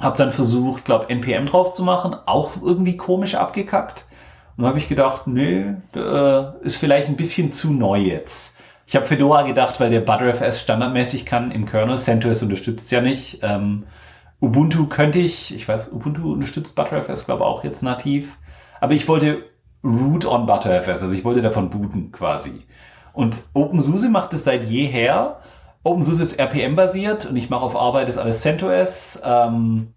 [0.00, 4.06] hab dann versucht, glaube NPM drauf zu machen, auch irgendwie komisch abgekackt.
[4.56, 8.56] Und habe ich gedacht, nö, äh, ist vielleicht ein bisschen zu neu jetzt.
[8.86, 11.98] Ich habe Fedora gedacht, weil der ButterFS standardmäßig kann im Kernel.
[11.98, 13.40] CentOS unterstützt ja nicht.
[13.42, 13.78] Ähm,
[14.40, 18.38] Ubuntu könnte ich, ich weiß, Ubuntu unterstützt ButterFS, glaube auch jetzt nativ.
[18.80, 19.42] Aber ich wollte
[19.84, 22.62] root on ButterFS, also ich wollte davon booten quasi.
[23.12, 25.40] Und OpenSUSE macht es seit jeher.
[25.82, 29.20] OpenSUSE ist RPM-basiert und ich mache auf Arbeit ist alles CentOS.
[29.24, 29.94] Ähm,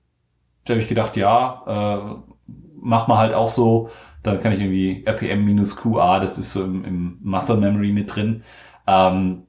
[0.66, 2.46] da habe ich gedacht, ja, äh,
[2.80, 3.90] mach mal halt auch so
[4.28, 8.44] dann kann ich irgendwie RPM-QA, das ist so im, im Muscle Memory mit drin.
[8.86, 9.44] Ähm,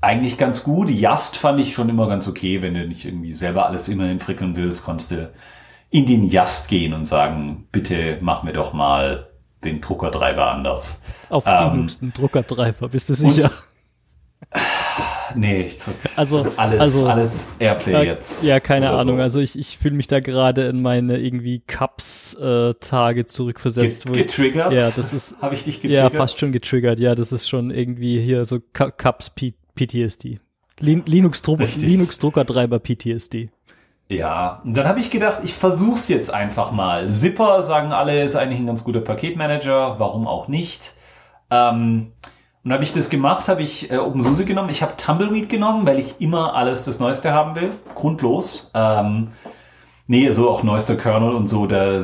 [0.00, 0.90] eigentlich ganz gut.
[0.90, 4.56] Yast fand ich schon immer ganz okay, wenn du nicht irgendwie selber alles immer hinfrickeln
[4.56, 5.32] willst, konntest du
[5.90, 9.28] in den Yast gehen und sagen, bitte mach mir doch mal
[9.64, 11.02] den Druckertreiber anders.
[11.28, 13.50] Auf ähm, Linux den Druckertreiber, bist du sicher?
[15.34, 18.44] Nee, ich drück also, alles, also, alles Airplay ja, jetzt.
[18.44, 19.16] Ja, keine Ahnung.
[19.16, 19.22] So.
[19.22, 24.06] Also ich, ich fühle mich da gerade in meine irgendwie Cups-Tage äh, zurückversetzt.
[24.06, 24.72] Get, getriggert?
[24.72, 25.40] Ich, ja, das ist.
[25.40, 26.12] Habe ich dich getriggert?
[26.12, 27.00] Ja, fast schon getriggert.
[27.00, 30.40] Ja, das ist schon irgendwie hier so Cups PTSD.
[30.80, 33.50] Linux-Druckertreiber PTSD.
[34.08, 37.08] Ja, und dann habe ich gedacht, ich versuch's jetzt einfach mal.
[37.08, 40.94] Zipper sagen alle, ist eigentlich ein ganz guter Paketmanager, warum auch nicht.
[41.50, 42.12] Ähm,
[42.64, 44.68] und habe ich das gemacht, habe ich äh, OpenSUSE genommen.
[44.68, 47.72] Ich habe Tumbleweed genommen, weil ich immer alles das Neueste haben will.
[47.94, 48.70] Grundlos.
[48.74, 49.28] Ähm,
[50.06, 51.66] nee, so auch neuester Kernel und so.
[51.66, 52.00] Da,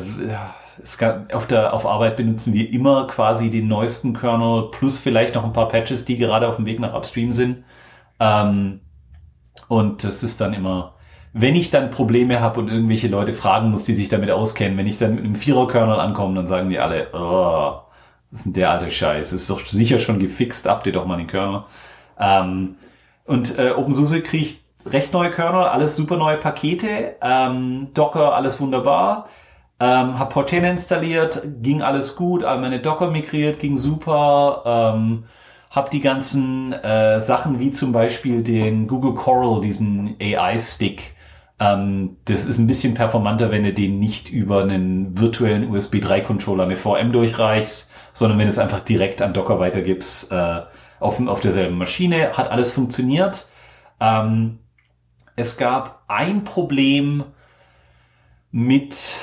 [0.82, 5.34] es gab, auf, der, auf Arbeit benutzen wir immer quasi den neuesten Kernel plus vielleicht
[5.36, 7.64] noch ein paar Patches, die gerade auf dem Weg nach Upstream sind.
[8.18, 8.80] Ähm,
[9.68, 10.94] und das ist dann immer,
[11.40, 14.86] wenn ich dann Probleme habe und irgendwelche Leute fragen muss, die sich damit auskennen, wenn
[14.86, 17.80] ich dann mit einem Vierer-Kernel ankomme, dann sagen die alle, oh,
[18.30, 19.32] was ist der alte Scheiß?
[19.32, 21.62] ist doch sicher schon gefixt, update doch mal den Kernel.
[22.18, 22.74] Ähm,
[23.24, 29.28] und äh, OpenSUSE kriegt recht neue Kernel, alles super neue Pakete, ähm, Docker, alles wunderbar.
[29.80, 34.62] Ähm, hab Portainer installiert, ging alles gut, all meine Docker migriert, ging super.
[34.66, 35.24] Ähm,
[35.70, 41.14] hab die ganzen äh, Sachen wie zum Beispiel den Google Coral, diesen AI-Stick.
[41.60, 46.64] Ähm, das ist ein bisschen performanter, wenn du den nicht über einen virtuellen USB 3-Controller
[46.64, 50.62] eine VM durchreichst, sondern wenn du es einfach direkt an Docker weitergibst äh,
[51.00, 53.48] auf, auf derselben Maschine, hat alles funktioniert.
[54.00, 54.58] Ähm,
[55.36, 57.24] es gab ein Problem
[58.50, 59.16] mit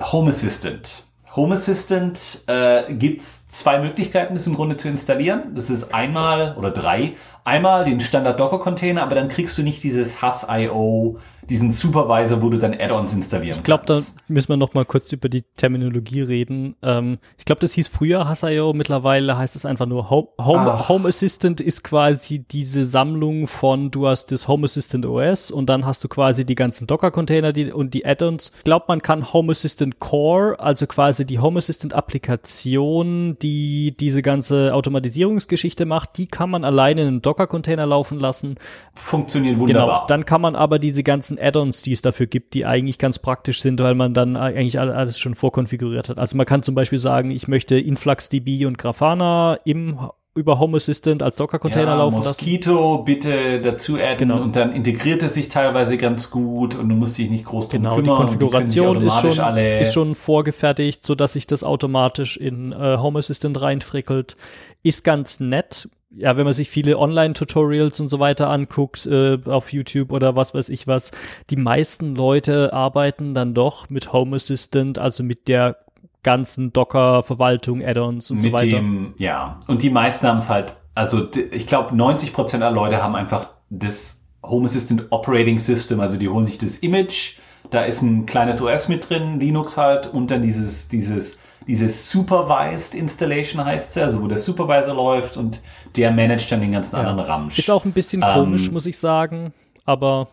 [0.00, 1.08] Home Assistant.
[1.36, 5.54] Home Assistant äh, gibt zwei Möglichkeiten, das im Grunde zu installieren.
[5.54, 7.14] Das ist einmal oder drei.
[7.48, 11.18] Einmal den Standard Docker Container, aber dann kriegst du nicht dieses Hass.io,
[11.48, 14.16] diesen Supervisor, wo du dann Add-ons installieren Ich glaube, da kannst.
[14.28, 16.76] müssen wir noch mal kurz über die Terminologie reden.
[16.82, 20.88] Ähm, ich glaube, das hieß früher Hass.io, mittlerweile heißt es einfach nur Home, Home.
[20.88, 25.86] Home Assistant ist quasi diese Sammlung von, du hast das Home Assistant OS und dann
[25.86, 28.52] hast du quasi die ganzen Docker-Container und die Add-ons.
[28.58, 34.20] Ich glaube, man kann Home Assistant Core, also quasi die Home Assistant Applikation, die diese
[34.20, 38.56] ganze Automatisierungsgeschichte macht, die kann man alleine in einem Docker-Container laufen lassen.
[38.94, 39.86] Funktioniert wunderbar.
[39.86, 43.18] Genau, dann kann man aber diese ganzen Add-ons, die es dafür gibt, die eigentlich ganz
[43.18, 46.18] praktisch sind, weil man dann eigentlich all- alles schon vorkonfiguriert hat.
[46.18, 49.98] Also man kann zum Beispiel sagen, ich möchte InfluxDB und Grafana im
[50.34, 52.28] über Home Assistant als Docker-Container ja, laufen lassen.
[52.28, 54.40] Mosquito bitte dazu adden Genau.
[54.40, 57.82] und dann integriert es sich teilweise ganz gut und du musst dich nicht groß drum
[57.82, 58.20] Genau, die kümmern.
[58.20, 62.70] und die Konfiguration ist automatisch schon, ist schon vorgefertigt, so dass sich das automatisch in
[62.70, 64.36] äh, Home Assistant reinfrickelt.
[64.84, 65.88] Ist ganz nett.
[66.10, 70.54] Ja, wenn man sich viele Online-Tutorials und so weiter anguckt, äh, auf YouTube oder was
[70.54, 71.10] weiß ich was,
[71.50, 75.76] die meisten Leute arbeiten dann doch mit Home Assistant, also mit der
[76.22, 78.76] ganzen Docker-Verwaltung, Add-ons und so mit weiter.
[78.76, 79.60] dem, ja.
[79.66, 83.48] Und die meisten haben es halt, also ich glaube 90 Prozent der Leute haben einfach
[83.70, 87.36] das Home Assistant Operating System, also die holen sich das Image,
[87.70, 92.94] da ist ein kleines OS mit drin, Linux halt, und dann dieses, dieses, dieses Supervised
[92.94, 95.60] Installation heißt es, also wo der Supervisor läuft und
[95.96, 97.58] der managt dann den ganzen anderen Ramsch.
[97.58, 99.52] Ist auch ein bisschen Ähm, komisch, muss ich sagen,
[99.84, 100.28] aber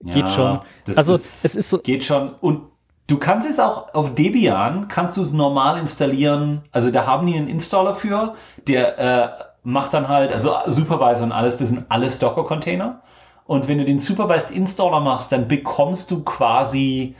[0.00, 0.60] geht Ja, schon.
[0.94, 2.62] Also ist, es ist so, geht schon und
[3.08, 6.62] du kannst es auch auf Debian kannst du es normal installieren.
[6.70, 8.34] Also da haben die einen Installer für,
[8.68, 9.28] der äh,
[9.64, 11.56] macht dann halt also Supervisor und alles.
[11.56, 13.02] Das sind alles Docker Container.
[13.44, 17.16] Und wenn du den Supervised Installer machst, dann bekommst du quasi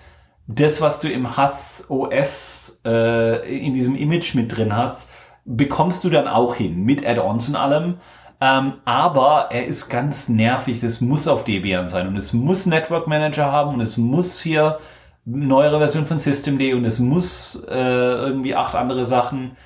[0.49, 5.11] das, was du im Hass OS äh, in diesem Image mit drin hast,
[5.45, 7.97] bekommst du dann auch hin mit Add-ons und allem.
[8.41, 10.81] Ähm, aber er ist ganz nervig.
[10.81, 14.79] Das muss auf Debian sein und es muss Network Manager haben und es muss hier
[15.25, 19.57] neuere Version von Systemd und es muss äh, irgendwie acht andere Sachen.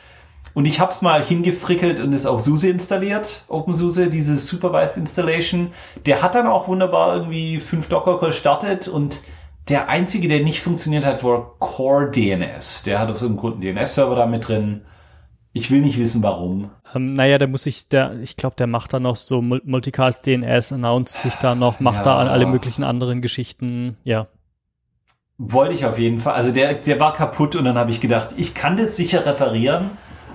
[0.55, 5.73] Und ich habe es mal hingefrickelt und es auf SUSE installiert, OpenSUSE, diese Supervised Installation.
[6.07, 9.23] Der hat dann auch wunderbar irgendwie fünf Docker gestartet und
[9.71, 12.83] der einzige, der nicht funktioniert hat, war Core DNS.
[12.83, 14.83] Der hat aus irgendeinem Grund einen DNS-Server da mit drin.
[15.53, 16.71] Ich will nicht wissen, warum.
[16.95, 20.27] Ähm, naja, der muss sich, der, ich glaube, der macht dann noch so Mul- Multicast
[20.27, 22.19] DNS, announced sich da noch, macht da Ja.
[22.19, 23.97] an alle möglichen anderen Geschichten.
[24.05, 24.27] Ja.
[25.39, 26.35] Wollte ich auf jeden Fall.
[26.35, 29.91] Also der, der war kaputt und dann habe ich gedacht, ich kann das sicher reparieren,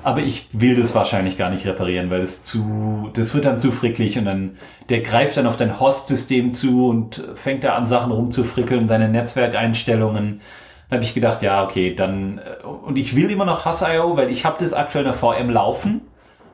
[0.05, 3.71] aber ich will das wahrscheinlich gar nicht reparieren, weil das zu, das wird dann zu
[3.71, 4.57] fricklich und dann,
[4.89, 10.41] der greift dann auf dein Host-System zu und fängt da an Sachen rumzufrickeln, deine Netzwerkeinstellungen.
[10.89, 14.29] Dann habe ich gedacht, ja, okay, dann, äh, und ich will immer noch Hass.io, weil
[14.29, 16.01] ich habe das aktuell in der VM laufen.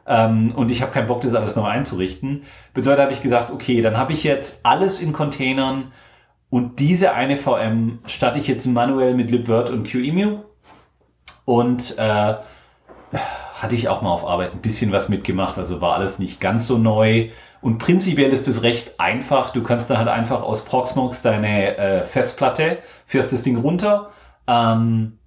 [0.07, 2.43] Ähm, und ich habe keinen Bock, das alles neu einzurichten.
[2.73, 5.91] Bedeutet habe ich gedacht, okay, dann habe ich jetzt alles in Containern
[6.49, 10.39] und diese eine VM starte ich jetzt manuell mit libvirt und QEMU.
[11.43, 12.35] Und äh,
[13.61, 16.67] hatte ich auch mal auf Arbeit ein bisschen was mitgemacht, also war alles nicht ganz
[16.67, 17.29] so neu.
[17.61, 19.51] Und prinzipiell ist es recht einfach.
[19.51, 24.09] Du kannst dann halt einfach aus Proxmox deine äh, Festplatte, fährst das Ding runter,
[24.47, 25.19] ähm,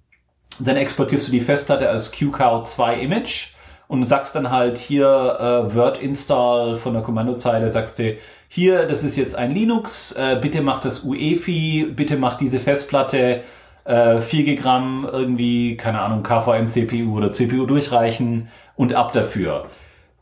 [0.59, 3.49] dann exportierst du die Festplatte als QCOW2 Image
[3.87, 5.07] und sagst dann halt hier
[5.39, 8.17] äh, Word Install von der Kommandozeile, sagst du,
[8.47, 13.43] hier, das ist jetzt ein Linux, äh, bitte mach das UEFI, bitte mach diese Festplatte
[13.85, 19.67] äh, 4 Gramm irgendwie, keine Ahnung, KVM, CPU oder CPU durchreichen und ab dafür.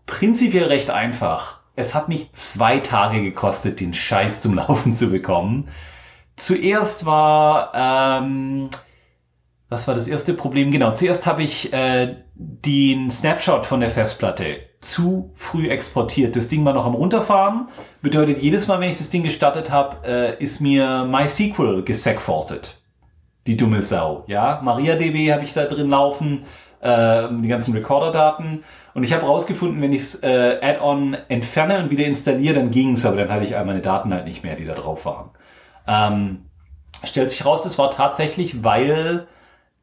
[0.06, 1.60] Prinzipiell recht einfach.
[1.76, 5.70] Es hat mich zwei Tage gekostet, den Scheiß zum Laufen zu bekommen.
[6.36, 8.70] Zuerst war, ähm,
[9.70, 10.72] was war das erste Problem?
[10.72, 16.36] Genau, zuerst habe ich äh, den Snapshot von der Festplatte zu früh exportiert.
[16.36, 17.70] Das Ding war noch am runterfahren.
[18.02, 22.83] Bedeutet, jedes Mal, wenn ich das Ding gestartet habe, äh, ist mir MySQL gesegfaultet.
[23.48, 24.24] Die dumme Sau.
[24.28, 26.46] Ja, MariaDB habe ich da drin laufen,
[26.80, 28.64] äh, die ganzen Recorder-Daten.
[28.94, 33.18] Und ich habe rausgefunden, wenn ich äh, Add-on entferne und wieder installiere, dann ging's, aber
[33.18, 35.32] dann hatte ich all meine Daten halt nicht mehr, die da drauf waren.
[35.88, 36.46] Ähm,
[37.04, 39.28] stellt sich raus, das war tatsächlich, weil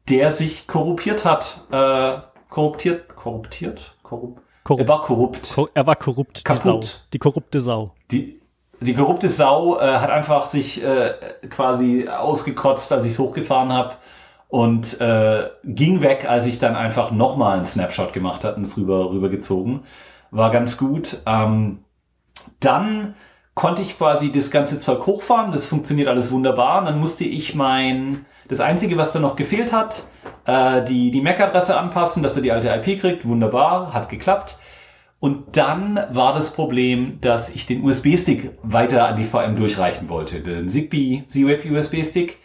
[0.09, 1.61] der sich korruptiert hat.
[1.71, 2.13] Äh,
[2.49, 3.15] korruptiert?
[3.15, 3.95] Korruptiert?
[4.01, 4.41] Korrupt?
[4.63, 4.81] Korrupt.
[4.81, 5.53] Er war korrupt.
[5.53, 6.61] Ko- Er war korrupt, die Kaputt.
[6.63, 6.81] Sau.
[7.13, 7.93] Die korrupte Sau.
[8.11, 8.40] Die,
[8.81, 11.13] die korrupte Sau äh, hat einfach sich äh,
[11.49, 13.95] quasi ausgekotzt, als ich es hochgefahren habe
[14.47, 18.77] und äh, ging weg, als ich dann einfach nochmal einen Snapshot gemacht hatte und es
[18.77, 19.81] rüber rübergezogen.
[20.31, 21.19] War ganz gut.
[21.25, 21.85] Ähm,
[22.59, 23.15] dann
[23.53, 25.51] konnte ich quasi das ganze Zeug hochfahren.
[25.51, 26.79] Das funktioniert alles wunderbar.
[26.79, 30.05] Und dann musste ich mein, das Einzige, was da noch gefehlt hat,
[30.45, 33.25] äh, die, die MAC-Adresse anpassen, dass er die alte IP kriegt.
[33.25, 34.57] Wunderbar, hat geklappt.
[35.21, 40.39] Und dann war das Problem, dass ich den USB-Stick weiter an die VM durchreichen wollte.
[40.39, 42.39] Den Zigbee Z-Wave USB-Stick.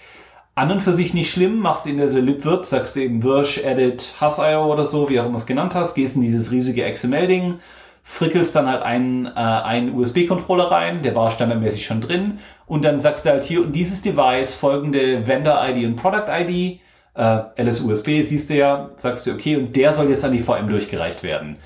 [0.54, 3.64] An und für sich nicht schlimm, machst du in der libvirt, sagst du eben Wirsch,
[3.64, 7.60] Edit, Hass.io oder so, wie auch immer es genannt hast, gehst in dieses riesige XML-Ding,
[8.02, 13.00] frickelst dann halt einen, äh, einen USB-Controller rein, der war standardmäßig schon drin, und dann
[13.00, 16.80] sagst du halt hier, und dieses Device, folgende Vendor-ID und Product-ID,
[17.14, 20.68] äh, LSUSB, siehst du ja, sagst du, okay, und der soll jetzt an die VM
[20.68, 21.56] durchgereicht werden.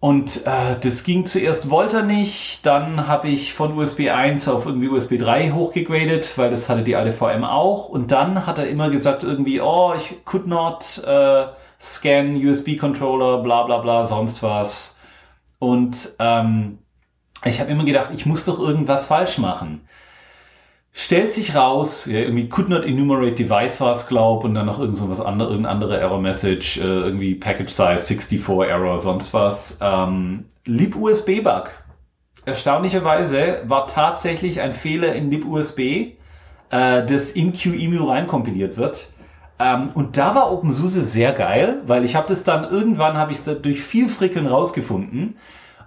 [0.00, 4.88] Und äh, das ging zuerst Volta nicht, dann habe ich von USB 1 auf irgendwie
[4.88, 7.90] USB 3 hochgegradet, weil das hatte die alte VM auch.
[7.90, 11.48] Und dann hat er immer gesagt irgendwie, oh, ich could not äh,
[11.78, 14.98] scan USB Controller, bla bla bla, sonst was.
[15.58, 16.78] Und ähm,
[17.44, 19.82] ich habe immer gedacht, ich muss doch irgendwas falsch machen.
[20.92, 24.80] Stellt sich raus, ja, irgendwie could not enumerate device war es, glaub, und dann noch
[24.80, 29.32] irgend so was andere, irgendeine andere Error Message, äh, irgendwie Package Size 64 Error, sonst
[29.32, 29.78] was.
[29.80, 31.70] Ähm, libUSB Bug.
[32.44, 35.80] Erstaunlicherweise war tatsächlich ein Fehler in libUSB,
[36.70, 39.10] äh, das in QEMU reinkompiliert wird.
[39.60, 43.40] Ähm, und da war OpenSUSE sehr geil, weil ich habe das dann irgendwann habe ich
[43.42, 45.36] durch viel Frickeln rausgefunden.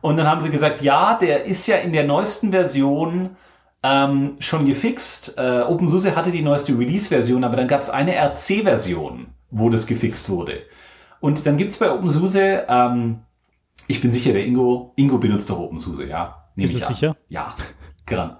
[0.01, 3.31] Und dann haben sie gesagt, ja, der ist ja in der neuesten Version
[3.83, 5.35] ähm, schon gefixt.
[5.37, 10.29] Äh, OpenSUSE hatte die neueste Release-Version, aber dann gab es eine RC-Version, wo das gefixt
[10.29, 10.63] wurde.
[11.19, 13.19] Und dann gibt's bei OpenSUSE, ähm,
[13.87, 16.47] ich bin sicher, der Ingo, Ingo benutzt doch OpenSUSE, ja?
[16.55, 17.17] Nehm Ist es sicher?
[17.27, 17.53] Ja,
[18.05, 18.37] gern.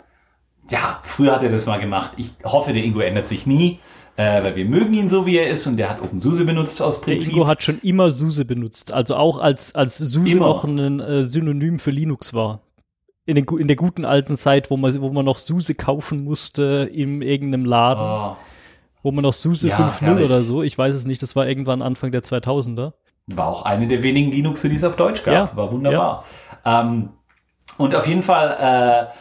[0.72, 2.14] Ja, früher hat er das mal gemacht.
[2.16, 3.80] Ich hoffe, der Ingo ändert sich nie,
[4.16, 7.02] äh, weil wir mögen ihn so, wie er ist und der hat OpenSUSE benutzt aus
[7.02, 7.28] Prinzip.
[7.28, 10.48] Der Ingo hat schon immer SUSE benutzt, also auch als, als SUSE immer.
[10.48, 12.62] noch ein äh, Synonym für Linux war
[13.26, 16.90] in, den, in der guten alten Zeit, wo man, wo man noch Suse kaufen musste
[16.92, 18.04] in irgendeinem Laden.
[18.04, 18.38] Oh.
[19.02, 21.82] Wo man noch Suse ja, 5.0 oder so, ich weiß es nicht, das war irgendwann
[21.82, 22.94] Anfang der 2000er.
[23.28, 25.34] War auch eine der wenigen Linuxe, die es auf Deutsch gab.
[25.34, 25.58] Ja.
[25.58, 26.26] War wunderbar.
[26.66, 26.82] Ja.
[26.82, 27.10] Ähm,
[27.78, 29.12] und auf jeden Fall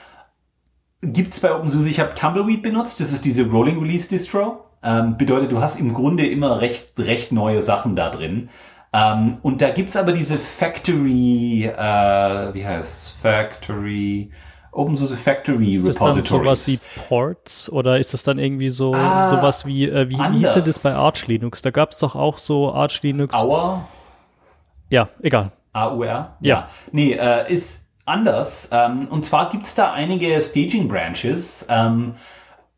[1.03, 4.65] äh, gibt bei OpenSUSE, ich habe Tumbleweed benutzt, das ist diese Rolling Release Distro.
[4.85, 8.51] Ähm, bedeutet, du hast im Grunde immer recht, recht neue Sachen da drin.
[8.93, 14.31] Ähm, und da gibt's aber diese Factory, äh, wie heißt Factory,
[14.73, 15.89] Open Source Factory ist Repositories.
[15.89, 16.79] Ist das dann sowas wie
[17.09, 20.65] Ports oder ist das dann irgendwie so ah, sowas wie, äh, wie, wie hieß denn
[20.65, 21.61] das bei Arch Linux?
[21.61, 23.35] Da gab's doch auch so Arch Linux.
[23.35, 23.87] Aua?
[24.89, 25.53] Ja, egal.
[25.73, 26.07] AUR?
[26.07, 26.37] Ja.
[26.41, 26.69] ja.
[26.91, 28.69] Nee, äh, ist anders.
[28.73, 31.67] Ähm, und zwar gibt's da einige Staging Branches.
[31.69, 32.15] Ähm,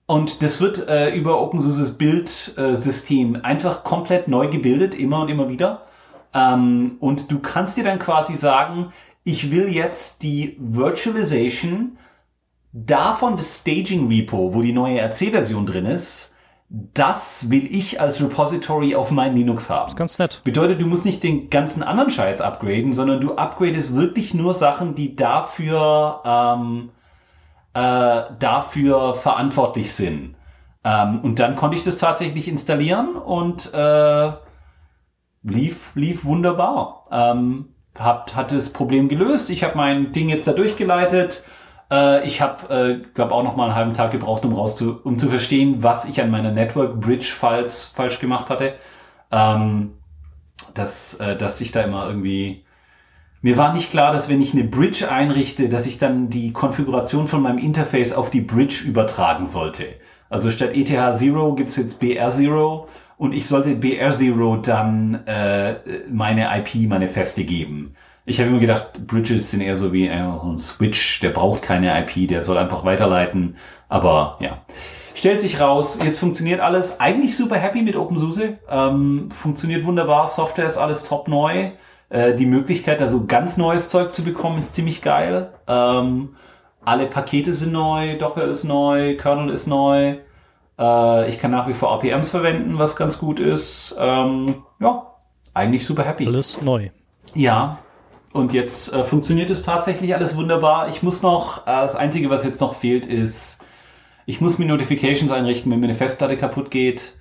[0.07, 5.87] und das wird äh, über OpenSUSEs Bildsystem einfach komplett neu gebildet, immer und immer wieder.
[6.35, 8.93] Ähm, und du kannst dir dann quasi sagen,
[9.23, 11.97] ich will jetzt die Virtualization
[12.73, 16.35] davon das Staging Repo, wo die neue RC-Version drin ist,
[16.69, 19.85] das will ich als Repository auf mein Linux haben.
[19.85, 20.41] Das ist ganz nett.
[20.45, 24.95] Bedeutet, du musst nicht den ganzen anderen Scheiß upgraden, sondern du upgradest wirklich nur Sachen,
[24.97, 26.91] die dafür, ähm,
[27.75, 30.35] äh, dafür verantwortlich sind.
[30.83, 34.33] Ähm, und dann konnte ich das tatsächlich installieren und äh,
[35.45, 37.05] lief, lief wunderbar.
[37.13, 37.67] Ähm,
[37.99, 39.51] hat, hat das Problem gelöst.
[39.51, 41.45] Ich habe mein Ding jetzt da durchgeleitet.
[41.91, 45.01] Äh, ich habe, äh, glaube auch noch mal einen halben Tag gebraucht, um raus zu,
[45.05, 48.75] um zu verstehen, was ich an meiner Network Bridge Files falsch gemacht hatte.
[49.31, 49.93] Ähm,
[50.73, 52.65] dass, äh, dass ich da immer irgendwie
[53.45, 57.27] mir war nicht klar, dass wenn ich eine Bridge einrichte, dass ich dann die Konfiguration
[57.27, 59.85] von meinem Interface auf die Bridge übertragen sollte.
[60.31, 65.77] Also statt ETH0 gibt's jetzt BR0 und ich sollte BR0 dann äh,
[66.11, 67.95] meine IP, meine feste geben.
[68.27, 72.27] Ich habe immer gedacht, Bridges sind eher so wie ein Switch, der braucht keine IP,
[72.29, 73.57] der soll einfach weiterleiten.
[73.89, 74.63] Aber ja,
[75.15, 77.01] stellt sich raus, jetzt funktioniert alles.
[77.01, 78.59] Eigentlich super happy mit OpenSUSE.
[78.71, 81.73] Ähm, funktioniert wunderbar, Software ist alles top neu.
[82.09, 85.53] Äh, die Möglichkeit, da so ganz neues Zeug zu bekommen, ist ziemlich geil.
[85.69, 86.31] Ähm,
[86.83, 90.17] alle Pakete sind neu, Docker ist neu, Kernel ist neu.
[90.79, 93.97] Äh, ich kann nach wie vor APMs verwenden, was ganz gut ist.
[93.99, 95.15] Ähm, ja,
[95.53, 96.27] eigentlich super happy.
[96.27, 96.91] Alles neu.
[97.35, 97.79] Ja.
[98.33, 100.89] Und jetzt äh, funktioniert es tatsächlich alles wunderbar.
[100.89, 103.61] Ich muss noch, äh, das Einzige, was jetzt noch fehlt, ist,
[104.27, 107.15] ich muss mir Notifications einrichten, wenn mir eine Festplatte kaputt geht.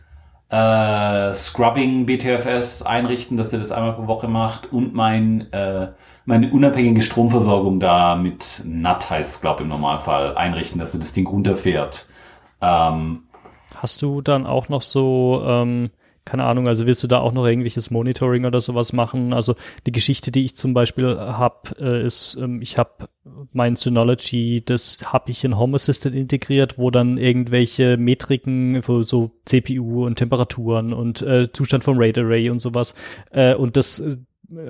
[0.49, 5.89] Äh, Scrubbing BTFS einrichten, dass er das einmal pro Woche macht und mein, äh,
[6.25, 11.13] meine unabhängige Stromversorgung da mit NAT heißt es, glaube im Normalfall, einrichten, dass er das
[11.13, 12.07] Ding runterfährt.
[12.61, 13.23] Ähm,
[13.83, 15.89] Hast du dann auch noch so, ähm,
[16.23, 19.33] keine Ahnung, also willst du da auch noch irgendwelches Monitoring oder sowas machen?
[19.33, 19.55] Also
[19.85, 23.09] die Geschichte, die ich zum Beispiel habe, äh, ist, ähm, ich habe
[23.51, 29.31] mein Synology, das habe ich in Home Assistant integriert, wo dann irgendwelche Metriken für so
[29.43, 32.95] CPU und Temperaturen und äh, Zustand vom RAID Array und sowas
[33.31, 34.15] äh, und das äh,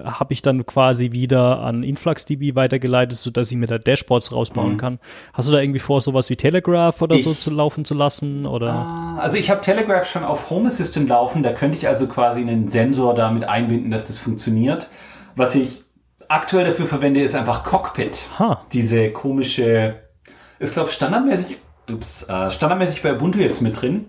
[0.03, 4.77] habe ich dann quasi wieder an InfluxDB weitergeleitet, sodass ich mir da Dashboards rausbauen mhm.
[4.77, 4.99] kann.
[5.33, 8.45] Hast du da irgendwie vor, sowas wie Telegraph oder ich, so zu laufen zu lassen?
[8.45, 8.71] Oder?
[8.71, 12.41] Ah, also ich habe Telegraph schon auf Home Assistant laufen, da könnte ich also quasi
[12.41, 14.89] einen Sensor damit einbinden, dass das funktioniert.
[15.35, 15.83] Was ich
[16.27, 18.27] aktuell dafür verwende, ist einfach Cockpit.
[18.39, 18.61] Ha.
[18.73, 19.95] Diese komische,
[20.59, 21.57] ist glaube standardmäßig,
[21.91, 24.05] ups, äh, standardmäßig bei Ubuntu jetzt mit drin.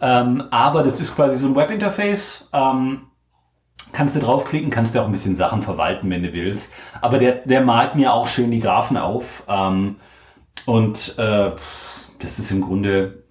[0.00, 2.48] Ähm, aber das ist quasi so ein Webinterface.
[2.52, 3.02] Ähm,
[3.92, 6.72] kannst du draufklicken, kannst du auch ein bisschen Sachen verwalten, wenn du willst.
[7.00, 9.44] Aber der, der malt mir auch schön die Graphen auf.
[9.48, 9.96] Ähm,
[10.66, 11.52] und äh,
[12.18, 13.24] das ist im Grunde,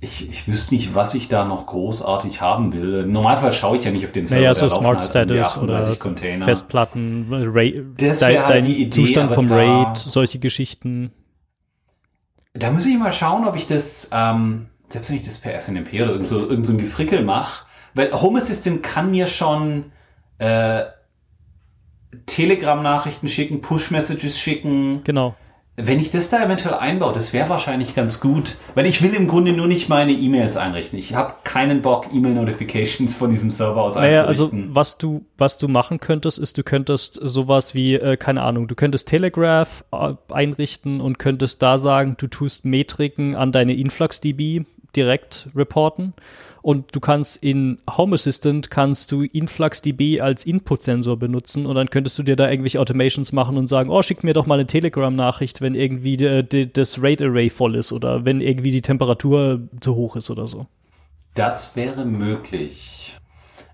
[0.00, 3.04] ich, ich wüsste nicht, was ich da noch großartig haben will.
[3.04, 4.42] Im Normalfall schaue ich ja nicht auf den Server.
[4.42, 6.44] Naja, so Smart halt Status oder Container.
[6.44, 11.12] Festplatten, Raid, de, halt dein Idee, Zustand vom Raid, solche Geschichten.
[12.52, 15.94] Da muss ich mal schauen, ob ich das, ähm, selbst wenn ich das per SNMP
[15.94, 17.65] oder irgend so, irgend so ein Gefrickel mache,
[17.96, 19.86] weil Home Assistant kann mir schon
[20.38, 20.82] äh,
[22.26, 25.02] Telegram-Nachrichten schicken, Push-Messages schicken.
[25.04, 25.34] Genau.
[25.78, 29.26] Wenn ich das da eventuell einbaue, das wäre wahrscheinlich ganz gut, weil ich will im
[29.26, 30.98] Grunde nur nicht meine E-Mails einrichten.
[30.98, 34.68] Ich habe keinen Bock, E-Mail-Notifications von diesem Server aus naja, einzurichten.
[34.68, 38.68] Also was du was du machen könntest, ist, du könntest sowas wie äh, keine Ahnung,
[38.68, 44.64] du könntest Telegraph äh, einrichten und könntest da sagen, du tust Metriken an deine InfluxDB
[44.96, 46.14] direkt reporten
[46.66, 52.18] und du kannst in Home Assistant kannst du InfluxDB als Input-Sensor benutzen und dann könntest
[52.18, 55.60] du dir da irgendwelche Automations machen und sagen, oh, schick mir doch mal eine Telegram-Nachricht,
[55.60, 60.16] wenn irgendwie de, de, das RAID-Array voll ist oder wenn irgendwie die Temperatur zu hoch
[60.16, 60.66] ist oder so.
[61.36, 63.16] Das wäre möglich.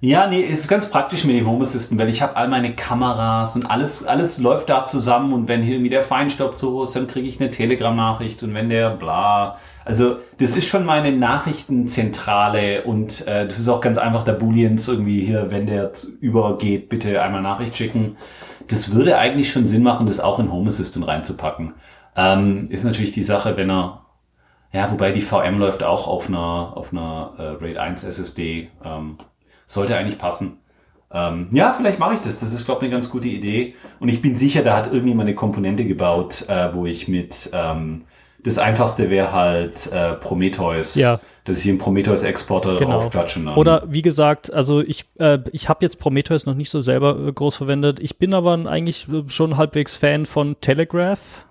[0.01, 3.57] Ja, nee, ist ganz praktisch mit dem Home Assistant, weil ich habe all meine Kameras
[3.57, 6.95] und alles, alles läuft da zusammen und wenn hier irgendwie der Feinstaub zu hoch ist,
[6.95, 12.85] dann kriege ich eine Telegram-Nachricht und wenn der bla, also das ist schon meine Nachrichtenzentrale
[12.85, 15.91] und äh, das ist auch ganz einfach der Booleans irgendwie hier, wenn der
[16.21, 18.17] übergeht, bitte einmal Nachricht schicken.
[18.69, 21.75] Das würde eigentlich schon Sinn machen, das auch in Home Assistant reinzupacken.
[22.17, 24.07] Ähm, ist natürlich die Sache, wenn er,
[24.73, 29.19] ja, wobei die VM läuft auch auf einer, auf einer äh, RAID 1 SSD, ähm,
[29.67, 30.59] sollte eigentlich passen.
[31.11, 32.41] Ähm, ja, vielleicht mache ich das.
[32.41, 33.75] Das ist, glaube ich, eine ganz gute Idee.
[34.01, 38.05] Und ich bin sicher, da hat irgendjemand eine Komponente gebaut, äh, wo ich mit ähm,
[38.45, 40.95] das einfachste wäre halt äh, Prometheus.
[40.95, 41.21] Ja.
[41.45, 43.01] Dass ich einen Prometheus-Exporter genau.
[43.01, 43.57] draufklatschen kann.
[43.57, 47.33] Oder wie gesagt, also ich, äh, ich habe jetzt Prometheus noch nicht so selber äh,
[47.33, 47.99] groß verwendet.
[47.99, 51.45] Ich bin aber eigentlich schon halbwegs Fan von Telegraph.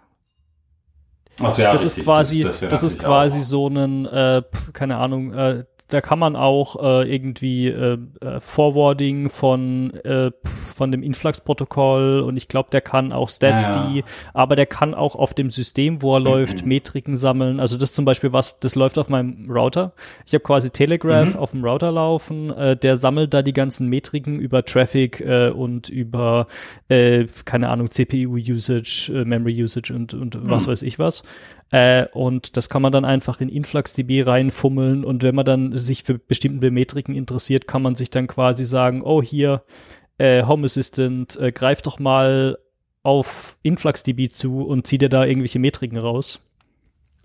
[1.41, 3.43] Ach so, ja, das ist quasi, das, das, das ist quasi auch.
[3.43, 9.29] so ein, äh, keine Ahnung, äh, da kann man auch äh, irgendwie äh, äh, Forwarding
[9.29, 14.03] von, äh, von dem Influx-Protokoll und ich glaube, der kann auch StatsD, ja, ja.
[14.33, 16.25] aber der kann auch auf dem System, wo er mhm.
[16.25, 17.59] läuft, Metriken sammeln.
[17.59, 19.91] Also das zum Beispiel was, das läuft auf meinem Router.
[20.25, 21.39] Ich habe quasi Telegraph mhm.
[21.39, 25.89] auf dem Router laufen, äh, der sammelt da die ganzen Metriken über Traffic äh, und
[25.89, 26.47] über,
[26.87, 30.49] äh, keine Ahnung, CPU-Usage, äh, Memory-Usage und, und mhm.
[30.49, 31.23] was weiß ich was.
[31.71, 36.03] Äh, und das kann man dann einfach in InfluxDB reinfummeln und wenn man dann sich
[36.03, 39.63] für bestimmte Metriken interessiert, kann man sich dann quasi sagen, oh hier,
[40.17, 42.57] äh, Home Assistant, äh, greif doch mal
[43.03, 46.45] auf InfluxDB zu und zieh dir da irgendwelche Metriken raus.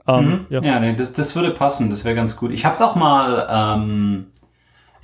[0.06, 0.46] Ähm, mhm.
[0.48, 2.52] Ja, ja nee, das, das würde passen, das wäre ganz gut.
[2.52, 4.26] Ich habe es auch mal, ähm,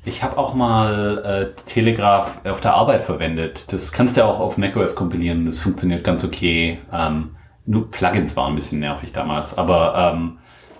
[0.05, 3.73] ich habe auch mal äh, Telegraph auf der Arbeit verwendet.
[3.73, 6.79] Das kannst du auch auf macOS kompilieren, das funktioniert ganz okay.
[6.93, 7.37] Ähm,
[7.67, 10.39] nur Plugins waren ein bisschen nervig damals, aber ähm,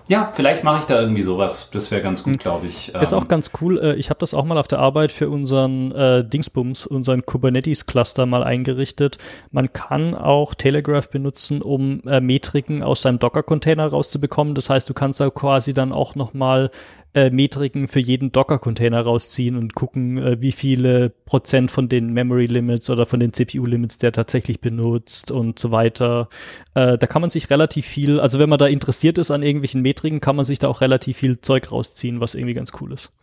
[0.09, 1.69] ja, vielleicht mache ich da irgendwie sowas.
[1.71, 2.39] Das wäre ganz gut, hm.
[2.39, 2.93] glaube ich.
[2.93, 3.79] Ist auch ähm, ganz cool.
[3.79, 8.25] Äh, ich habe das auch mal auf der Arbeit für unseren äh, Dingsbums, unseren Kubernetes-Cluster
[8.25, 9.17] mal eingerichtet.
[9.51, 14.55] Man kann auch Telegraph benutzen, um äh, Metriken aus seinem Docker-Container rauszubekommen.
[14.55, 16.69] Das heißt, du kannst da quasi dann auch noch mal
[17.13, 22.47] äh, Metriken für jeden Docker-Container rausziehen und gucken, äh, wie viele Prozent von den Memory
[22.47, 26.27] Limits oder von den CPU Limits der tatsächlich benutzt und so weiter.
[26.73, 29.81] Äh, da kann man sich relativ viel, also wenn man da interessiert ist an irgendwelchen
[29.81, 33.13] Metriken, kann man sich da auch relativ viel Zeug rausziehen, was irgendwie ganz cool ist.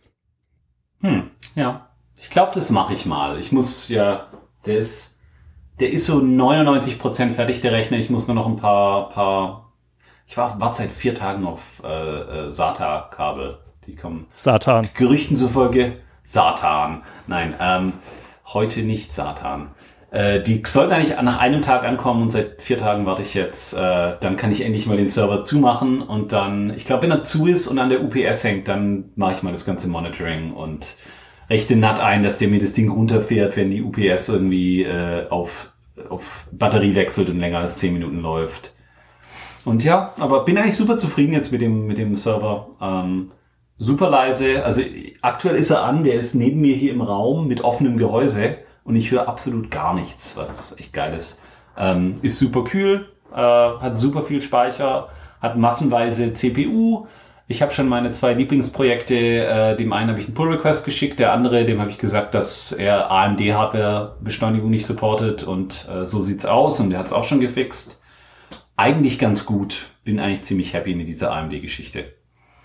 [1.01, 1.87] Hm, ja.
[2.17, 3.39] Ich glaube, das mache ich mal.
[3.39, 4.27] Ich muss ja,
[4.65, 5.17] der ist,
[5.79, 7.97] der ist so 99% fertig, der Rechner.
[7.97, 9.73] Ich muss nur noch ein paar, paar
[10.27, 13.57] ich war, war seit vier Tagen auf äh, äh, SATA-Kabel
[13.91, 14.27] die kommen.
[14.35, 14.89] Satan.
[14.95, 17.03] Gerüchten zufolge Satan.
[17.27, 17.93] Nein, ähm,
[18.45, 19.71] heute nicht Satan.
[20.11, 23.73] Äh, die sollten eigentlich nach einem Tag ankommen und seit vier Tagen warte ich jetzt.
[23.73, 27.23] Äh, dann kann ich endlich mal den Server zumachen und dann, ich glaube, wenn er
[27.23, 30.97] zu ist und an der UPS hängt, dann mache ich mal das ganze Monitoring und
[31.49, 35.71] rechte NAT ein, dass der mir das Ding runterfährt, wenn die UPS irgendwie äh, auf,
[36.09, 38.73] auf Batterie wechselt und länger als zehn Minuten läuft.
[39.63, 42.67] Und ja, aber bin eigentlich super zufrieden jetzt mit dem, mit dem Server.
[42.81, 43.27] Ähm,
[43.81, 44.63] super leise.
[44.63, 44.81] Also
[45.21, 48.59] aktuell ist er an, der ist neben mir hier im Raum mit offenem Gehäuse.
[48.83, 51.39] und ich höre absolut gar nichts, was echt geil ist.
[51.77, 57.05] Ähm, ist super kühl, äh, hat super viel Speicher, hat massenweise CPU.
[57.47, 61.31] Ich habe schon meine zwei Lieblingsprojekte, äh, dem einen habe ich einen Pull-Request geschickt, der
[61.31, 66.79] andere, dem habe ich gesagt, dass er AMD-Hardware-Beschleunigung nicht supportet und äh, so sieht's aus
[66.79, 68.01] und der hat's auch schon gefixt.
[68.77, 69.89] Eigentlich ganz gut.
[70.03, 72.20] Bin eigentlich ziemlich happy mit dieser AMD-Geschichte.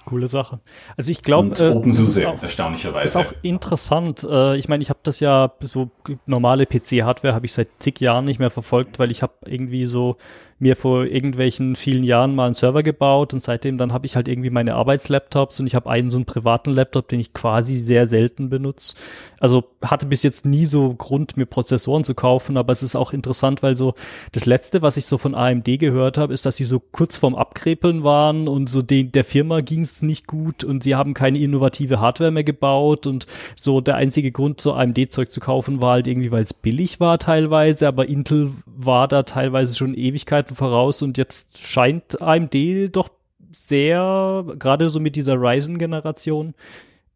[0.07, 0.61] Coole Sache.
[0.97, 3.05] Also ich glaube, äh, OpenSUSE erstaunlicherweise.
[3.05, 4.27] Ist auch interessant.
[4.29, 5.91] Äh, ich meine, ich habe das ja so
[6.25, 10.17] normale PC-Hardware habe ich seit zig Jahren nicht mehr verfolgt, weil ich habe irgendwie so
[10.59, 14.27] mir vor irgendwelchen vielen Jahren mal einen Server gebaut und seitdem dann habe ich halt
[14.27, 18.07] irgendwie meine Arbeitslaptops und ich habe einen so einen privaten Laptop, den ich quasi sehr
[18.07, 18.95] selten benutze.
[19.39, 23.13] Also hatte bis jetzt nie so Grund, mir Prozessoren zu kaufen, aber es ist auch
[23.13, 23.95] interessant, weil so
[24.33, 27.35] das letzte, was ich so von AMD gehört habe, ist, dass sie so kurz vorm
[27.35, 31.39] Abkrepeln waren und so den, der Firma ging es nicht gut und sie haben keine
[31.39, 33.27] innovative Hardware mehr gebaut und
[33.57, 37.19] so der einzige Grund, so AMD-Zeug zu kaufen, war halt irgendwie, weil es billig war
[37.19, 43.11] teilweise, aber Intel war da teilweise schon Ewigkeit Ewigkeiten voraus und jetzt scheint AMD doch
[43.53, 46.55] sehr, gerade so mit dieser Ryzen-Generation,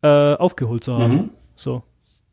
[0.03, 1.15] äh, aufgeholt zu haben.
[1.15, 1.31] Mhm.
[1.55, 1.83] So.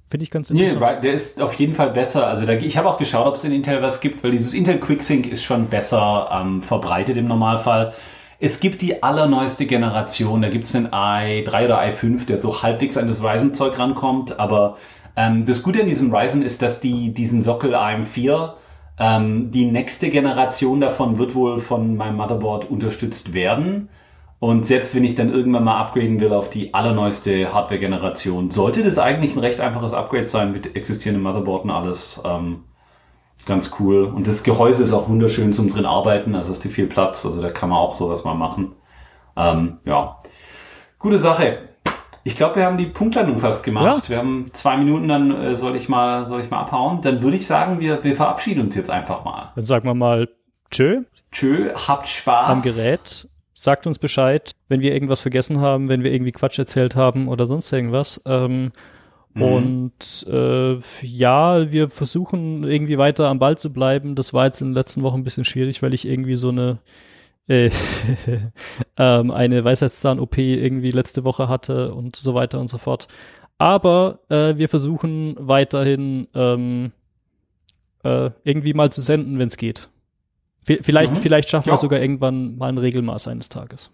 [0.10, 0.80] Finde ich ganz interessant.
[0.80, 2.28] Nee, der ist auf jeden Fall besser.
[2.28, 4.80] Also da, ich habe auch geschaut, ob es in Intel was gibt, weil dieses Intel
[4.80, 7.94] QuickSync ist schon besser ähm, verbreitet im Normalfall.
[8.40, 12.96] Es gibt die allerneueste Generation, da gibt es einen i3 oder i5, der so halbwegs
[12.96, 14.78] an das Ryzen-Zeug rankommt, aber
[15.18, 18.54] ähm, das Gute an diesem Ryzen ist, dass die diesen Sockel AM4
[19.00, 23.90] ähm, die nächste Generation davon wird wohl von meinem Motherboard unterstützt werden.
[24.40, 29.00] Und selbst wenn ich dann irgendwann mal upgraden will auf die allerneueste Hardware-Generation, sollte das
[29.00, 32.22] eigentlich ein recht einfaches Upgrade sein mit existierendem Motherboard und alles.
[32.24, 32.64] Ähm,
[33.48, 34.04] ganz cool.
[34.04, 37.42] Und das Gehäuse ist auch wunderschön zum drin arbeiten, also hast du viel Platz, also
[37.42, 38.74] da kann man auch sowas mal machen.
[39.36, 40.18] Ähm, ja,
[41.00, 41.67] gute Sache.
[42.28, 44.04] Ich glaube, wir haben die Punktlandung fast gemacht.
[44.04, 44.10] Ja.
[44.10, 47.00] Wir haben zwei Minuten, dann äh, soll ich mal, soll ich mal abhauen.
[47.02, 49.54] Dann würde ich sagen, wir, wir verabschieden uns jetzt einfach mal.
[49.56, 50.28] Dann sagen wir mal
[50.70, 51.04] Tschö.
[51.32, 52.50] Tschö, habt Spaß.
[52.50, 53.30] Am Gerät.
[53.54, 57.48] Sagt uns Bescheid, wenn wir irgendwas vergessen haben, wenn wir irgendwie Quatsch erzählt haben oder
[57.48, 58.22] sonst irgendwas.
[58.26, 58.74] Ähm,
[59.34, 59.42] mhm.
[59.42, 64.16] Und äh, ja, wir versuchen irgendwie weiter am Ball zu bleiben.
[64.16, 66.80] Das war jetzt in den letzten Wochen ein bisschen schwierig, weil ich irgendwie so eine
[67.48, 67.70] äh,
[68.98, 73.08] ähm, eine Weisheitszahn-OP irgendwie letzte Woche hatte und so weiter und so fort.
[73.58, 76.92] Aber äh, wir versuchen weiterhin ähm,
[78.04, 79.90] äh, irgendwie mal zu senden, wenn es geht.
[80.66, 81.18] V vielleicht, mhm.
[81.18, 81.74] vielleicht schaffen ja.
[81.74, 83.92] wir sogar irgendwann mal ein Regelmaß eines Tages.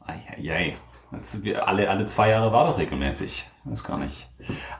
[0.00, 0.76] Eieiei.
[1.64, 3.44] alle, alle zwei Jahre war doch regelmäßig.
[3.64, 4.28] Weiß gar nicht.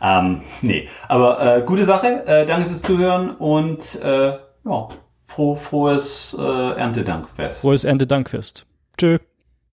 [0.02, 2.26] Ähm, nee, aber äh, gute Sache.
[2.26, 4.88] Äh, danke fürs Zuhören und äh, ja,
[5.24, 7.62] frohes äh, Erntedankfest.
[7.62, 8.66] Frohes Erntedankfest.
[8.96, 9.18] Tschö.